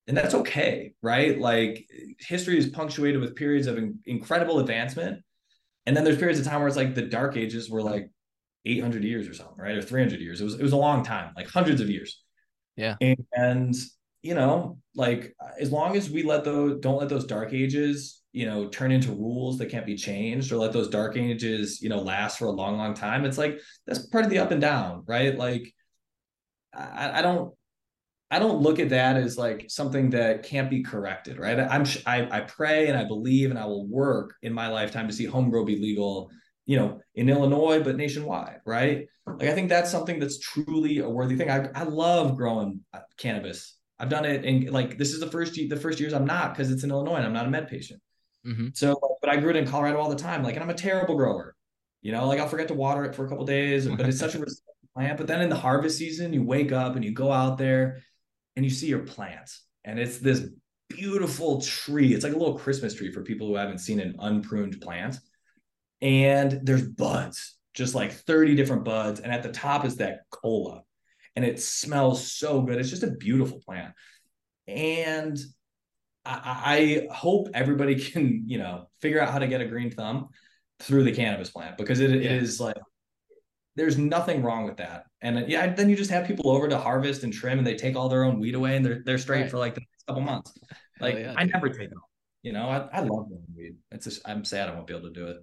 [0.06, 1.38] And that's okay, right?
[1.38, 5.22] Like, history is punctuated with periods of in- incredible advancement,
[5.86, 8.10] and then there's periods of time where it's like the dark ages were like
[8.64, 9.76] 800 years or something, right?
[9.76, 10.40] Or 300 years.
[10.40, 12.21] It was it was a long time, like hundreds of years.
[12.76, 12.96] Yeah.
[13.34, 13.74] And,
[14.22, 18.46] you know, like as long as we let those don't let those dark ages, you
[18.46, 22.00] know, turn into rules that can't be changed or let those dark ages, you know,
[22.00, 23.24] last for a long, long time.
[23.24, 25.36] It's like that's part of the up and down, right?
[25.36, 25.72] Like
[26.74, 27.54] I, I don't
[28.30, 31.60] I don't look at that as like something that can't be corrected, right?
[31.60, 35.12] I'm I, I pray and I believe and I will work in my lifetime to
[35.12, 36.30] see home grow be legal
[36.66, 39.06] you know, in Illinois, but nationwide, right?
[39.26, 41.50] Like I think that's something that's truly a worthy thing.
[41.50, 43.76] I, I love growing uh, cannabis.
[43.98, 46.70] I've done it, and like this is the first the first years I'm not because
[46.70, 48.00] it's in Illinois and I'm not a med patient.
[48.46, 48.68] Mm-hmm.
[48.74, 50.42] So, but I grew it in Colorado all the time.
[50.42, 51.54] Like, and I'm a terrible grower.
[52.00, 54.34] You know, like I'll forget to water it for a couple days, but it's such
[54.34, 54.44] a
[54.96, 55.18] plant.
[55.18, 58.02] But then in the harvest season, you wake up and you go out there
[58.56, 60.48] and you see your plants, and it's this
[60.88, 62.12] beautiful tree.
[62.12, 65.18] It's like a little Christmas tree for people who haven't seen an unpruned plant
[66.02, 69.20] and there's buds, just like 30 different buds.
[69.20, 70.82] And at the top is that cola.
[71.36, 72.78] And it smells so good.
[72.78, 73.94] It's just a beautiful plant.
[74.66, 75.38] And
[76.26, 80.28] I, I hope everybody can, you know, figure out how to get a green thumb
[80.80, 82.76] through the cannabis plant because it, it is like
[83.76, 85.04] there's nothing wrong with that.
[85.20, 87.76] And uh, yeah, then you just have people over to harvest and trim and they
[87.76, 89.50] take all their own weed away and they're they're straight right.
[89.50, 90.52] for like the next couple months.
[91.00, 92.00] Like yeah, I never take them.
[92.42, 93.76] You know, I, I love growing weed.
[93.92, 95.36] It's just I'm sad I won't be able to do it.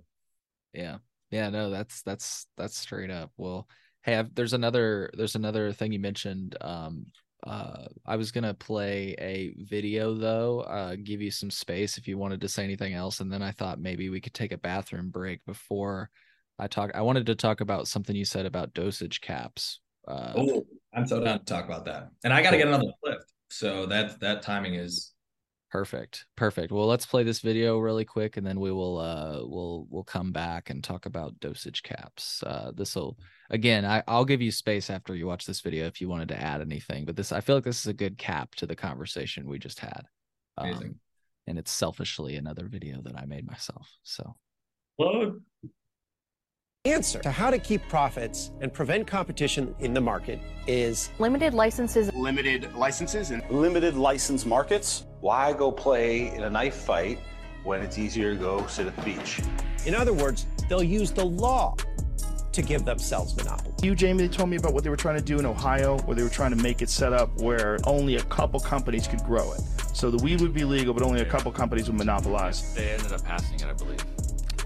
[0.74, 0.98] Yeah.
[1.32, 3.32] Yeah, no, that's that's that's straight up.
[3.38, 3.68] Well,
[4.04, 6.58] hey, I've, there's another there's another thing you mentioned.
[6.60, 7.06] Um,
[7.46, 12.18] uh, I was gonna play a video though, uh, give you some space if you
[12.18, 15.10] wanted to say anything else, and then I thought maybe we could take a bathroom
[15.10, 16.10] break before
[16.58, 16.92] I talk.
[16.96, 19.80] I wanted to talk about something you said about dosage caps.
[20.08, 22.92] Uh, oh, I'm so down to talk about that, and I got to get another
[23.04, 25.14] Plift, so that that timing is
[25.72, 26.26] Perfect.
[26.36, 26.72] Perfect.
[26.72, 30.32] Well, let's play this video really quick and then we will uh we'll we'll come
[30.32, 32.44] back and talk about dosage caps.
[32.44, 33.18] Uh this will
[33.52, 36.42] again, I, I'll give you space after you watch this video if you wanted to
[36.42, 39.48] add anything, but this I feel like this is a good cap to the conversation
[39.48, 40.08] we just had.
[40.58, 40.88] Amazing.
[40.88, 41.00] Um,
[41.46, 43.88] and it's selfishly another video that I made myself.
[44.02, 44.36] So
[45.00, 45.40] Plug.
[46.86, 52.12] answer to how to keep profits and prevent competition in the market is Limited licenses
[52.16, 55.06] Limited licenses and limited license markets.
[55.22, 57.20] Why go play in a knife fight
[57.64, 59.42] when it's easier to go sit at the beach?
[59.86, 61.74] in other words they'll use the law
[62.52, 65.24] to give themselves monopoly You, Jamie, they told me about what they were trying to
[65.24, 68.24] do in Ohio, where they were trying to make it set up where only a
[68.24, 69.62] couple companies could grow it.
[69.94, 72.74] So the weed would be legal, but only a couple companies would monopolize.
[72.74, 74.04] They ended up passing it, I believe.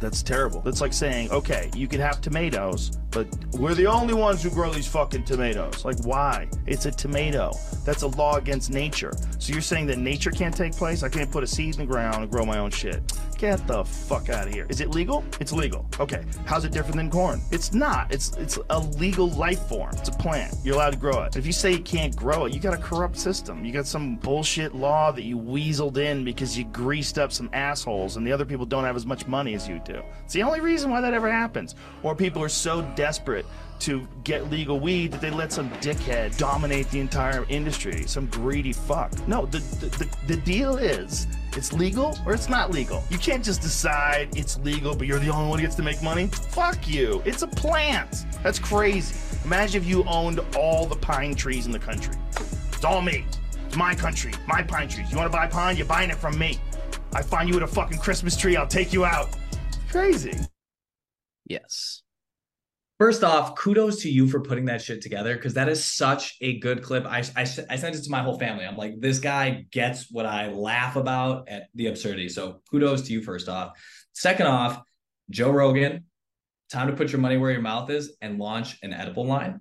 [0.04, 0.60] That's terrible.
[0.60, 4.70] That's like saying, okay, you can have tomatoes, but we're the only ones who grow
[4.70, 5.86] these fucking tomatoes.
[5.86, 6.50] Like, why?
[6.66, 7.54] It's a tomato.
[7.86, 9.14] That's a law against nature.
[9.40, 11.04] So you're saying that nature can't take place?
[11.04, 13.14] I can't put a seed in the ground and grow my own shit.
[13.44, 14.66] Get the fuck out of here.
[14.70, 15.22] Is it legal?
[15.42, 15.86] It's legal.
[16.00, 16.24] Okay.
[16.46, 17.42] How's it different than corn?
[17.52, 18.10] It's not.
[18.10, 19.94] It's it's a legal life form.
[19.98, 20.56] It's a plant.
[20.64, 21.36] You're allowed to grow it.
[21.36, 23.66] If you say you can't grow it, you got a corrupt system.
[23.66, 28.16] You got some bullshit law that you weaseled in because you greased up some assholes
[28.16, 30.02] and the other people don't have as much money as you do.
[30.24, 31.76] It's the only reason why that ever happens.
[32.02, 33.46] Or people are so desperate
[33.84, 38.72] to get legal weed that they let some dickhead dominate the entire industry, some greedy
[38.72, 39.12] fuck.
[39.28, 41.28] No, the, the, the, the deal is
[41.58, 43.04] it's legal or it's not legal.
[43.10, 46.02] You can't just decide it's legal, but you're the only one who gets to make
[46.02, 46.28] money.
[46.28, 47.22] Fuck you.
[47.26, 48.26] It's a plant.
[48.42, 49.16] That's crazy.
[49.44, 52.16] Imagine if you owned all the pine trees in the country.
[52.30, 53.26] It's all me.
[53.68, 55.12] It's my country, my pine trees.
[55.12, 55.76] You want to buy pine?
[55.76, 56.60] You're buying it from me.
[57.14, 58.56] I find you at a fucking Christmas tree.
[58.56, 59.30] I'll take you out.
[59.90, 60.34] Crazy.
[61.46, 62.03] yes.
[63.04, 66.58] First off, kudos to you for putting that shit together because that is such a
[66.60, 67.06] good clip.
[67.06, 68.64] I, I, I sent it to my whole family.
[68.64, 72.30] I'm like, this guy gets what I laugh about at the absurdity.
[72.30, 73.78] So kudos to you, first off.
[74.14, 74.82] Second off,
[75.30, 76.06] Joe Rogan,
[76.72, 79.60] time to put your money where your mouth is and launch an edible line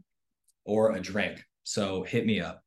[0.64, 1.44] or a drink.
[1.64, 2.62] So hit me up.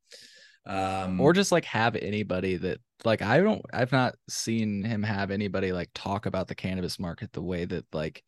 [0.65, 5.31] Um, Or just like have anybody that like I don't I've not seen him have
[5.31, 8.25] anybody like talk about the cannabis market the way that like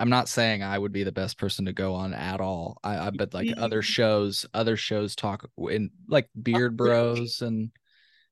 [0.00, 2.78] I'm not saying I would be the best person to go on at all.
[2.82, 7.70] I, I but like other shows, other shows talk in like Beard Bros and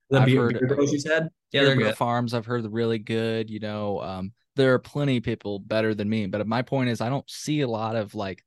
[0.08, 1.28] the I've beer, heard- beer bros you said?
[1.52, 1.96] Yeah, Beard they're good.
[1.96, 2.32] Farms.
[2.32, 3.50] I've heard really good.
[3.50, 6.26] You know, um, there are plenty of people better than me.
[6.26, 8.42] But my point is, I don't see a lot of like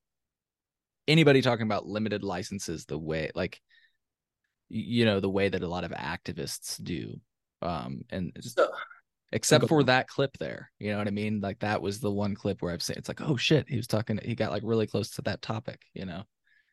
[1.07, 3.61] anybody talking about limited licenses the way like
[4.69, 7.19] you know the way that a lot of activists do.
[7.61, 8.69] Um, and So-
[9.31, 11.39] except for that clip there, you know what I mean?
[11.41, 13.87] Like that was the one clip where I've seen it's like, oh shit, he was
[13.87, 14.19] talking.
[14.23, 15.81] He got like really close to that topic.
[15.93, 16.23] You know.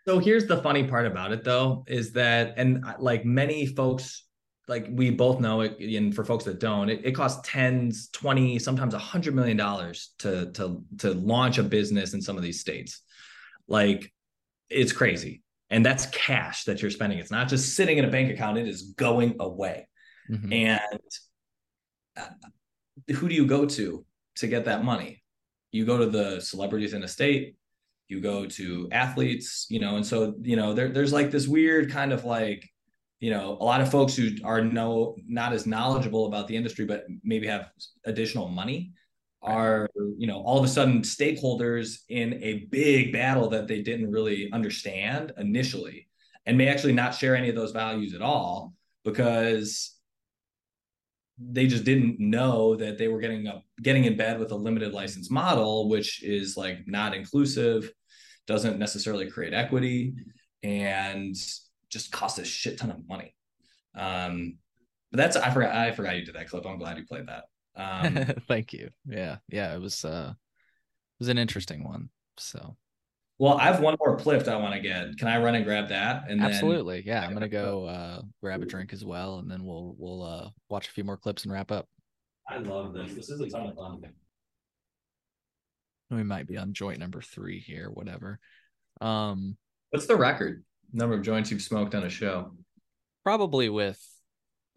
[0.07, 4.25] So here's the funny part about it, though, is that, and uh, like many folks,
[4.67, 8.59] like we both know it, and for folks that don't, it, it costs tens, 20,
[8.59, 12.61] sometimes a hundred million dollars to to to launch a business in some of these
[12.61, 13.03] states.
[13.67, 14.13] Like
[14.71, 15.43] it's crazy.
[15.71, 17.19] And that's cash that you're spending.
[17.19, 19.89] It's not just sitting in a bank account, it is going away.
[20.31, 20.53] Mhm.
[20.53, 21.01] And
[23.15, 24.05] who do you go to
[24.37, 25.23] to get that money?
[25.73, 27.57] You go to the celebrities in a state,
[28.09, 31.91] you go to athletes, you know, and so, you know, there, there's like this weird
[31.91, 32.69] kind of like,
[33.21, 36.85] you know, a lot of folks who are no not as knowledgeable about the industry,
[36.85, 37.71] but maybe have
[38.05, 38.93] additional money
[39.43, 44.11] are, you know, all of a sudden stakeholders in a big battle that they didn't
[44.11, 46.09] really understand initially
[46.47, 48.73] and may actually not share any of those values at all
[49.05, 49.98] because
[51.41, 54.93] they just didn't know that they were getting up getting in bed with a limited
[54.93, 57.91] license model which is like not inclusive
[58.47, 60.15] doesn't necessarily create equity
[60.63, 61.37] and
[61.91, 63.35] just costs a shit ton of money
[63.97, 64.57] um
[65.13, 67.45] but that's i forgot i forgot you did that clip i'm glad you played that
[67.77, 68.91] um Thank you.
[69.07, 69.75] Yeah, yeah.
[69.75, 72.11] It was uh, it was an interesting one.
[72.37, 72.77] So
[73.39, 75.17] well i have one more plift i want to get.
[75.19, 76.25] Can i run and grab that?
[76.29, 77.03] And then absolutely.
[77.07, 80.49] Yeah i'm gonna go uh grab a drink as well and then we'll we'll uh
[80.69, 81.87] watch a few more clips and wrap up.
[82.49, 83.15] I love this.
[83.15, 84.03] This is a ton of fun.
[86.11, 88.39] We might be on joint number three here whatever.
[89.01, 89.57] Um
[89.91, 90.65] what's the record?
[90.93, 92.53] Number of joints you've smoked on a show?
[93.25, 94.03] Probably with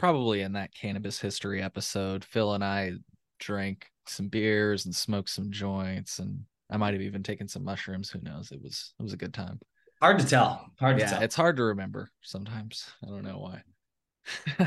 [0.02, 2.92] probably in that cannabis history episode phil and i
[3.38, 6.40] drank some beers and smoked some joints and
[6.72, 8.52] i might have even taken some mushrooms who knows?
[8.52, 9.60] It was it was a good time.
[10.02, 11.22] Hard to tell hard to tell.
[11.22, 12.90] it's hard to remember sometimes.
[13.04, 13.62] I don't know why.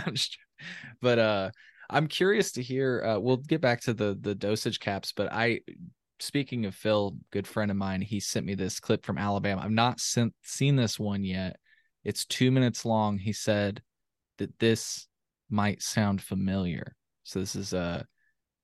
[0.12, 0.38] Just,
[1.00, 1.50] but uh
[1.90, 5.60] i'm curious to hear uh we'll get back to the the dosage caps but i
[6.18, 9.62] speaking of phil good friend of mine he sent me this clip from alabama.
[9.62, 11.56] I've not sent, seen this one yet.
[12.04, 13.18] It's two minutes long.
[13.18, 13.82] He said
[14.38, 15.06] that this
[15.50, 16.94] might sound familiar.
[17.24, 18.06] So this is a,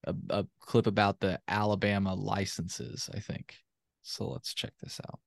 [0.05, 3.57] a, a clip about the Alabama licenses, I think.
[4.03, 5.21] So let's check this out.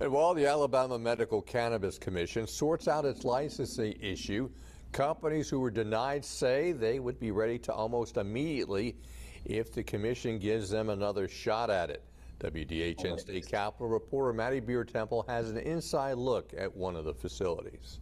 [0.00, 4.50] And while the Alabama Medical Cannabis Commission sorts out its licensing issue,
[4.92, 8.96] companies who were denied say they would be ready to almost immediately
[9.44, 12.04] if the commission gives them another shot at it.
[12.40, 17.98] WDHN State Capitol reporter Maddie Biertempel has an inside look at one of the facilities.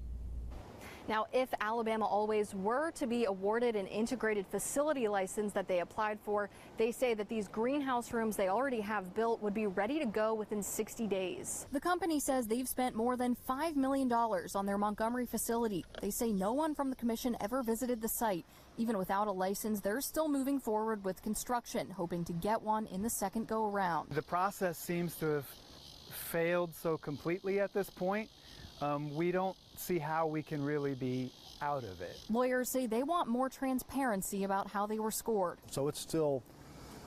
[1.09, 6.19] Now, if Alabama Always were to be awarded an integrated facility license that they applied
[6.25, 10.07] for, they say that these greenhouse rooms they already have built would be ready to
[10.07, 11.67] go within 60 days.
[11.71, 15.85] The company says they've spent more than $5 million on their Montgomery facility.
[16.03, 18.45] They say no one from the commission ever visited the site.
[18.77, 23.03] Even without a license, they're still moving forward with construction, hoping to get one in
[23.03, 24.11] the second go around.
[24.11, 25.47] The process seems to have
[26.11, 28.29] failed so completely at this point.
[28.81, 31.33] Um, we don't see how we can really be
[31.63, 32.19] out of it.
[32.29, 35.59] Lawyers say they want more transparency about how they were scored.
[35.71, 36.43] So it's still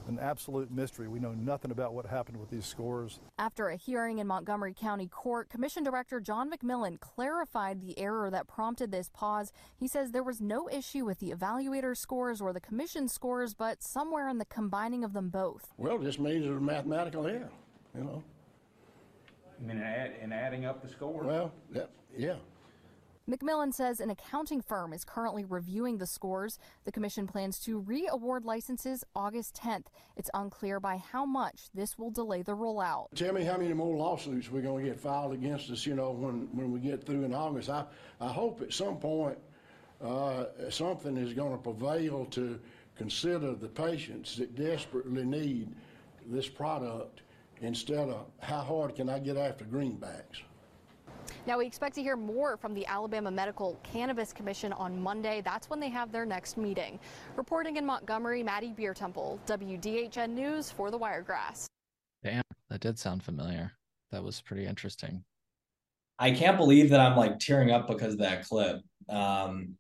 [0.08, 1.08] an absolute mystery.
[1.08, 3.20] We know nothing about what happened with these scores.
[3.38, 8.48] After a hearing in Montgomery County Court, Commission Director John McMillan clarified the error that
[8.48, 9.52] prompted this pause.
[9.78, 13.84] He says there was no issue with the evaluator scores or the commission scores, but
[13.84, 15.68] somewhere in the combining of them both.
[15.78, 17.50] Well, it just means there's a mathematical error,
[17.96, 18.24] you know.
[19.60, 21.26] I mean, add, and adding up the scores?
[21.26, 21.84] Well, yeah,
[22.18, 22.36] yeah.
[23.30, 26.58] McMillan says an accounting firm is currently reviewing the scores.
[26.86, 29.86] The commission plans to re award licenses August 10th.
[30.18, 33.08] It's unclear by how much this will delay the rollout.
[33.14, 36.10] Tell me how many more lawsuits we're going to get filed against us, you know,
[36.10, 37.70] when, when we get through in August.
[37.70, 37.86] I,
[38.20, 39.38] I hope at some point
[40.04, 42.60] uh, something is going to prevail to
[42.96, 45.70] consider the patients that desperately need
[46.26, 47.22] this product
[47.62, 50.44] instead of how hard can I get after greenbacks.
[51.46, 55.42] Now, we expect to hear more from the Alabama Medical Cannabis Commission on Monday.
[55.44, 57.00] That's when they have their next meeting.
[57.36, 61.68] Reporting in Montgomery, Maddie Biertempel, WDHN News for the Wiregrass.
[62.24, 63.72] Damn, that did sound familiar.
[64.12, 65.24] That was pretty interesting.
[66.18, 68.82] I can't believe that I'm like tearing up because of that clip.
[69.08, 69.76] Um,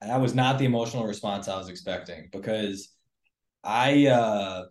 [0.00, 2.88] that was not the emotional response I was expecting because
[3.62, 4.64] I uh,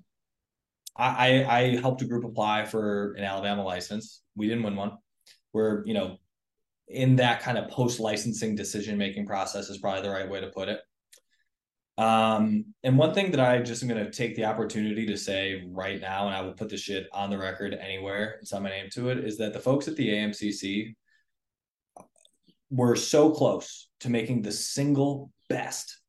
[0.95, 4.21] I, I helped a group apply for an Alabama license.
[4.35, 4.97] We didn't win one.
[5.53, 6.17] We're, you know,
[6.87, 10.47] in that kind of post licensing decision making process is probably the right way to
[10.47, 10.81] put it.
[11.97, 15.63] Um, and one thing that I just am going to take the opportunity to say
[15.69, 18.69] right now, and I will put the shit on the record anywhere and sign my
[18.69, 20.95] name to it, is that the folks at the AMCC
[22.69, 26.00] were so close to making the single best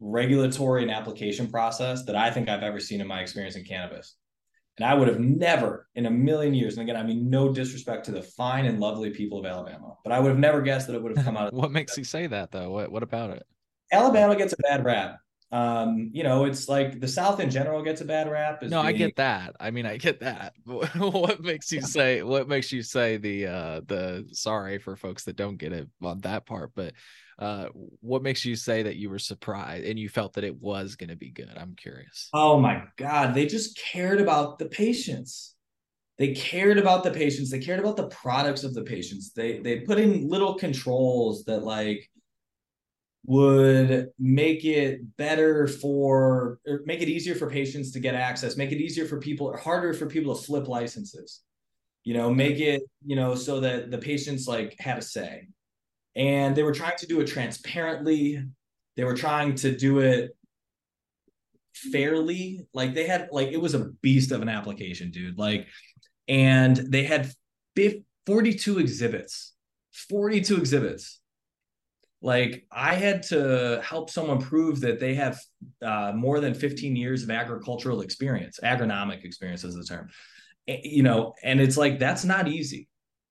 [0.00, 4.14] regulatory and application process that I think I've ever seen in my experience in cannabis.
[4.78, 8.04] And I would have never in a million years, and again, I mean, no disrespect
[8.06, 10.94] to the fine and lovely people of Alabama, but I would have never guessed that
[10.94, 12.70] it would have come out of what makes you say that though?
[12.70, 13.44] What what about it?
[13.90, 15.18] Alabama gets a bad rap.
[15.50, 18.62] Um, you know, it's like the South in general gets a bad rap.
[18.62, 18.86] No, being...
[18.86, 19.56] I get that.
[19.58, 20.52] I mean, I get that.
[20.64, 25.36] what makes you say what makes you say the uh the sorry for folks that
[25.36, 26.92] don't get it on that part, but
[27.38, 27.68] uh,
[28.00, 31.10] what makes you say that you were surprised and you felt that it was going
[31.10, 31.56] to be good?
[31.56, 32.28] I'm curious.
[32.32, 33.34] Oh my God.
[33.34, 35.54] They just cared about the patients.
[36.18, 37.50] They cared about the patients.
[37.50, 39.30] They cared about the products of the patients.
[39.32, 42.10] They they put in little controls that like
[43.24, 48.72] would make it better for or make it easier for patients to get access, make
[48.72, 51.42] it easier for people or harder for people to flip licenses.
[52.02, 55.46] You know, make it, you know, so that the patients like had a say
[56.18, 58.44] and they were trying to do it transparently.
[58.96, 60.36] They were trying to do it
[61.72, 62.66] fairly.
[62.74, 65.38] Like they had like it was a beast of an application dude.
[65.38, 65.68] Like
[66.26, 67.30] and they had
[68.26, 69.54] 42 exhibits
[70.10, 71.20] 42 exhibits.
[72.20, 75.40] Like i had to help someone prove that they have
[75.80, 80.08] uh, more than 15 years of agricultural experience agronomic experience is the term.
[80.66, 82.88] You know and it's like that's not easy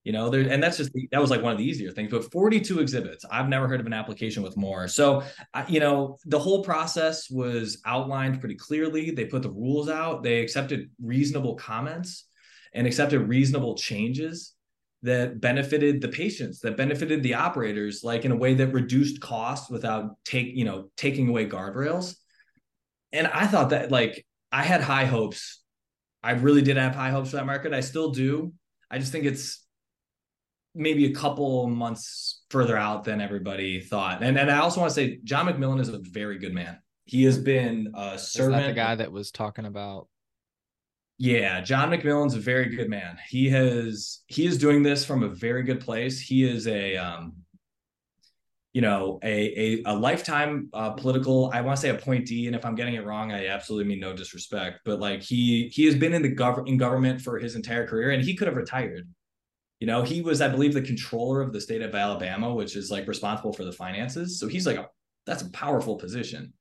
[0.07, 2.31] you know there and that's just that was like one of the easier things but
[2.31, 4.87] 42 exhibits i've never heard of an application with more.
[4.87, 5.23] So
[5.67, 9.11] you know the whole process was outlined pretty clearly.
[9.11, 10.23] They put the rules out.
[10.23, 12.25] They accepted reasonable comments
[12.73, 14.53] and accepted reasonable changes
[15.03, 19.69] that benefited the patients that benefited the operators like in a way that reduced costs
[19.69, 22.15] without take you know taking away guardrails.
[23.11, 25.61] And i thought that like i had high hopes.
[26.23, 27.73] I really did have high hopes for that market.
[27.73, 28.53] I still do.
[28.89, 29.66] I just think it's
[30.77, 34.23] maybe a couple months further out than everybody thought.
[34.23, 36.79] And and I also want to say John McMillan is a very good man.
[37.05, 38.67] He has been a servant.
[38.67, 40.07] the guy that was talking about?
[41.17, 43.17] Yeah, John McMillan's a very good man.
[43.27, 46.19] He has he is doing this from a very good place.
[46.19, 47.33] He is a um
[48.77, 52.63] you know, a a, a lifetime uh, political, I want to say appointee, and if
[52.63, 56.13] I'm getting it wrong, I absolutely mean no disrespect, but like he he has been
[56.13, 59.07] in the gov- in government for his entire career, and he could have retired.
[59.79, 62.89] You know, he was, I believe, the controller of the state of Alabama, which is
[62.89, 64.39] like responsible for the finances.
[64.39, 64.89] So he's like, a,
[65.25, 66.53] that's a powerful position.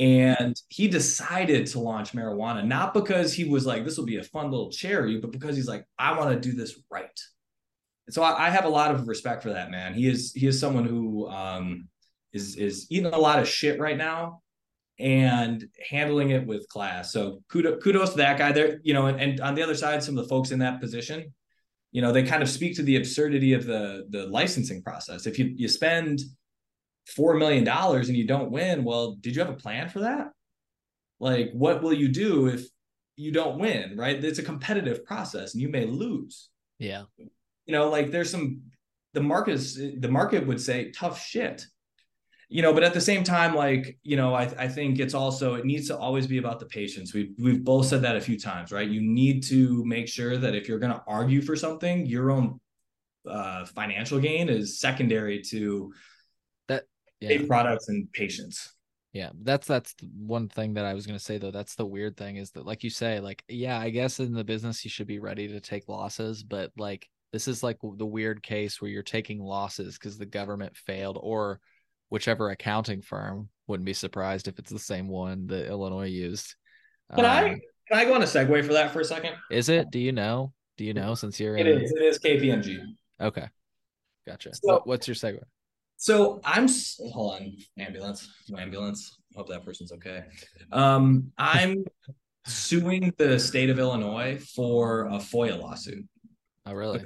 [0.00, 4.22] And he decided to launch marijuana, not because he was like, this will be a
[4.22, 7.18] fun little cherry, but because he's like, I want to do this right.
[8.06, 9.94] And so I, I have a lot of respect for that man.
[9.94, 11.88] He is he is someone who um,
[12.34, 14.42] is is eating a lot of shit right now
[14.98, 17.10] and handling it with class.
[17.10, 18.78] So kudos, kudos to that guy there.
[18.82, 21.32] You know, and, and on the other side, some of the folks in that position,
[21.92, 25.26] you know, they kind of speak to the absurdity of the the licensing process.
[25.26, 26.20] If you you spend
[27.06, 30.28] four million dollars and you don't win, well, did you have a plan for that?
[31.20, 32.66] Like, what will you do if
[33.16, 33.96] you don't win?
[33.96, 34.22] Right?
[34.24, 36.48] It's a competitive process, and you may lose.
[36.78, 37.04] Yeah.
[37.18, 38.62] You know, like there's some
[39.12, 41.66] the market is the market would say tough shit.
[42.52, 45.54] You know, but at the same time, like you know, I I think it's also
[45.54, 47.14] it needs to always be about the patients.
[47.14, 48.86] We've we've both said that a few times, right?
[48.86, 52.60] You need to make sure that if you're going to argue for something, your own
[53.26, 55.94] uh, financial gain is secondary to
[56.68, 56.84] that
[57.20, 57.38] yeah.
[57.46, 58.74] products and patients.
[59.12, 61.50] Yeah, that's that's one thing that I was going to say though.
[61.50, 64.44] That's the weird thing is that like you say like yeah, I guess in the
[64.44, 68.42] business you should be ready to take losses, but like this is like the weird
[68.42, 71.60] case where you're taking losses cuz the government failed or
[72.12, 76.54] whichever accounting firm wouldn't be surprised if it's the same one that Illinois used.
[77.14, 77.42] Can um, I
[77.88, 79.32] can I go on a segue for that for a second?
[79.50, 79.90] Is it?
[79.90, 80.52] Do you know?
[80.76, 81.90] Do you know since you're it in is.
[81.90, 82.80] It is KPMG.
[83.18, 83.46] Okay.
[84.26, 84.50] Gotcha.
[84.52, 85.40] So- what, what's your segue?
[85.96, 86.68] So I'm
[87.12, 88.28] hold on, ambulance,
[88.58, 89.16] ambulance.
[89.34, 90.24] Hope that person's okay.
[90.70, 91.82] Um, I'm
[92.46, 96.04] suing the state of Illinois for a FOIA lawsuit.
[96.66, 97.04] Oh, really?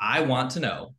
[0.00, 0.94] I want to know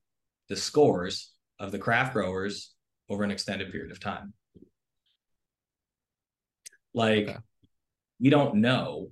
[0.50, 2.74] the scores of the craft growers
[3.10, 4.34] over an extended period of time.
[6.94, 7.38] Like,
[8.20, 9.12] we don't know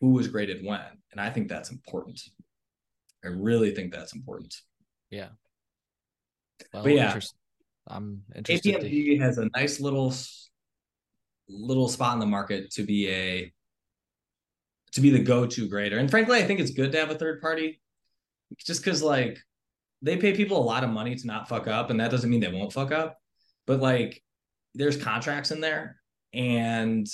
[0.00, 0.80] who was graded when,
[1.12, 2.20] and I think that's important.
[3.24, 4.54] I really think that's important.
[5.10, 5.28] Yeah.
[6.72, 7.06] Well, But yeah.
[7.08, 7.34] interest-
[7.86, 8.80] I'm interested.
[8.80, 10.14] to- KPMG has a nice little
[11.48, 13.52] little spot in the market to be a
[14.92, 15.98] to be the go-to grader.
[15.98, 17.80] And frankly, I think it's good to have a third party
[18.58, 19.38] just because like
[20.02, 22.40] they pay people a lot of money to not fuck up, and that doesn't mean
[22.40, 23.19] they won't fuck up.
[23.70, 24.20] But like
[24.74, 26.00] there's contracts in there,
[26.34, 27.06] and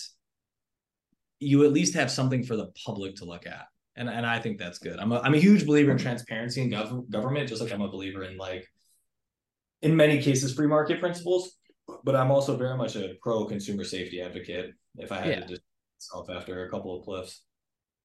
[1.39, 3.66] you at least have something for the public to look at.
[3.95, 4.99] And and I think that's good.
[4.99, 7.91] I'm a, I'm a huge believer in transparency in gov- government, just like I'm a
[7.91, 8.66] believer in like
[9.83, 11.51] in many cases free market principles
[12.03, 15.41] but i'm also very much a pro consumer safety advocate if i had Yeah.
[15.41, 15.62] to just
[15.99, 17.43] myself after a couple of cliffs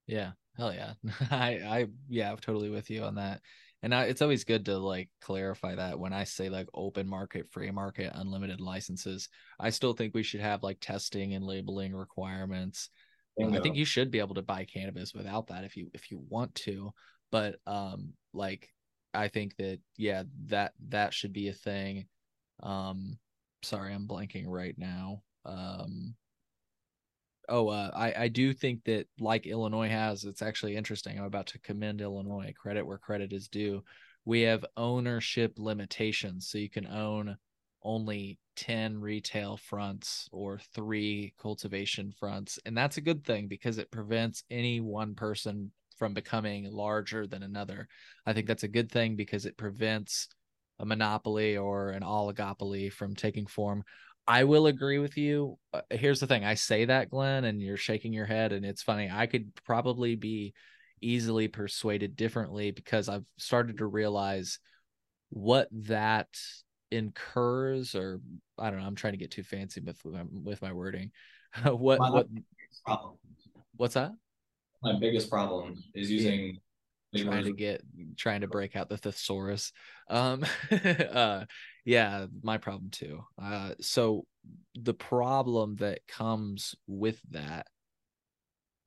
[0.06, 0.94] Yeah, hell yeah.
[1.32, 3.40] I I yeah, I'm totally with you on that.
[3.84, 7.50] And I, it's always good to like clarify that when I say like open market,
[7.52, 9.28] free market, unlimited licenses,
[9.60, 12.90] I still think we should have like testing and labeling requirements.
[13.42, 16.22] I think you should be able to buy cannabis without that if you if you
[16.30, 16.92] want to,
[17.32, 18.70] but um like
[19.14, 22.06] I think that yeah, that that should be a thing.
[22.62, 23.18] Um
[23.64, 25.24] sorry, I'm blanking right now.
[25.46, 26.14] Um
[27.50, 31.48] oh uh, I, I do think that like illinois has it's actually interesting i'm about
[31.48, 33.84] to commend illinois credit where credit is due.
[34.24, 37.38] We have ownership limitations so you can own
[37.84, 43.90] only 10 retail fronts or three cultivation fronts and that's a good thing because it
[43.90, 47.88] prevents any one person from becoming larger than another.
[48.26, 50.30] I think that's a good thing because it prevents
[50.80, 53.84] a monopoly or an oligopoly from taking form
[54.28, 55.58] I will agree with you.
[55.74, 58.84] Uh, here's the thing I say that, Glenn, and you're shaking your head, and it's
[58.84, 59.10] funny.
[59.12, 60.54] I could probably be
[61.02, 64.60] easily persuaded differently because I've started to realize
[65.30, 66.28] what that
[66.92, 68.22] incurs, or
[68.58, 68.86] I don't know.
[68.86, 71.12] I'm trying to get too fancy with with my wording.
[71.66, 72.28] what My what
[73.76, 74.12] what's that?
[74.84, 76.60] my biggest problem is using
[77.16, 77.82] trying to get
[78.18, 79.72] trying to break out the thesaurus.
[80.10, 81.46] Um uh
[81.86, 83.24] yeah my problem too.
[83.42, 84.26] Uh so
[84.76, 87.68] the problem that comes with that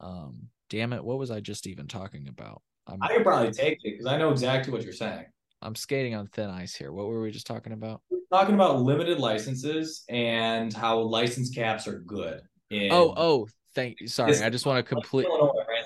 [0.00, 2.62] um damn it what was i just even talking about?
[2.86, 5.26] I'm i could probably take it because i know exactly what you're saying.
[5.62, 6.92] I'm skating on thin ice here.
[6.92, 8.02] What were we just talking about?
[8.30, 14.08] Talking about limited licenses and how license caps are good in oh oh thank you
[14.08, 15.26] sorry i just want to complete?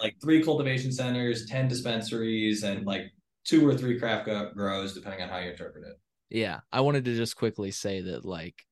[0.08, 3.12] Like three cultivation centers, 10 dispensaries, and like
[3.44, 5.96] two or three craft grows, depending on how you interpret it.
[6.30, 8.66] yeah i wanted to just quickly say that like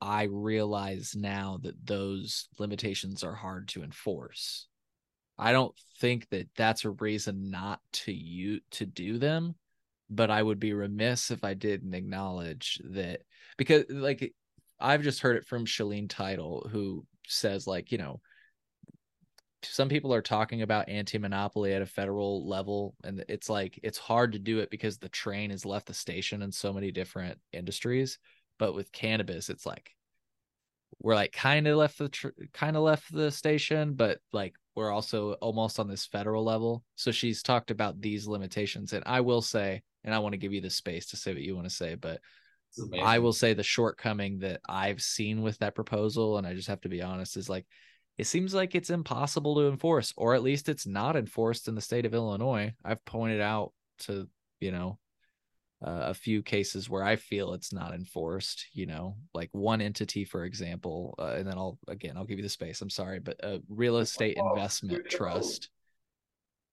[0.00, 4.68] i realize now that those limitations are hard to enforce
[5.38, 9.54] i don't think that that's a reason not to you to do them
[10.10, 13.20] but I would be remiss if I didn't acknowledge that
[13.58, 14.32] because like
[14.80, 18.20] I've just heard it from Shaleen Title, who says like, you know,
[19.62, 24.32] some people are talking about anti-monopoly at a federal level and it's like it's hard
[24.32, 28.18] to do it because the train has left the station in so many different industries
[28.58, 29.94] but with cannabis it's like
[31.00, 34.92] we're like kind of left the tr- kind of left the station but like we're
[34.92, 36.84] also almost on this federal level.
[36.94, 40.52] So she's talked about these limitations and i will say and i want to give
[40.52, 42.20] you the space to say what you want to say but
[43.02, 46.80] i will say the shortcoming that i've seen with that proposal and i just have
[46.80, 47.66] to be honest is like
[48.18, 51.80] it seems like it's impossible to enforce, or at least it's not enforced in the
[51.80, 52.74] state of Illinois.
[52.84, 54.28] I've pointed out to,
[54.60, 54.98] you know,
[55.86, 60.24] uh, a few cases where I feel it's not enforced, you know, like one entity,
[60.24, 62.80] for example, uh, and then I'll, again, I'll give you the space.
[62.82, 65.70] I'm sorry, but a real estate investment trust.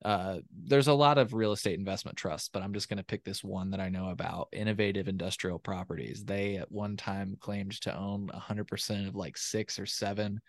[0.04, 3.24] Uh, there's a lot of real estate investment trusts, but I'm just going to pick
[3.24, 6.24] this one that I know about Innovative Industrial Properties.
[6.24, 10.40] They at one time claimed to own 100% of like six or seven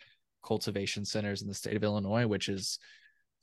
[0.43, 2.79] cultivation centers in the state of Illinois, which is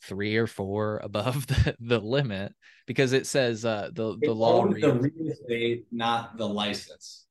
[0.02, 2.52] three or four above the, the limit
[2.86, 7.26] because it says uh, the the law reads, the real estate, not the license.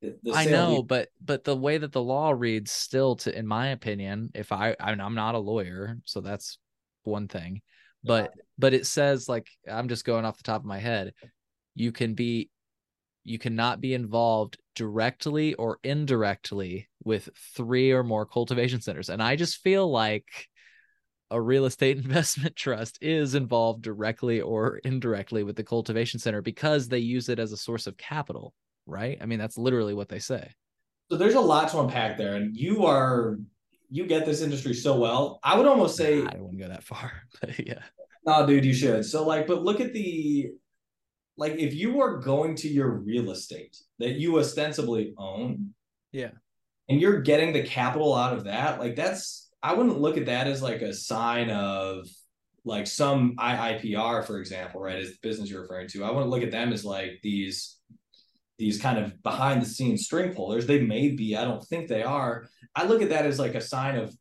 [0.00, 3.46] The, the I know, but but the way that the law reads still to in
[3.46, 6.58] my opinion, if I I'm not a lawyer, so that's
[7.04, 7.62] one thing.
[8.04, 8.42] But yeah.
[8.58, 11.14] but it says like I'm just going off the top of my head,
[11.74, 12.50] you can be
[13.28, 19.08] you cannot be involved directly or indirectly with three or more cultivation centers.
[19.08, 20.26] And I just feel like
[21.30, 26.88] a real estate investment trust is involved directly or indirectly with the cultivation center because
[26.88, 28.54] they use it as a source of capital,
[28.86, 29.18] right?
[29.20, 30.52] I mean, that's literally what they say.
[31.10, 32.34] So there's a lot to unpack there.
[32.34, 33.38] And you are,
[33.90, 35.40] you get this industry so well.
[35.42, 37.82] I would almost say, I wouldn't go that far, but yeah.
[38.26, 39.06] No, dude, you should.
[39.06, 40.52] So, like, but look at the
[41.38, 45.70] like if you are going to your real estate that you ostensibly own,
[46.12, 46.30] yeah,
[46.88, 50.48] and you're getting the capital out of that, like that's I wouldn't look at that
[50.48, 52.06] as like a sign of
[52.64, 54.98] like some IIPR, for example, right?
[54.98, 56.04] Is the business you're referring to.
[56.04, 57.78] I wouldn't look at them as like these
[58.58, 60.66] these kind of behind the scenes string pullers.
[60.66, 62.48] They may be, I don't think they are.
[62.74, 64.12] I look at that as like a sign of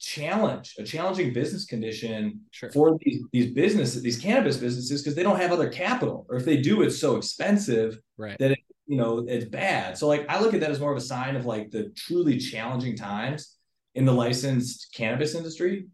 [0.00, 2.70] challenge, a challenging business condition sure.
[2.70, 6.44] for these these businesses, these cannabis businesses, because they don't have other capital, or if
[6.44, 8.38] they do, it's so expensive right.
[8.38, 9.98] that it, you know it's bad.
[9.98, 12.38] So like I look at that as more of a sign of like the truly
[12.38, 13.56] challenging times
[13.94, 15.88] in the licensed cannabis industry.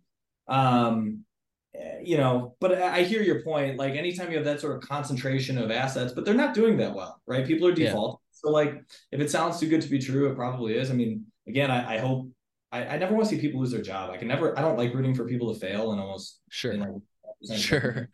[0.49, 1.25] Um,
[2.03, 3.79] you know, but I hear your point.
[3.79, 6.95] Like anytime you have that sort of concentration of assets, but they're not doing that
[6.95, 7.47] well, right?
[7.47, 8.21] People are default.
[8.21, 8.39] Yeah.
[8.41, 10.91] So like, if it sounds too good to be true, it probably is.
[10.91, 12.29] I mean, again, I, I hope
[12.75, 14.11] I, I never want to see people lose their job.
[14.11, 14.59] I can never.
[14.59, 17.03] I don't like rooting for people to fail and almost sure, you know,
[17.57, 18.09] sure.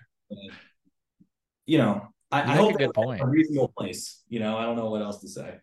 [1.64, 3.22] you know, I, I hope a good point.
[3.22, 4.22] A reasonable place.
[4.28, 5.54] You know, I don't know what else to say.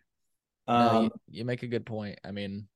[0.66, 2.18] Um, no, you, you make a good point.
[2.24, 2.66] I mean,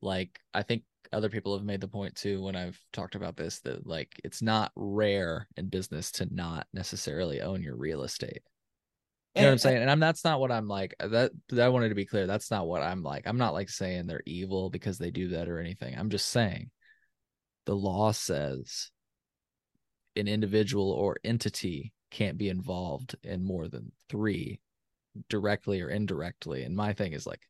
[0.00, 3.60] like I think other people have made the point too when I've talked about this
[3.60, 8.40] that like it's not rare in business to not necessarily own your real estate.
[9.38, 9.82] You know what I'm saying?
[9.82, 10.94] And I'm that's not what I'm like.
[10.98, 12.26] Uh, that I wanted to be clear.
[12.26, 13.26] That's not what I'm like.
[13.26, 15.96] I'm not like saying they're evil because they do that or anything.
[15.96, 16.70] I'm just saying
[17.66, 18.90] the law says
[20.16, 24.60] an individual or entity can't be involved in more than three
[25.28, 26.64] directly or indirectly.
[26.64, 27.42] And my thing is like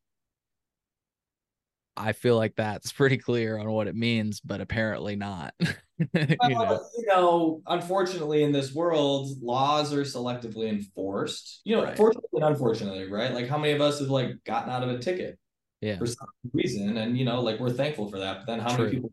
[1.98, 5.52] I feel like that's pretty clear on what it means, but apparently not.
[5.60, 6.80] you, know?
[6.96, 7.62] you, know?
[7.66, 11.60] unfortunately, in this world, laws are selectively enforced.
[11.64, 11.96] You know, right.
[11.96, 13.32] fortunately and unfortunately, right?
[13.32, 15.38] Like, how many of us have like gotten out of a ticket
[15.80, 15.98] yeah.
[15.98, 18.38] for some reason, and you know, like we're thankful for that.
[18.38, 18.84] But then, how True.
[18.84, 19.12] many people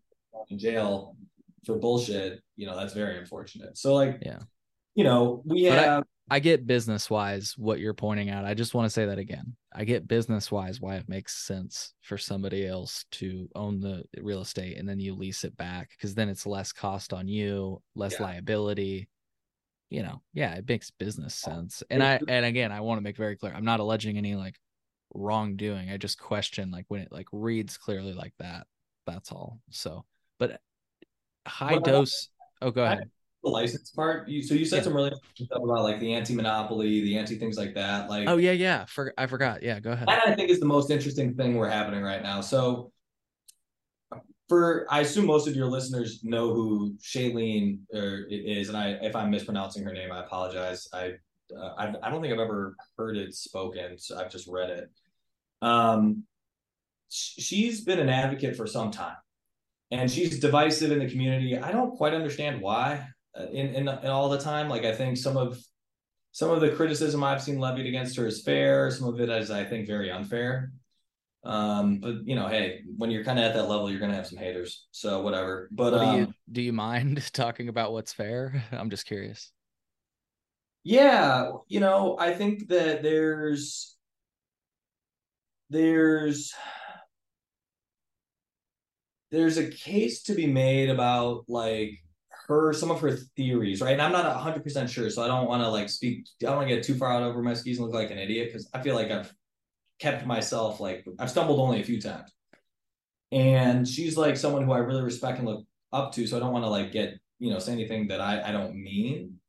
[0.49, 1.15] in jail
[1.65, 2.41] for bullshit?
[2.55, 3.77] You know, that's very unfortunate.
[3.77, 4.39] So, like, yeah,
[4.93, 6.03] you know, we have.
[6.03, 6.03] I
[6.39, 8.45] get business wise what you're pointing out.
[8.45, 9.55] I just want to say that again.
[9.73, 14.41] I get business wise why it makes sense for somebody else to own the real
[14.41, 18.13] estate and then you lease it back because then it's less cost on you, less
[18.13, 18.23] yeah.
[18.23, 19.07] liability.
[19.91, 21.83] You know, yeah, it makes business sense.
[21.91, 24.55] And I and again, I want to make very clear, I'm not alleging any like
[25.13, 25.91] wrongdoing.
[25.91, 28.65] I just question like when it like reads clearly like that.
[29.05, 29.59] That's all.
[29.69, 30.05] So,
[30.39, 30.59] but
[31.45, 32.29] high dose.
[32.63, 33.11] Oh, go ahead
[33.45, 34.27] the license part.
[34.27, 34.83] You, so you said yeah.
[34.83, 38.09] some really interesting stuff about like the anti-monopoly, the anti things like that.
[38.09, 38.85] Like oh yeah, yeah.
[38.85, 39.63] For I forgot.
[39.63, 40.07] Yeah, go ahead.
[40.07, 42.41] That I think is the most interesting thing we're happening right now.
[42.41, 42.91] So
[44.49, 49.15] for I assume most of your listeners know who Shaleen er, is, and I if
[49.15, 50.87] I'm mispronouncing her name, I apologize.
[50.93, 51.13] I
[51.55, 54.89] uh, I, I don't think I've ever heard it spoken, so I've just read it.
[55.61, 56.23] Um,
[57.09, 59.17] she's been an advocate for some time,
[59.91, 61.57] and she's divisive in the community.
[61.57, 63.07] I don't quite understand why.
[63.51, 64.69] In, in in all the time.
[64.69, 65.59] Like I think some of
[66.31, 68.91] some of the criticism I've seen levied against her is fair.
[68.91, 70.71] Some of it is, I think, very unfair.
[71.43, 74.27] Um, but you know, hey, when you're kind of at that level, you're gonna have
[74.27, 74.87] some haters.
[74.91, 75.69] So whatever.
[75.71, 78.63] But What do um, you do you mind talking about what's fair?
[78.71, 79.51] I'm just curious.
[80.83, 83.95] yeah, you know, I think that there's
[85.69, 86.53] there's
[89.31, 91.99] there's a case to be made about like
[92.47, 93.93] her some of her theories, right?
[93.93, 96.27] And I'm not hundred percent sure, so I don't want to like speak.
[96.41, 98.17] I don't want to get too far out over my skis and look like an
[98.17, 99.33] idiot because I feel like I've
[99.99, 102.31] kept myself like I've stumbled only a few times.
[103.31, 106.53] And she's like someone who I really respect and look up to, so I don't
[106.53, 109.39] want to like get you know say anything that I I don't mean.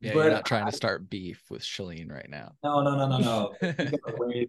[0.00, 2.52] Yeah, But you're not trying I- to start beef with Shaleen right now.
[2.62, 3.54] No, no, no, no, no.
[3.78, 4.48] She's way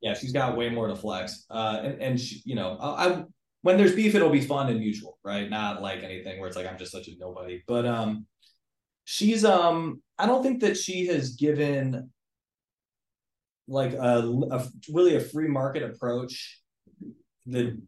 [0.00, 1.44] yeah, she's got way more to flex.
[1.48, 3.24] Uh, and and she, you know, I, I
[3.62, 5.48] when there's beef, it'll be fun and mutual, right?
[5.48, 7.62] Not like anything where it's like I'm just such a nobody.
[7.66, 8.26] But um,
[9.04, 12.10] she's um, I don't think that she has given
[13.68, 16.60] like a, a really a free market approach.
[17.46, 17.80] The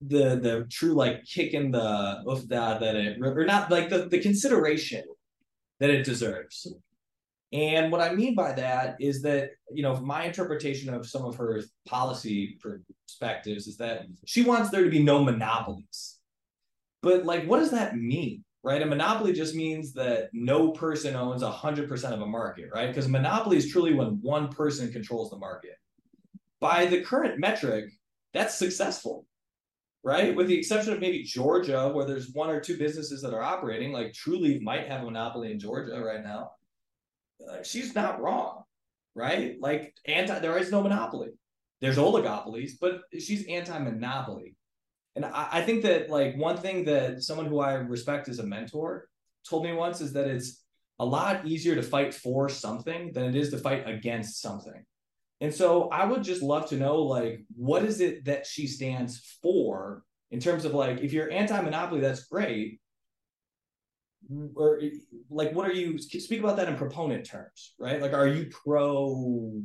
[0.00, 4.20] the the true like kick in the that that it or not like the the
[4.20, 5.04] consideration
[5.80, 6.72] that it deserves.
[7.54, 11.36] And what I mean by that is that, you know, my interpretation of some of
[11.36, 16.18] her policy perspectives is that she wants there to be no monopolies.
[17.00, 18.44] But, like, what does that mean?
[18.64, 18.82] Right?
[18.82, 22.88] A monopoly just means that no person owns 100% of a market, right?
[22.88, 25.76] Because monopoly is truly when one person controls the market.
[26.60, 27.84] By the current metric,
[28.32, 29.26] that's successful,
[30.02, 30.34] right?
[30.34, 33.92] With the exception of maybe Georgia, where there's one or two businesses that are operating,
[33.92, 36.50] like Trulieve might have a monopoly in Georgia right now
[37.40, 38.62] Uh, she's not wrong,
[39.14, 39.56] right?
[39.60, 41.30] Like anti, there is no monopoly.
[41.80, 44.56] There's oligopolies, but she's anti-monopoly.
[45.16, 48.46] And I, I think that like one thing that someone who I respect as a
[48.46, 49.08] mentor
[49.48, 50.62] told me once is that it's
[50.98, 54.84] a lot easier to fight for something than it is to fight against something.
[55.40, 59.36] And so I would just love to know like what is it that she stands
[59.42, 62.80] for in terms of like if you're anti-monopoly, that's great
[64.54, 64.80] or
[65.30, 68.00] like what are you speak about that in proponent terms right?
[68.00, 69.60] Like are you pro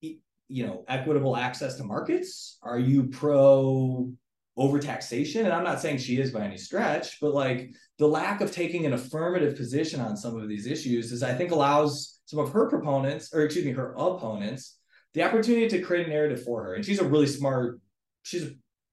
[0.00, 2.58] you know equitable access to markets?
[2.62, 4.12] Are you pro
[4.58, 5.44] overtaxation?
[5.44, 8.84] And i'm not saying she is by any stretch but like the lack of taking
[8.84, 12.68] an affirmative position on some of these issues is i think allows some of her
[12.68, 14.76] proponents or excuse me her opponents
[15.14, 16.74] the opportunity to create a narrative for her.
[16.74, 17.80] And she's a really smart
[18.22, 18.50] she's a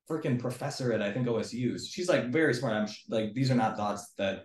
[0.10, 2.74] freaking professor at i think osu she's like very smart.
[2.74, 4.44] I'm like these are not thoughts that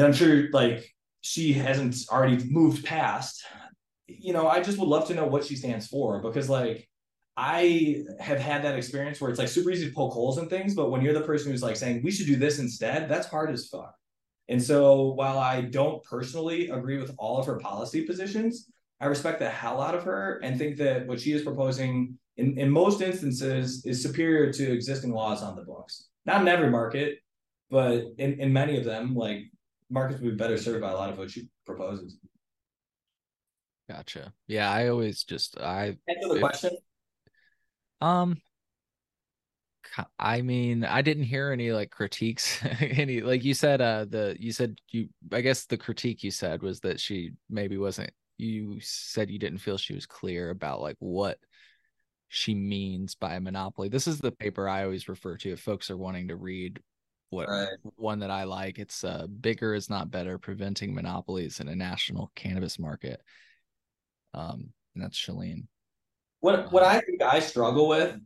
[0.00, 3.44] that I'm sure like she hasn't already moved past.
[4.06, 6.88] You know, I just would love to know what she stands for because like
[7.36, 10.74] I have had that experience where it's like super easy to poke holes in things,
[10.74, 13.50] but when you're the person who's like saying we should do this instead, that's hard
[13.50, 13.94] as fuck.
[14.48, 18.70] And so while I don't personally agree with all of her policy positions,
[19.00, 22.58] I respect the hell out of her and think that what she is proposing in,
[22.58, 26.08] in most instances is superior to existing laws on the books.
[26.24, 27.18] Not in every market,
[27.70, 29.44] but in, in many of them, like
[29.90, 32.16] markets would be better served by a lot of what she proposes.
[33.88, 34.32] Gotcha.
[34.46, 36.76] Yeah, I always just I Answer the if- question.
[38.00, 38.36] Um
[40.18, 44.52] I mean, I didn't hear any like critiques any like you said uh the you
[44.52, 49.30] said you I guess the critique you said was that she maybe wasn't you said
[49.30, 51.38] you didn't feel she was clear about like what
[52.28, 53.88] she means by a monopoly.
[53.88, 56.80] This is the paper I always refer to if folks are wanting to read
[57.30, 57.68] what Right.
[57.96, 58.78] one that I like.
[58.78, 63.20] It's uh bigger is not better preventing monopolies in a national cannabis market.
[64.34, 65.66] Um and that's Shaleen.
[66.40, 68.16] What what I think I struggle with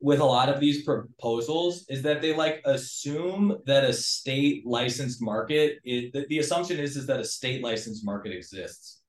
[0.00, 5.22] with a lot of these proposals is that they like assume that a state licensed
[5.22, 9.00] market is the, the assumption is is that a state licensed market exists.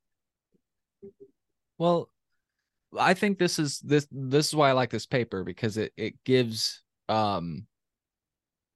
[1.78, 2.10] Well,
[2.98, 6.24] I think this is this this is why I like this paper because it it
[6.24, 7.67] gives um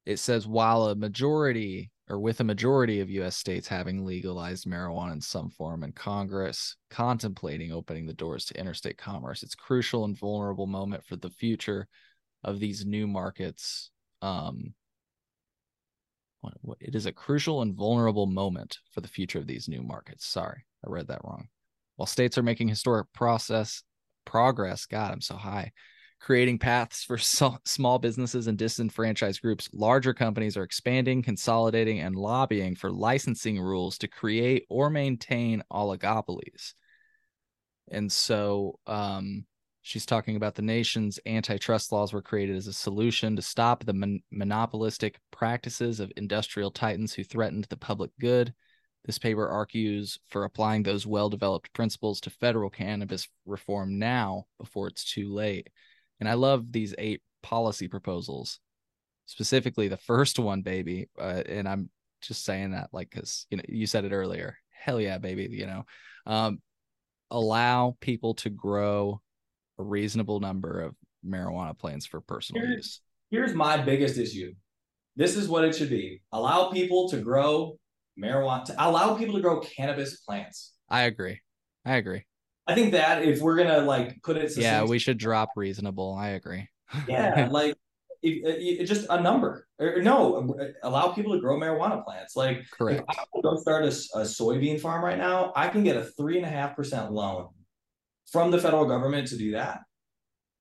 [0.05, 5.13] it says while a majority or with a majority of US states having legalized marijuana
[5.13, 10.17] in some form and Congress contemplating opening the doors to interstate commerce, it's crucial and
[10.17, 11.87] vulnerable moment for the future
[12.43, 13.91] of these new markets.
[14.21, 14.73] Um
[16.79, 20.25] it is a crucial and vulnerable moment for the future of these new markets.
[20.25, 21.47] Sorry, I read that wrong.
[21.95, 23.83] While states are making historic process
[24.25, 25.71] progress, God, I'm so high,
[26.21, 32.15] creating paths for so, small businesses and disenfranchised groups, larger companies are expanding, consolidating, and
[32.15, 36.73] lobbying for licensing rules to create or maintain oligopolies.
[37.89, 39.45] And so, um,
[39.81, 43.93] she's talking about the nation's antitrust laws were created as a solution to stop the
[43.93, 48.53] mon- monopolistic practices of industrial titans who threatened the public good
[49.05, 54.87] This paper argues for applying those well developed principles to federal cannabis reform now before
[54.87, 55.69] it's too late.
[56.21, 58.59] And I love these eight policy proposals,
[59.25, 61.09] specifically the first one, baby.
[61.19, 61.89] Uh, and I'm
[62.21, 64.57] just saying that like because you know you said it earlier.
[64.69, 65.47] Hell yeah, baby.
[65.51, 65.85] You know,
[66.27, 66.61] um,
[67.31, 69.19] allow people to grow
[69.79, 70.95] a reasonable number of
[71.25, 73.01] marijuana plants for personal Here's- use.
[73.31, 74.53] Here's my biggest issue.
[75.15, 76.21] This is what it should be.
[76.33, 77.79] Allow people to grow
[78.21, 80.73] marijuana, to allow people to grow cannabis plants.
[80.89, 81.39] I agree.
[81.85, 82.25] I agree.
[82.67, 86.15] I think that if we're gonna like put it, Yeah, we should drop reasonable.
[86.15, 86.67] I agree.
[87.07, 87.75] yeah, like
[88.21, 89.67] if, uh, if, just a number.
[89.79, 92.35] Or, no, uh, allow people to grow marijuana plants.
[92.35, 93.03] Like Correct.
[93.09, 96.45] if I go start a soybean farm right now, I can get a three and
[96.45, 97.49] a half percent loan
[98.31, 99.81] from the federal government to do that.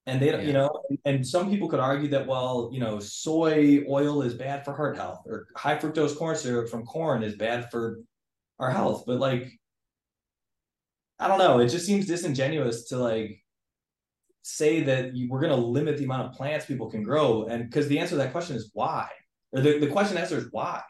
[0.07, 0.71] And they, you know,
[1.05, 4.97] and some people could argue that, well, you know, soy oil is bad for heart
[4.97, 8.01] health, or high fructose corn syrup from corn is bad for
[8.59, 9.05] our health.
[9.07, 9.53] But like,
[11.21, 11.59] I don't know.
[11.61, 13.43] It just seems disingenuous to like
[14.43, 17.69] say that you, we're going to limit the amount of plants people can grow, and
[17.69, 19.09] because the answer to that question is why,
[19.53, 20.83] or the, the question answer is why.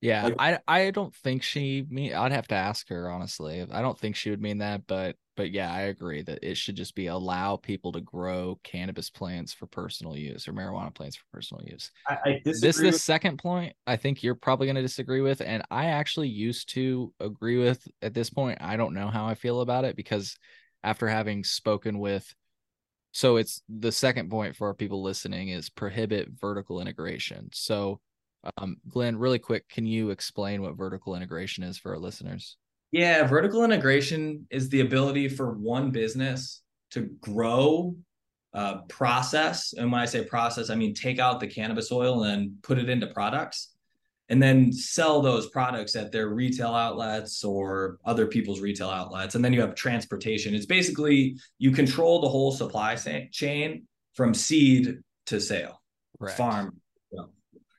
[0.00, 3.66] Yeah, Like- I I don't think she mean I'd have to ask her honestly.
[3.68, 6.74] I don't think she would mean that, but but yeah, I agree that it should
[6.74, 11.22] just be allow people to grow cannabis plants for personal use or marijuana plants for
[11.32, 11.92] personal use.
[12.08, 15.62] I, I This with- second point, I think you're probably going to disagree with, and
[15.70, 18.58] I actually used to agree with at this point.
[18.60, 20.36] I don't know how I feel about it because
[20.82, 22.34] after having spoken with,
[23.12, 27.48] so it's the second point for our people listening is prohibit vertical integration.
[27.52, 28.00] So,
[28.56, 32.56] um, Glenn, really quick, can you explain what vertical integration is for our listeners?
[32.90, 36.62] Yeah, vertical integration is the ability for one business
[36.92, 37.96] to grow,
[38.54, 42.52] uh, process, and when I say process, I mean take out the cannabis oil and
[42.62, 43.74] put it into products,
[44.30, 49.34] and then sell those products at their retail outlets or other people's retail outlets.
[49.34, 50.54] And then you have transportation.
[50.54, 52.94] It's basically you control the whole supply
[53.32, 55.80] chain from seed to sale,
[56.18, 56.36] Correct.
[56.36, 56.80] farm.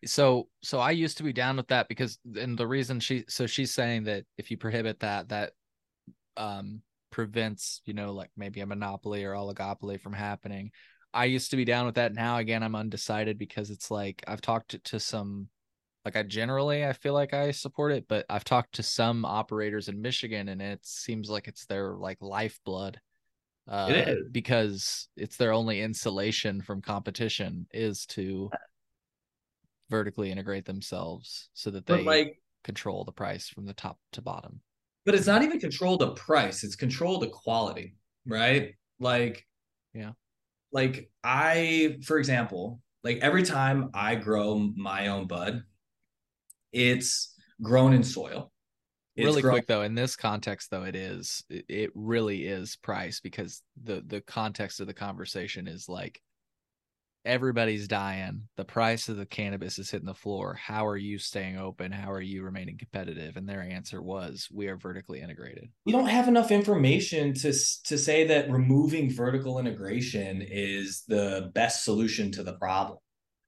[0.06, 3.48] So so i used to be down with that because and the reason she so
[3.48, 5.52] she's saying that if you prohibit that that
[6.38, 6.82] um
[7.12, 10.72] prevents you know like maybe a monopoly or oligopoly from happening.
[11.12, 12.14] I used to be down with that.
[12.14, 15.50] Now again i'm undecided because it's like i've talked to, to some
[16.06, 19.88] like i generally i feel like i support it but i've talked to some operators
[19.90, 23.00] in michigan and it seems like it's their like lifeblood
[23.68, 28.50] uh, It because it's their only insulation from competition is to
[29.90, 34.22] vertically integrate themselves so that But, they like- control the price from the top to
[34.22, 34.62] bottom.
[35.06, 37.96] But it's not even control the price, it's control the quality,
[38.26, 38.76] right?
[39.00, 39.46] Like,
[39.94, 40.12] yeah.
[40.72, 45.64] Like I, for example, like every time I grow my own bud,
[46.72, 48.52] it's grown in soil.
[49.16, 53.20] It's really grown- quick though, in this context though, it is it really is price
[53.20, 56.22] because the the context of the conversation is like
[57.26, 58.44] everybody's dying.
[58.56, 60.54] The price of the cannabis is hitting the floor.
[60.56, 61.92] How are you staying open?
[61.92, 63.36] How are you remaining competitive?
[63.38, 65.70] And their answer was, we are vertically integrated.
[65.86, 67.52] we don't have enough information to
[67.84, 72.98] to say that removing vertical integration is the best solution to the problem.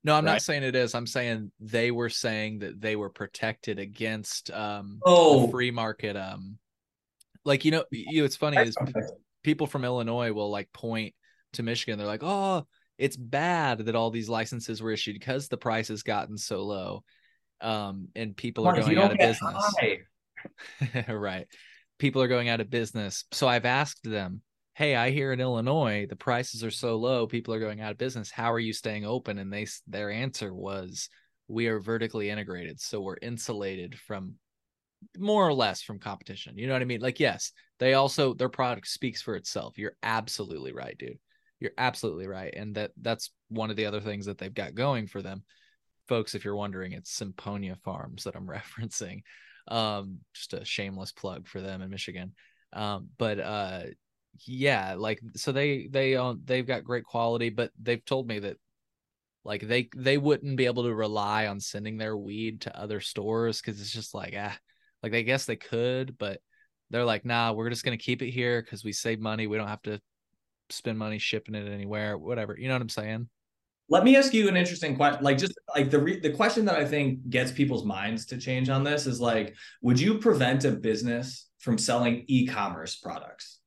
[0.04, 0.34] No, I'm Right.
[0.34, 0.96] not saying it is.
[0.96, 5.46] I'm saying they were saying that they were protected against um Oh.
[5.46, 6.58] the free market um
[7.46, 8.94] like you know you it's funny is p-
[9.44, 11.14] people from Illinois will like point
[11.54, 12.66] to Michigan they're like, "Oh,
[13.02, 17.04] it's bad that all these licenses were issued because the price has gotten so low."
[17.60, 21.08] Um and people are Come on, if you going out of business.
[21.10, 21.48] right.
[22.00, 23.26] People are going out of business.
[23.32, 24.42] So I've asked them,
[24.76, 27.98] "Hey, I hear in Illinois the prices are so low, people are going out of
[27.98, 28.32] business.
[28.32, 31.10] How are you staying open?" And they their answer was,
[31.48, 34.36] "We are vertically integrated, so we're insulated from
[35.18, 37.02] more or less from competition." You know what I mean?
[37.02, 39.78] Like yes, they also their product speaks for itself.
[39.78, 41.20] You're absolutely right, dude.
[41.62, 42.54] You're absolutely right.
[42.54, 45.44] And that that's one of the other things that they've got going for them.
[46.10, 48.48] Folks, if you're wondering, it's Symponia Farms that I'm
[48.80, 49.22] referencing
[49.68, 52.34] um just a shameless plug for them in michigan
[52.74, 53.84] um but uh
[54.46, 58.58] yeah like so they they own they've got great quality but they've told me that
[59.44, 63.60] like they they wouldn't be able to rely on sending their weed to other stores
[63.62, 64.56] because it's just like ah
[65.04, 66.40] like i guess they could but
[66.90, 69.68] they're like nah we're just gonna keep it here because we save money we don't
[69.68, 70.00] have to
[70.72, 73.28] spend money shipping it anywhere whatever you know what i'm saying
[73.90, 75.22] Let me ask you an interesting question.
[75.22, 78.70] Like, just like the re- the question that I think gets people's minds to change
[78.70, 83.60] on this is like, would you prevent a business from selling e-commerce products?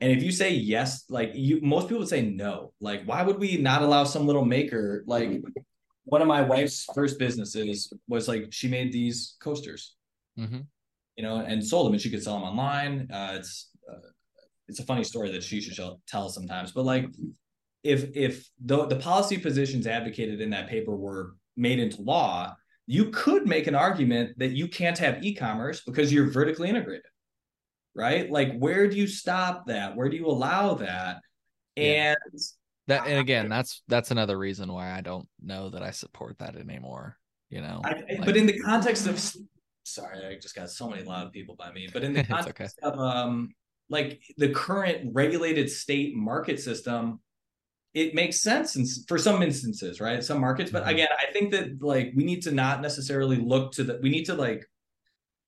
[0.00, 2.72] And if you say yes, like you, most people would say no.
[2.80, 5.04] Like, why would we not allow some little maker?
[5.06, 5.40] Like,
[6.02, 9.94] one of my wife's first businesses was like she made these coasters,
[10.36, 10.62] mm-hmm.
[11.14, 13.06] you know, and sold them, and she could sell them online.
[13.12, 13.69] Uh, it's
[14.70, 15.78] it's a funny story that she should
[16.08, 17.06] tell sometimes, but like
[17.82, 22.54] if if the the policy positions advocated in that paper were made into law,
[22.86, 27.04] you could make an argument that you can't have e-commerce because you're vertically integrated
[27.94, 31.20] right like where do you stop that where do you allow that
[31.76, 32.40] and yeah.
[32.86, 36.56] that and again that's that's another reason why i don't know that i support that
[36.56, 37.16] anymore
[37.48, 39.20] you know I, like, but in the context of
[39.84, 42.92] sorry i just got so many loud people by me but in the context okay.
[42.92, 43.50] of um
[43.90, 47.20] like the current regulated state market system
[47.92, 50.90] it makes sense in, for some instances right some markets but mm-hmm.
[50.90, 54.24] again i think that like we need to not necessarily look to that we need
[54.24, 54.64] to like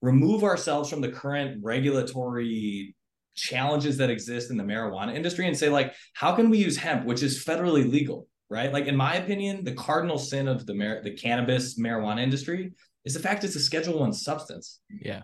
[0.01, 2.95] remove ourselves from the current regulatory
[3.35, 7.07] challenges that exist in the marijuana industry and say like how can we use hemp
[7.07, 11.01] which is federally legal right like in my opinion the cardinal sin of the mar-
[11.03, 12.73] the cannabis marijuana industry
[13.05, 15.23] is the fact it's a schedule one substance yeah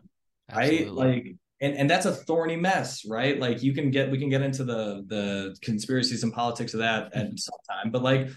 [0.50, 1.04] absolutely.
[1.04, 4.28] right like and and that's a thorny mess right like you can get we can
[4.28, 7.36] get into the the conspiracies and politics of that at mm-hmm.
[7.36, 8.28] some time but like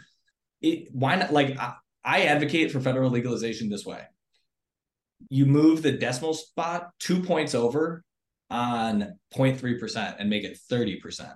[0.61, 1.73] it why not like I,
[2.03, 4.01] I advocate for federal legalization this way
[5.29, 8.03] you move the decimal spot two points over
[8.49, 11.33] on 0.3% and make it 30%.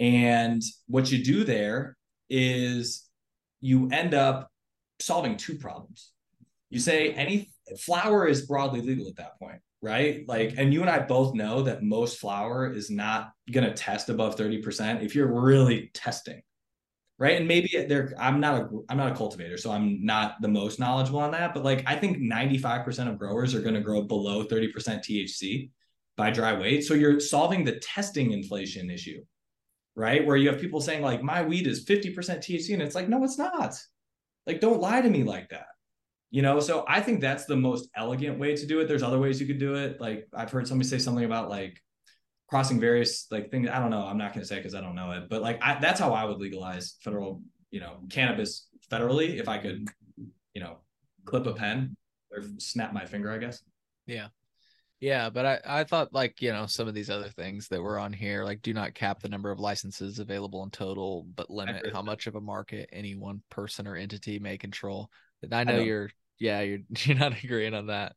[0.00, 1.96] And what you do there
[2.28, 3.06] is
[3.60, 4.50] you end up
[4.98, 6.12] solving two problems.
[6.70, 10.24] You say any flower is broadly legal at that point, right?
[10.26, 14.08] Like, and you and I both know that most flower is not going to test
[14.08, 16.42] above 30% if you're really testing
[17.18, 17.38] right?
[17.38, 20.78] And maybe there i'm not a i'm not a cultivator so i'm not the most
[20.78, 24.44] knowledgeable on that but like i think 95% of growers are going to grow below
[24.44, 25.70] 30% thc
[26.16, 26.84] by dry weight.
[26.84, 29.22] So you're solving the testing inflation issue
[29.98, 30.26] right?
[30.26, 33.24] Where you have people saying like my weed is 50% thc and it's like no
[33.24, 33.74] it's not.
[34.46, 35.66] Like don't lie to me like that
[36.30, 39.18] you know so i think that's the most elegant way to do it there's other
[39.18, 41.80] ways you could do it like i've heard somebody say something about like
[42.48, 43.68] crossing various like things.
[43.68, 44.02] I don't know.
[44.02, 46.12] I'm not going to say because I don't know it, but like I, that's how
[46.12, 49.88] I would legalize federal, you know, cannabis federally if I could,
[50.54, 50.78] you know,
[51.24, 51.96] clip a pen
[52.30, 53.30] or snap my finger.
[53.30, 53.62] I guess.
[54.06, 54.28] Yeah.
[54.98, 57.98] Yeah, but I, I thought like, you know, some of these other things that were
[57.98, 61.92] on here, like do not cap the number of licenses available in total, but limit
[61.92, 65.10] how much of a market any one person or entity may control.
[65.52, 65.82] I know, I know.
[65.82, 68.14] you're yeah, you're you're not agreeing on that.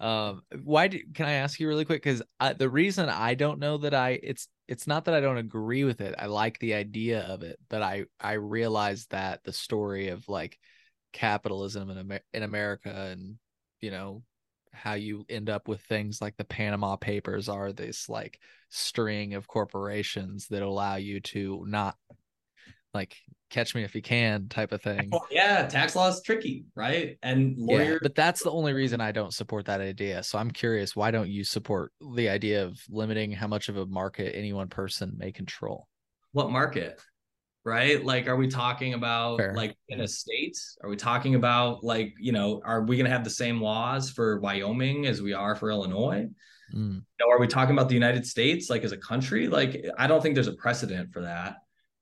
[0.00, 2.02] Um, why do, can I ask you really quick?
[2.02, 2.22] Because
[2.58, 6.00] the reason I don't know that I it's it's not that I don't agree with
[6.00, 6.14] it.
[6.18, 10.58] I like the idea of it, but I I realize that the story of like
[11.12, 13.36] capitalism in Amer- in America and
[13.80, 14.22] you know
[14.72, 18.40] how you end up with things like the Panama Papers are this like
[18.70, 21.96] string of corporations that allow you to not
[22.94, 23.16] like
[23.50, 25.08] catch me if you can type of thing.
[25.10, 27.18] Well, yeah, tax law is tricky, right?
[27.22, 27.88] And lawyers.
[27.88, 30.22] Yeah, but that's the only reason I don't support that idea.
[30.22, 33.86] So I'm curious, why don't you support the idea of limiting how much of a
[33.86, 35.86] market any one person may control?
[36.32, 37.00] What market?
[37.64, 38.04] Right?
[38.04, 39.54] Like, are we talking about Fair.
[39.54, 40.58] like in a state?
[40.82, 44.10] Are we talking about like, you know, are we going to have the same laws
[44.10, 46.26] for Wyoming as we are for Illinois?
[46.74, 46.94] Mm.
[46.94, 49.46] You know, are we talking about the United States like as a country?
[49.46, 51.56] Like, I don't think there's a precedent for that.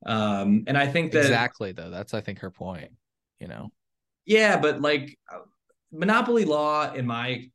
[0.06, 2.92] Um, and I think that exactly though, that's I think her point,
[3.38, 3.70] you know.
[4.24, 5.18] Yeah, but like
[5.92, 7.50] monopoly law, in my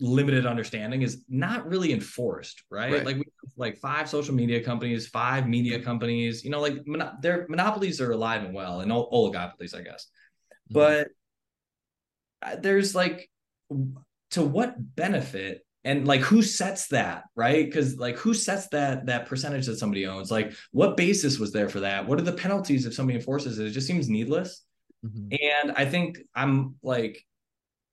[0.00, 2.92] limited understanding, is not really enforced, right?
[2.92, 3.04] right.
[3.04, 3.24] Like we
[3.56, 8.12] like five social media companies, five media companies, you know, like mon- their monopolies are
[8.12, 10.06] alive and well, and oligopolies, I guess.
[10.70, 10.74] Mm-hmm.
[10.74, 11.08] But
[12.42, 13.28] uh, there's like
[14.30, 17.64] to what benefit and like who sets that right?
[17.64, 20.30] Because like who sets that that percentage that somebody owns?
[20.30, 22.06] Like what basis was there for that?
[22.06, 23.66] What are the penalties if somebody enforces it?
[23.66, 24.64] It just seems needless.
[25.06, 25.28] Mm-hmm.
[25.30, 27.24] and i think i'm like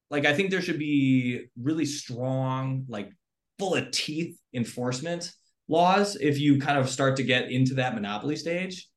[0.10, 3.12] like i think there should be really strong like
[3.60, 5.32] full of teeth enforcement
[5.68, 8.88] laws if you kind of start to get into that monopoly stage.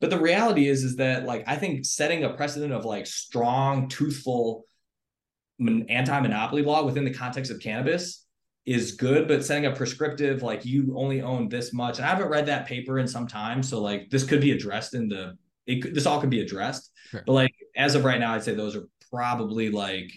[0.00, 3.88] But the reality is is that like i think setting a precedent of like strong
[3.88, 4.64] toothful
[5.88, 8.21] anti-monopoly law within the context of cannabis
[8.64, 11.98] is good, but setting a prescriptive like you only own this much.
[11.98, 14.94] And I haven't read that paper in some time, so like this could be addressed
[14.94, 15.36] in the
[15.66, 16.90] it this all could be addressed.
[17.10, 17.22] Sure.
[17.26, 20.12] But like as of right now, I'd say those are probably like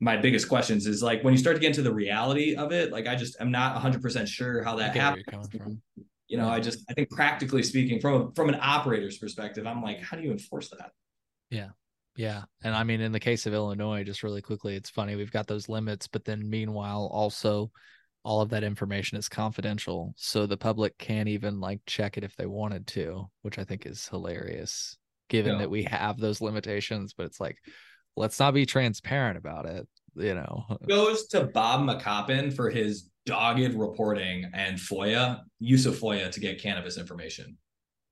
[0.00, 2.92] my biggest questions is like when you start to get into the reality of it,
[2.92, 5.48] like I just I'm not 100% sure how that happens.
[6.26, 9.82] You know, I just I think practically speaking from a, from an operator's perspective, I'm
[9.82, 10.90] like how do you enforce that?
[11.50, 11.68] Yeah.
[12.16, 12.42] Yeah.
[12.62, 15.46] And I mean, in the case of Illinois, just really quickly, it's funny, we've got
[15.46, 17.70] those limits, but then meanwhile, also
[18.22, 20.14] all of that information is confidential.
[20.16, 23.84] So the public can't even like check it if they wanted to, which I think
[23.86, 24.96] is hilarious
[25.28, 27.14] given that we have those limitations.
[27.14, 27.58] But it's like,
[28.16, 29.88] let's not be transparent about it.
[30.14, 30.64] you know.
[30.88, 36.60] Goes to Bob McCoppin for his dogged reporting and FOIA use of FOIA to get
[36.60, 37.56] cannabis information.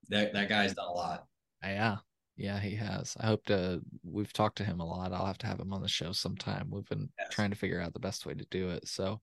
[0.08, 1.24] That that guy's done a lot.
[1.62, 1.98] Yeah,
[2.36, 3.16] yeah, he has.
[3.20, 3.80] I hope to.
[4.02, 5.12] We've talked to him a lot.
[5.12, 6.68] I'll have to have him on the show sometime.
[6.70, 7.28] We've been yes.
[7.30, 8.88] trying to figure out the best way to do it.
[8.88, 9.20] So,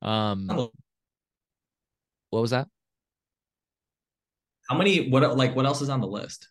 [0.00, 0.46] um,
[2.30, 2.68] what was that?
[4.68, 5.10] How many?
[5.10, 6.48] What like what else is on the list?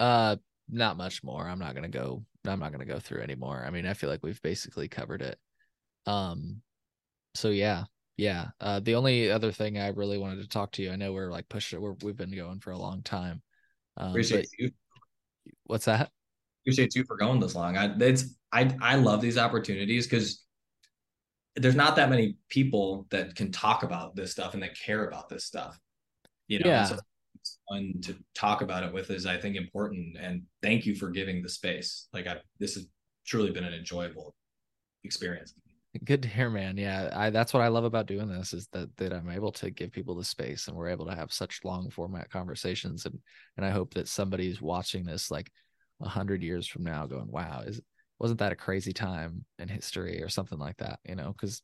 [0.00, 0.36] Uh,
[0.68, 1.46] not much more.
[1.46, 2.24] I'm not gonna go.
[2.46, 3.62] I'm not gonna go through anymore.
[3.66, 5.38] I mean, I feel like we've basically covered it.
[6.06, 6.62] Um,
[7.34, 7.84] so yeah,
[8.16, 8.48] yeah.
[8.60, 10.90] Uh, the only other thing I really wanted to talk to you.
[10.90, 11.80] I know we're like pushing.
[11.80, 13.42] We're we've been going for a long time.
[13.96, 14.70] Um, Appreciate you.
[15.64, 16.10] What's that?
[16.62, 17.76] Appreciate you for going this long.
[17.76, 20.44] I it's I I love these opportunities because
[21.56, 25.28] there's not that many people that can talk about this stuff and that care about
[25.28, 25.78] this stuff.
[26.48, 26.84] You know, yeah.
[26.84, 26.98] so
[27.68, 30.16] fun to talk about it with is I think important.
[30.18, 32.08] And thank you for giving the space.
[32.12, 32.86] Like I this has
[33.26, 34.34] truly been an enjoyable
[35.04, 35.54] experience.
[36.02, 36.76] Good to hear, man.
[36.76, 39.70] Yeah, I that's what I love about doing this is that that I'm able to
[39.70, 43.16] give people the space and we're able to have such long format conversations and
[43.56, 45.52] and I hope that somebody's watching this like
[46.00, 47.80] a hundred years from now going, wow, is
[48.18, 51.62] wasn't that a crazy time in history or something like that, you know, because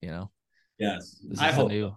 [0.00, 0.30] you know,
[0.78, 1.94] yes, this I is hope a new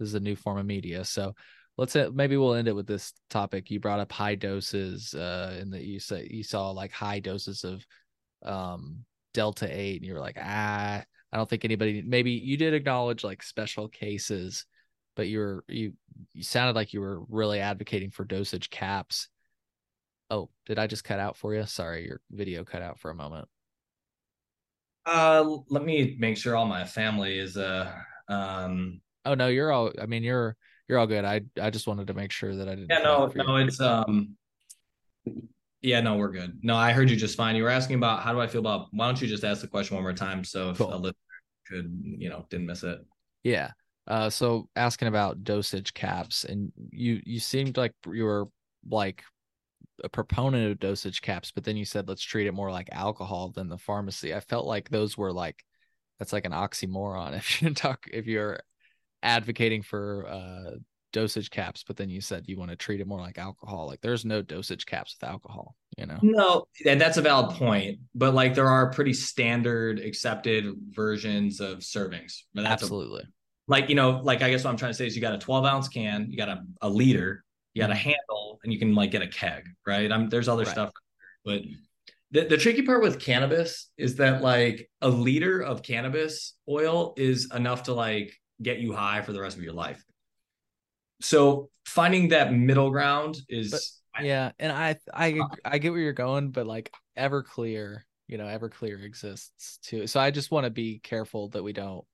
[0.00, 1.04] this is a new form of media.
[1.04, 1.34] So
[1.78, 3.70] let's say maybe we'll end it with this topic.
[3.70, 7.62] You brought up high doses, uh, in that you say you saw like high doses
[7.62, 7.86] of
[8.42, 11.02] um delta 8 and you were like ah
[11.32, 14.66] i don't think anybody maybe you did acknowledge like special cases
[15.16, 15.92] but you were you
[16.32, 19.28] you sounded like you were really advocating for dosage caps.
[20.30, 21.66] Oh did i just cut out for you?
[21.66, 23.48] Sorry your video cut out for a moment.
[25.06, 27.92] Uh let me make sure all my family is uh
[28.28, 30.56] um oh no you're all i mean you're
[30.88, 31.24] you're all good.
[31.24, 34.36] I i just wanted to make sure that i didn't yeah no no it's um
[35.82, 36.58] yeah, no, we're good.
[36.62, 37.56] No, I heard you just fine.
[37.56, 39.68] You were asking about how do I feel about why don't you just ask the
[39.68, 40.92] question one more time so if cool.
[40.92, 41.14] a listener
[41.66, 43.00] could, you know, didn't miss it.
[43.42, 43.70] Yeah.
[44.06, 48.48] Uh so asking about dosage caps and you you seemed like you were
[48.88, 49.22] like
[50.04, 53.50] a proponent of dosage caps, but then you said let's treat it more like alcohol
[53.50, 54.34] than the pharmacy.
[54.34, 55.64] I felt like those were like
[56.18, 58.60] that's like an oxymoron if you talk if you're
[59.22, 60.76] advocating for uh
[61.12, 63.86] dosage caps, but then you said you want to treat it more like alcohol.
[63.86, 66.18] Like there's no dosage caps with alcohol, you know?
[66.22, 67.98] No, and that's a valid point.
[68.14, 72.42] But like there are pretty standard accepted versions of servings.
[72.54, 73.22] But that's Absolutely.
[73.22, 73.26] A,
[73.68, 75.38] like, you know, like I guess what I'm trying to say is you got a
[75.38, 78.10] 12 ounce can, you got a, a liter, you got a mm-hmm.
[78.10, 80.10] handle, and you can like get a keg, right?
[80.10, 80.72] I'm there's other right.
[80.72, 80.90] stuff,
[81.44, 81.62] but
[82.32, 87.50] the, the tricky part with cannabis is that like a liter of cannabis oil is
[87.54, 88.32] enough to like
[88.62, 90.04] get you high for the rest of your life
[91.20, 96.12] so finding that middle ground is but, yeah and i i i get where you're
[96.12, 100.06] going but like everclear you know everclear exists too.
[100.06, 102.04] So i just want to be careful that we don't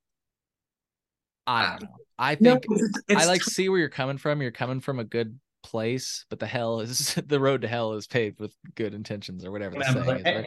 [1.47, 1.89] i don't know.
[2.19, 4.41] I think no, it's, it's i like see where you're coming from.
[4.41, 8.07] You're coming from a good place but the hell is the road to hell is
[8.07, 10.47] paved with good intentions or whatever the saying is right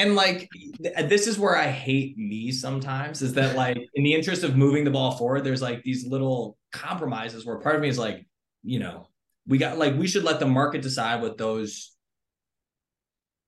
[0.00, 0.48] and like
[0.96, 4.56] uh, this is where i hate me sometimes is that like in the interest of
[4.56, 8.26] moving the ball forward there's like these little compromises where part of me is like
[8.62, 9.06] you know
[9.46, 11.92] we got like we should let the market decide what those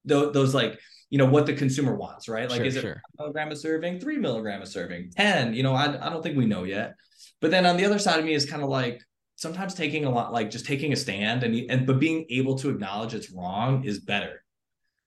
[0.04, 0.78] those, those like
[1.10, 2.48] you know what the consumer wants right?
[2.48, 3.02] Like sure, is it sure.
[3.18, 6.46] milligram a serving three milligram a serving 10 you know I, I don't think we
[6.46, 6.94] know yet.
[7.40, 9.00] But then on the other side of me is kind of like
[9.36, 12.70] sometimes taking a lot like just taking a stand and and but being able to
[12.70, 14.41] acknowledge it's wrong is better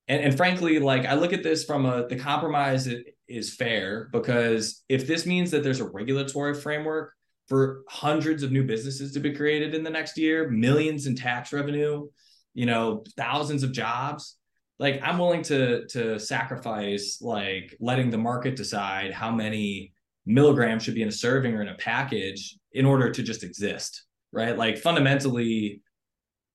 [0.07, 2.89] and, and frankly, like I look at this from a the compromise
[3.27, 7.13] is fair because if this means that there's a regulatory framework
[7.47, 11.53] for hundreds of new businesses to be created in the next year, millions in tax
[11.53, 12.07] revenue,
[12.53, 14.37] you know, thousands of jobs,
[14.79, 19.93] like I'm willing to to sacrifice like letting the market decide how many
[20.25, 24.05] milligrams should be in a serving or in a package in order to just exist,
[24.31, 24.57] right?
[24.57, 25.81] Like fundamentally,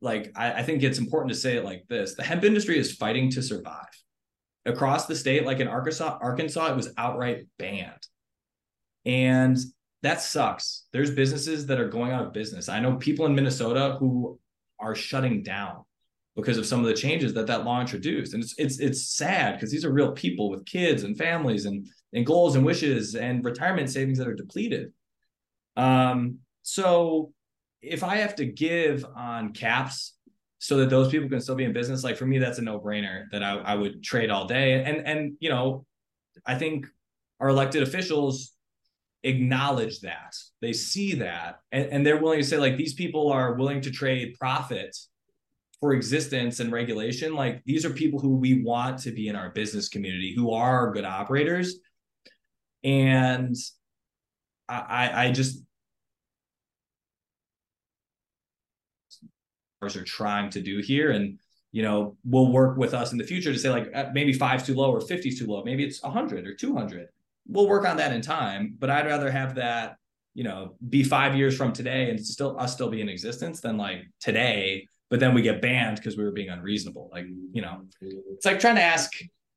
[0.01, 2.93] like I, I think it's important to say it like this the hemp industry is
[2.93, 3.87] fighting to survive.
[4.67, 8.07] Across the state like in arkansas arkansas it was outright banned.
[9.05, 9.57] And
[10.03, 10.87] that sucks.
[10.93, 12.69] There's businesses that are going out of business.
[12.69, 14.39] I know people in minnesota who
[14.79, 15.85] are shutting down
[16.37, 18.35] because of some of the changes that that law introduced.
[18.35, 21.87] And it's it's it's sad because these are real people with kids and families and
[22.13, 24.93] and goals and wishes and retirement savings that are depleted.
[25.77, 27.33] Um so
[27.83, 30.15] if I have to give on caps
[30.59, 32.79] so that those people can still be in business, like for me, that's a no
[32.79, 34.85] brainer that I, I would trade all day.
[34.85, 35.87] And, and, you know,
[36.47, 36.87] I think
[37.41, 38.53] our elected officials
[39.23, 43.55] acknowledge that they see that and, and they're willing to say like these people are
[43.55, 44.97] willing to trade profit
[45.81, 49.49] for existence and regulation, like these are people who we want to be in our
[49.51, 51.77] business community, who are good operators.
[52.85, 53.57] And
[54.69, 55.63] I, I just
[59.83, 61.11] are trying to do here.
[61.11, 61.39] And,
[61.73, 64.65] you know, will work with us in the future to say like uh, maybe five's
[64.65, 65.63] too low or 50's too low.
[65.65, 67.09] Maybe it's 100 or 200.
[67.47, 68.77] We'll work on that in time.
[68.79, 69.97] But I'd rather have that,
[70.35, 73.77] you know, be five years from today and still us still be in existence than
[73.77, 74.87] like today.
[75.09, 77.11] But then we get banned because we were being unreasonable.
[77.13, 79.11] Like, you know, it's like trying to ask,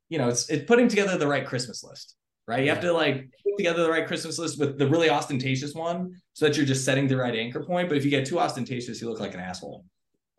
[0.09, 2.15] you know, it's it's putting together the right Christmas list
[2.47, 2.63] right?
[2.63, 6.13] You have to like put together the right Christmas list with the really ostentatious one
[6.33, 7.89] so that you're just setting the right anchor point.
[7.89, 9.85] But if you get too ostentatious, you look like an asshole.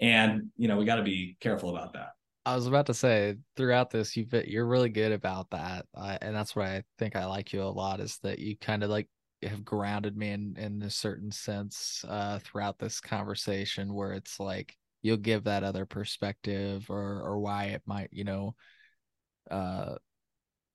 [0.00, 2.10] And, you know, we got to be careful about that.
[2.46, 6.36] I was about to say throughout this, you've you're really good about that, uh, and
[6.36, 9.08] that's why I think I like you a lot is that you kind of like
[9.42, 14.76] have grounded me in in a certain sense uh, throughout this conversation, where it's like
[15.00, 18.54] you'll give that other perspective or or why it might you know
[19.50, 19.94] uh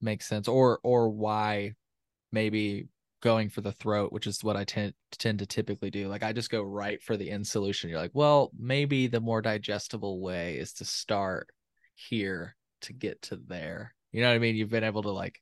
[0.01, 1.73] make sense or or why
[2.31, 2.87] maybe
[3.21, 6.07] going for the throat, which is what I tend tend to typically do.
[6.07, 7.89] Like I just go right for the end solution.
[7.89, 11.49] You're like, well, maybe the more digestible way is to start
[11.95, 13.93] here to get to there.
[14.11, 14.55] You know what I mean?
[14.55, 15.41] You've been able to like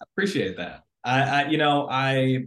[0.00, 0.84] appreciate that.
[1.04, 2.44] I, I you know, I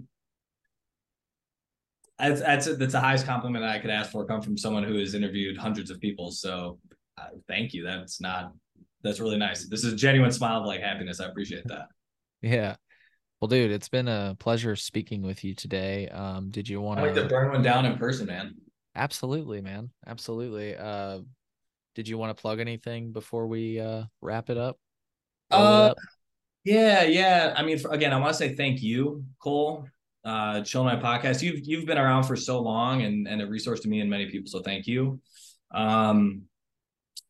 [2.20, 5.14] that's that's that's the highest compliment I could ask for come from someone who has
[5.14, 6.32] interviewed hundreds of people.
[6.32, 6.80] So
[7.18, 7.84] uh, thank you.
[7.84, 8.54] That's not
[9.04, 9.68] that's really nice.
[9.68, 11.20] This is a genuine smile of like happiness.
[11.20, 11.88] I appreciate that.
[12.42, 12.76] Yeah.
[13.46, 16.10] Well, dude, it's been a pleasure speaking with you today.
[16.10, 18.56] Um, did you want to like to burn one down in person, man?
[18.96, 19.92] Absolutely, man.
[20.08, 20.76] Absolutely.
[20.76, 21.20] Uh,
[21.94, 24.80] did you want to plug anything before we uh wrap it up?
[25.52, 25.98] Uh, it up?
[26.64, 27.54] yeah, yeah.
[27.56, 29.88] I mean, for, again, I want to say thank you, Cole.
[30.24, 31.44] Uh, Chillinois podcast.
[31.44, 34.26] You've you've been around for so long and and a resource to me and many
[34.26, 34.50] people.
[34.50, 35.22] So thank you.
[35.70, 36.46] Um,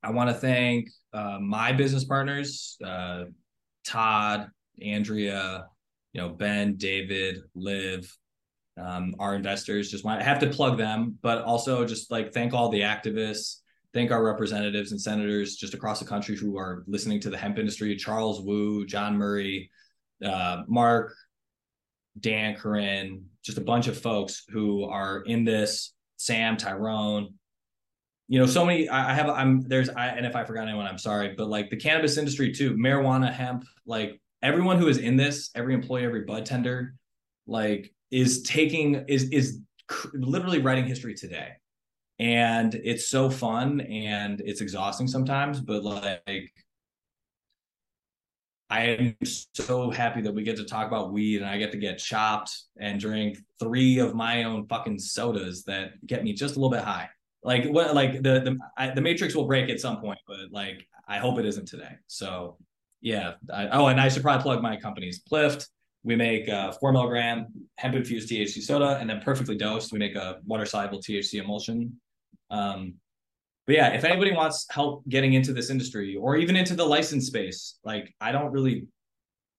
[0.02, 3.26] I want to thank uh, my business partners, uh,
[3.84, 4.48] Todd,
[4.82, 5.66] Andrea,
[6.16, 8.18] you know, Ben, David, Liv,
[8.82, 9.92] um, our investors.
[9.92, 13.58] Just want I have to plug them, but also just like thank all the activists,
[13.94, 17.60] thank our representatives and senators just across the country who are listening to the hemp
[17.60, 17.98] industry.
[17.98, 19.70] Charles Wu, John Murray,
[20.24, 21.14] uh, Mark,
[22.18, 25.92] Dan Corinne, just a bunch of folks who are in this.
[26.16, 27.34] Sam, Tyrone,
[28.30, 28.88] you know, so many.
[28.88, 29.30] I have.
[29.30, 29.90] I'm there's.
[29.90, 31.34] I, and if I forgot anyone, I'm sorry.
[31.36, 35.74] But like the cannabis industry too, marijuana, hemp, like everyone who is in this, every
[35.74, 36.94] employee, every bud tender,
[37.48, 39.60] like is taking is is
[40.14, 41.50] literally writing history today.
[42.20, 46.54] And it's so fun and it's exhausting sometimes, but like
[48.70, 49.16] I am
[49.54, 52.56] so happy that we get to talk about weed and I get to get chopped
[52.80, 56.84] and drink three of my own fucking sodas that get me just a little bit
[56.84, 57.10] high.
[57.44, 57.94] Like what?
[57.94, 61.38] Like the the I, the matrix will break at some point, but like I hope
[61.38, 61.96] it isn't today.
[62.08, 62.58] So
[63.02, 63.34] yeah.
[63.54, 65.20] I, oh, and I should probably plug my companies.
[65.20, 65.68] Plift,
[66.04, 67.48] we make uh, four milligram
[67.78, 72.00] hemp infused THC soda, and then perfectly dosed, we make a water soluble THC emulsion.
[72.50, 72.96] Um,
[73.66, 77.28] but yeah, if anybody wants help getting into this industry or even into the license
[77.28, 78.88] space, like I don't really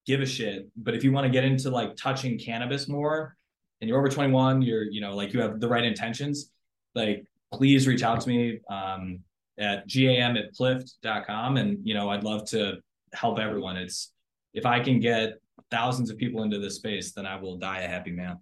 [0.06, 0.68] give a shit.
[0.76, 3.36] But if you want to get into like touching cannabis more
[3.80, 6.52] and you're over 21, you're, you know, like you have the right intentions,
[6.94, 9.18] like please reach out to me um,
[9.58, 11.56] at gam at plift.com.
[11.56, 12.78] And, you know, I'd love to
[13.12, 13.76] help everyone.
[13.76, 14.12] It's
[14.54, 15.34] if I can get
[15.70, 18.38] thousands of people into this space, then I will die a happy man.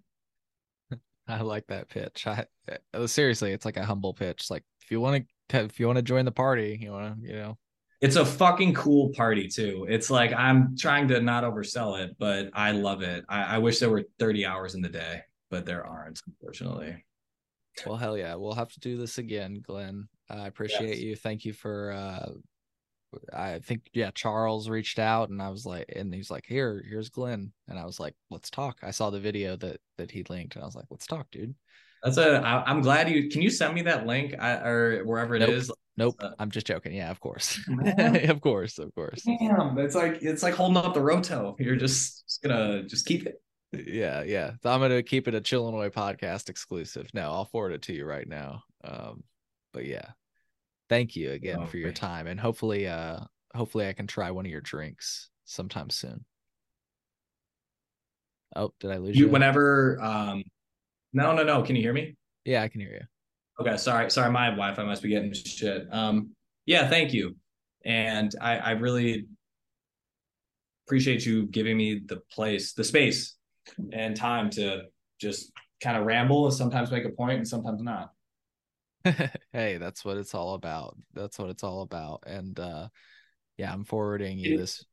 [1.27, 2.27] I like that pitch.
[2.27, 2.45] I
[2.93, 4.49] uh, seriously, it's like a humble pitch.
[4.49, 7.27] Like if you want to, if you want to join the party, you want to,
[7.27, 7.57] you know.
[8.01, 9.87] It's a fucking cool party too.
[9.89, 13.25] It's like I'm trying to not oversell it, but I love it.
[13.29, 17.03] I, I wish there were 30 hours in the day, but there aren't, unfortunately.
[17.85, 20.07] Well, hell yeah, we'll have to do this again, Glenn.
[20.29, 20.99] I appreciate yes.
[20.99, 21.15] you.
[21.15, 22.29] Thank you for uh,
[23.33, 27.09] I think yeah, Charles reached out and I was like, and he's like, here, here's
[27.09, 28.77] Glenn, and I was like, let's talk.
[28.83, 31.55] I saw the video that that he linked, and I was like, let's talk, dude.
[32.03, 32.37] That's a.
[32.37, 33.29] I, I'm glad you.
[33.29, 35.49] Can you send me that link I, or wherever it nope.
[35.49, 35.71] is?
[35.97, 36.15] Nope.
[36.19, 36.93] Uh, I'm just joking.
[36.93, 37.59] Yeah, of course,
[37.97, 39.23] of course, of course.
[39.23, 41.55] Damn, it's like it's like holding up the roto.
[41.57, 43.41] You're just, just gonna just keep it.
[43.71, 44.51] Yeah, yeah.
[44.61, 47.07] So I'm gonna keep it a Chillinois podcast exclusive.
[47.13, 48.63] No, I'll forward it to you right now.
[48.83, 49.23] Um,
[49.73, 50.09] but yeah,
[50.89, 53.19] thank you again oh, for your time and hopefully uh
[53.53, 56.25] hopefully i can try one of your drinks sometime soon.
[58.55, 60.43] Oh did i lose you, you whenever um
[61.13, 62.15] no no no can you hear me?
[62.43, 63.65] Yeah i can hear you.
[63.65, 65.87] Okay sorry sorry my wi-fi must be getting shit.
[65.91, 66.31] Um
[66.65, 67.35] yeah thank you
[67.85, 69.25] and i i really
[70.85, 73.35] appreciate you giving me the place the space
[73.91, 74.83] and time to
[75.19, 75.51] just
[75.81, 78.11] kind of ramble and sometimes make a point and sometimes not
[79.53, 80.97] hey, that's what it's all about.
[81.13, 82.23] That's what it's all about.
[82.27, 82.87] And uh
[83.57, 84.83] yeah, I'm forwarding you this.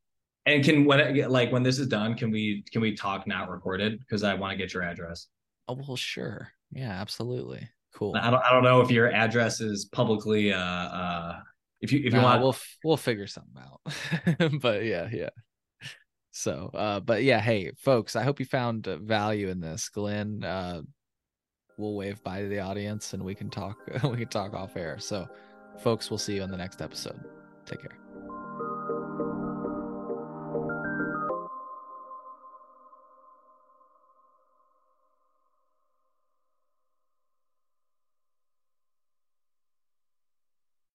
[0.47, 3.51] And can when it, like when this is done, can we can we talk not
[3.51, 3.99] recorded?
[3.99, 5.29] Because I want to get your address.
[5.69, 6.49] Oh well, sure.
[6.73, 7.69] Yeah, absolutely.
[7.95, 8.17] Cool.
[8.17, 11.41] I don't I don't know if your address is publicly uh uh
[11.81, 14.61] if you if you Nah, want we'll we'll figure something out.
[14.61, 15.31] but yeah, yeah.
[16.33, 19.91] So, uh, but yeah, hey, folks, I hope you found uh, value in this.
[19.91, 20.81] Glenn, uh,
[21.77, 23.79] we'll wave bye to the audience and we can talk.
[24.05, 24.99] we can talk off air.
[24.99, 25.29] So,
[25.79, 27.21] folks, we'll see you on the next episode.
[27.67, 28.02] Take care.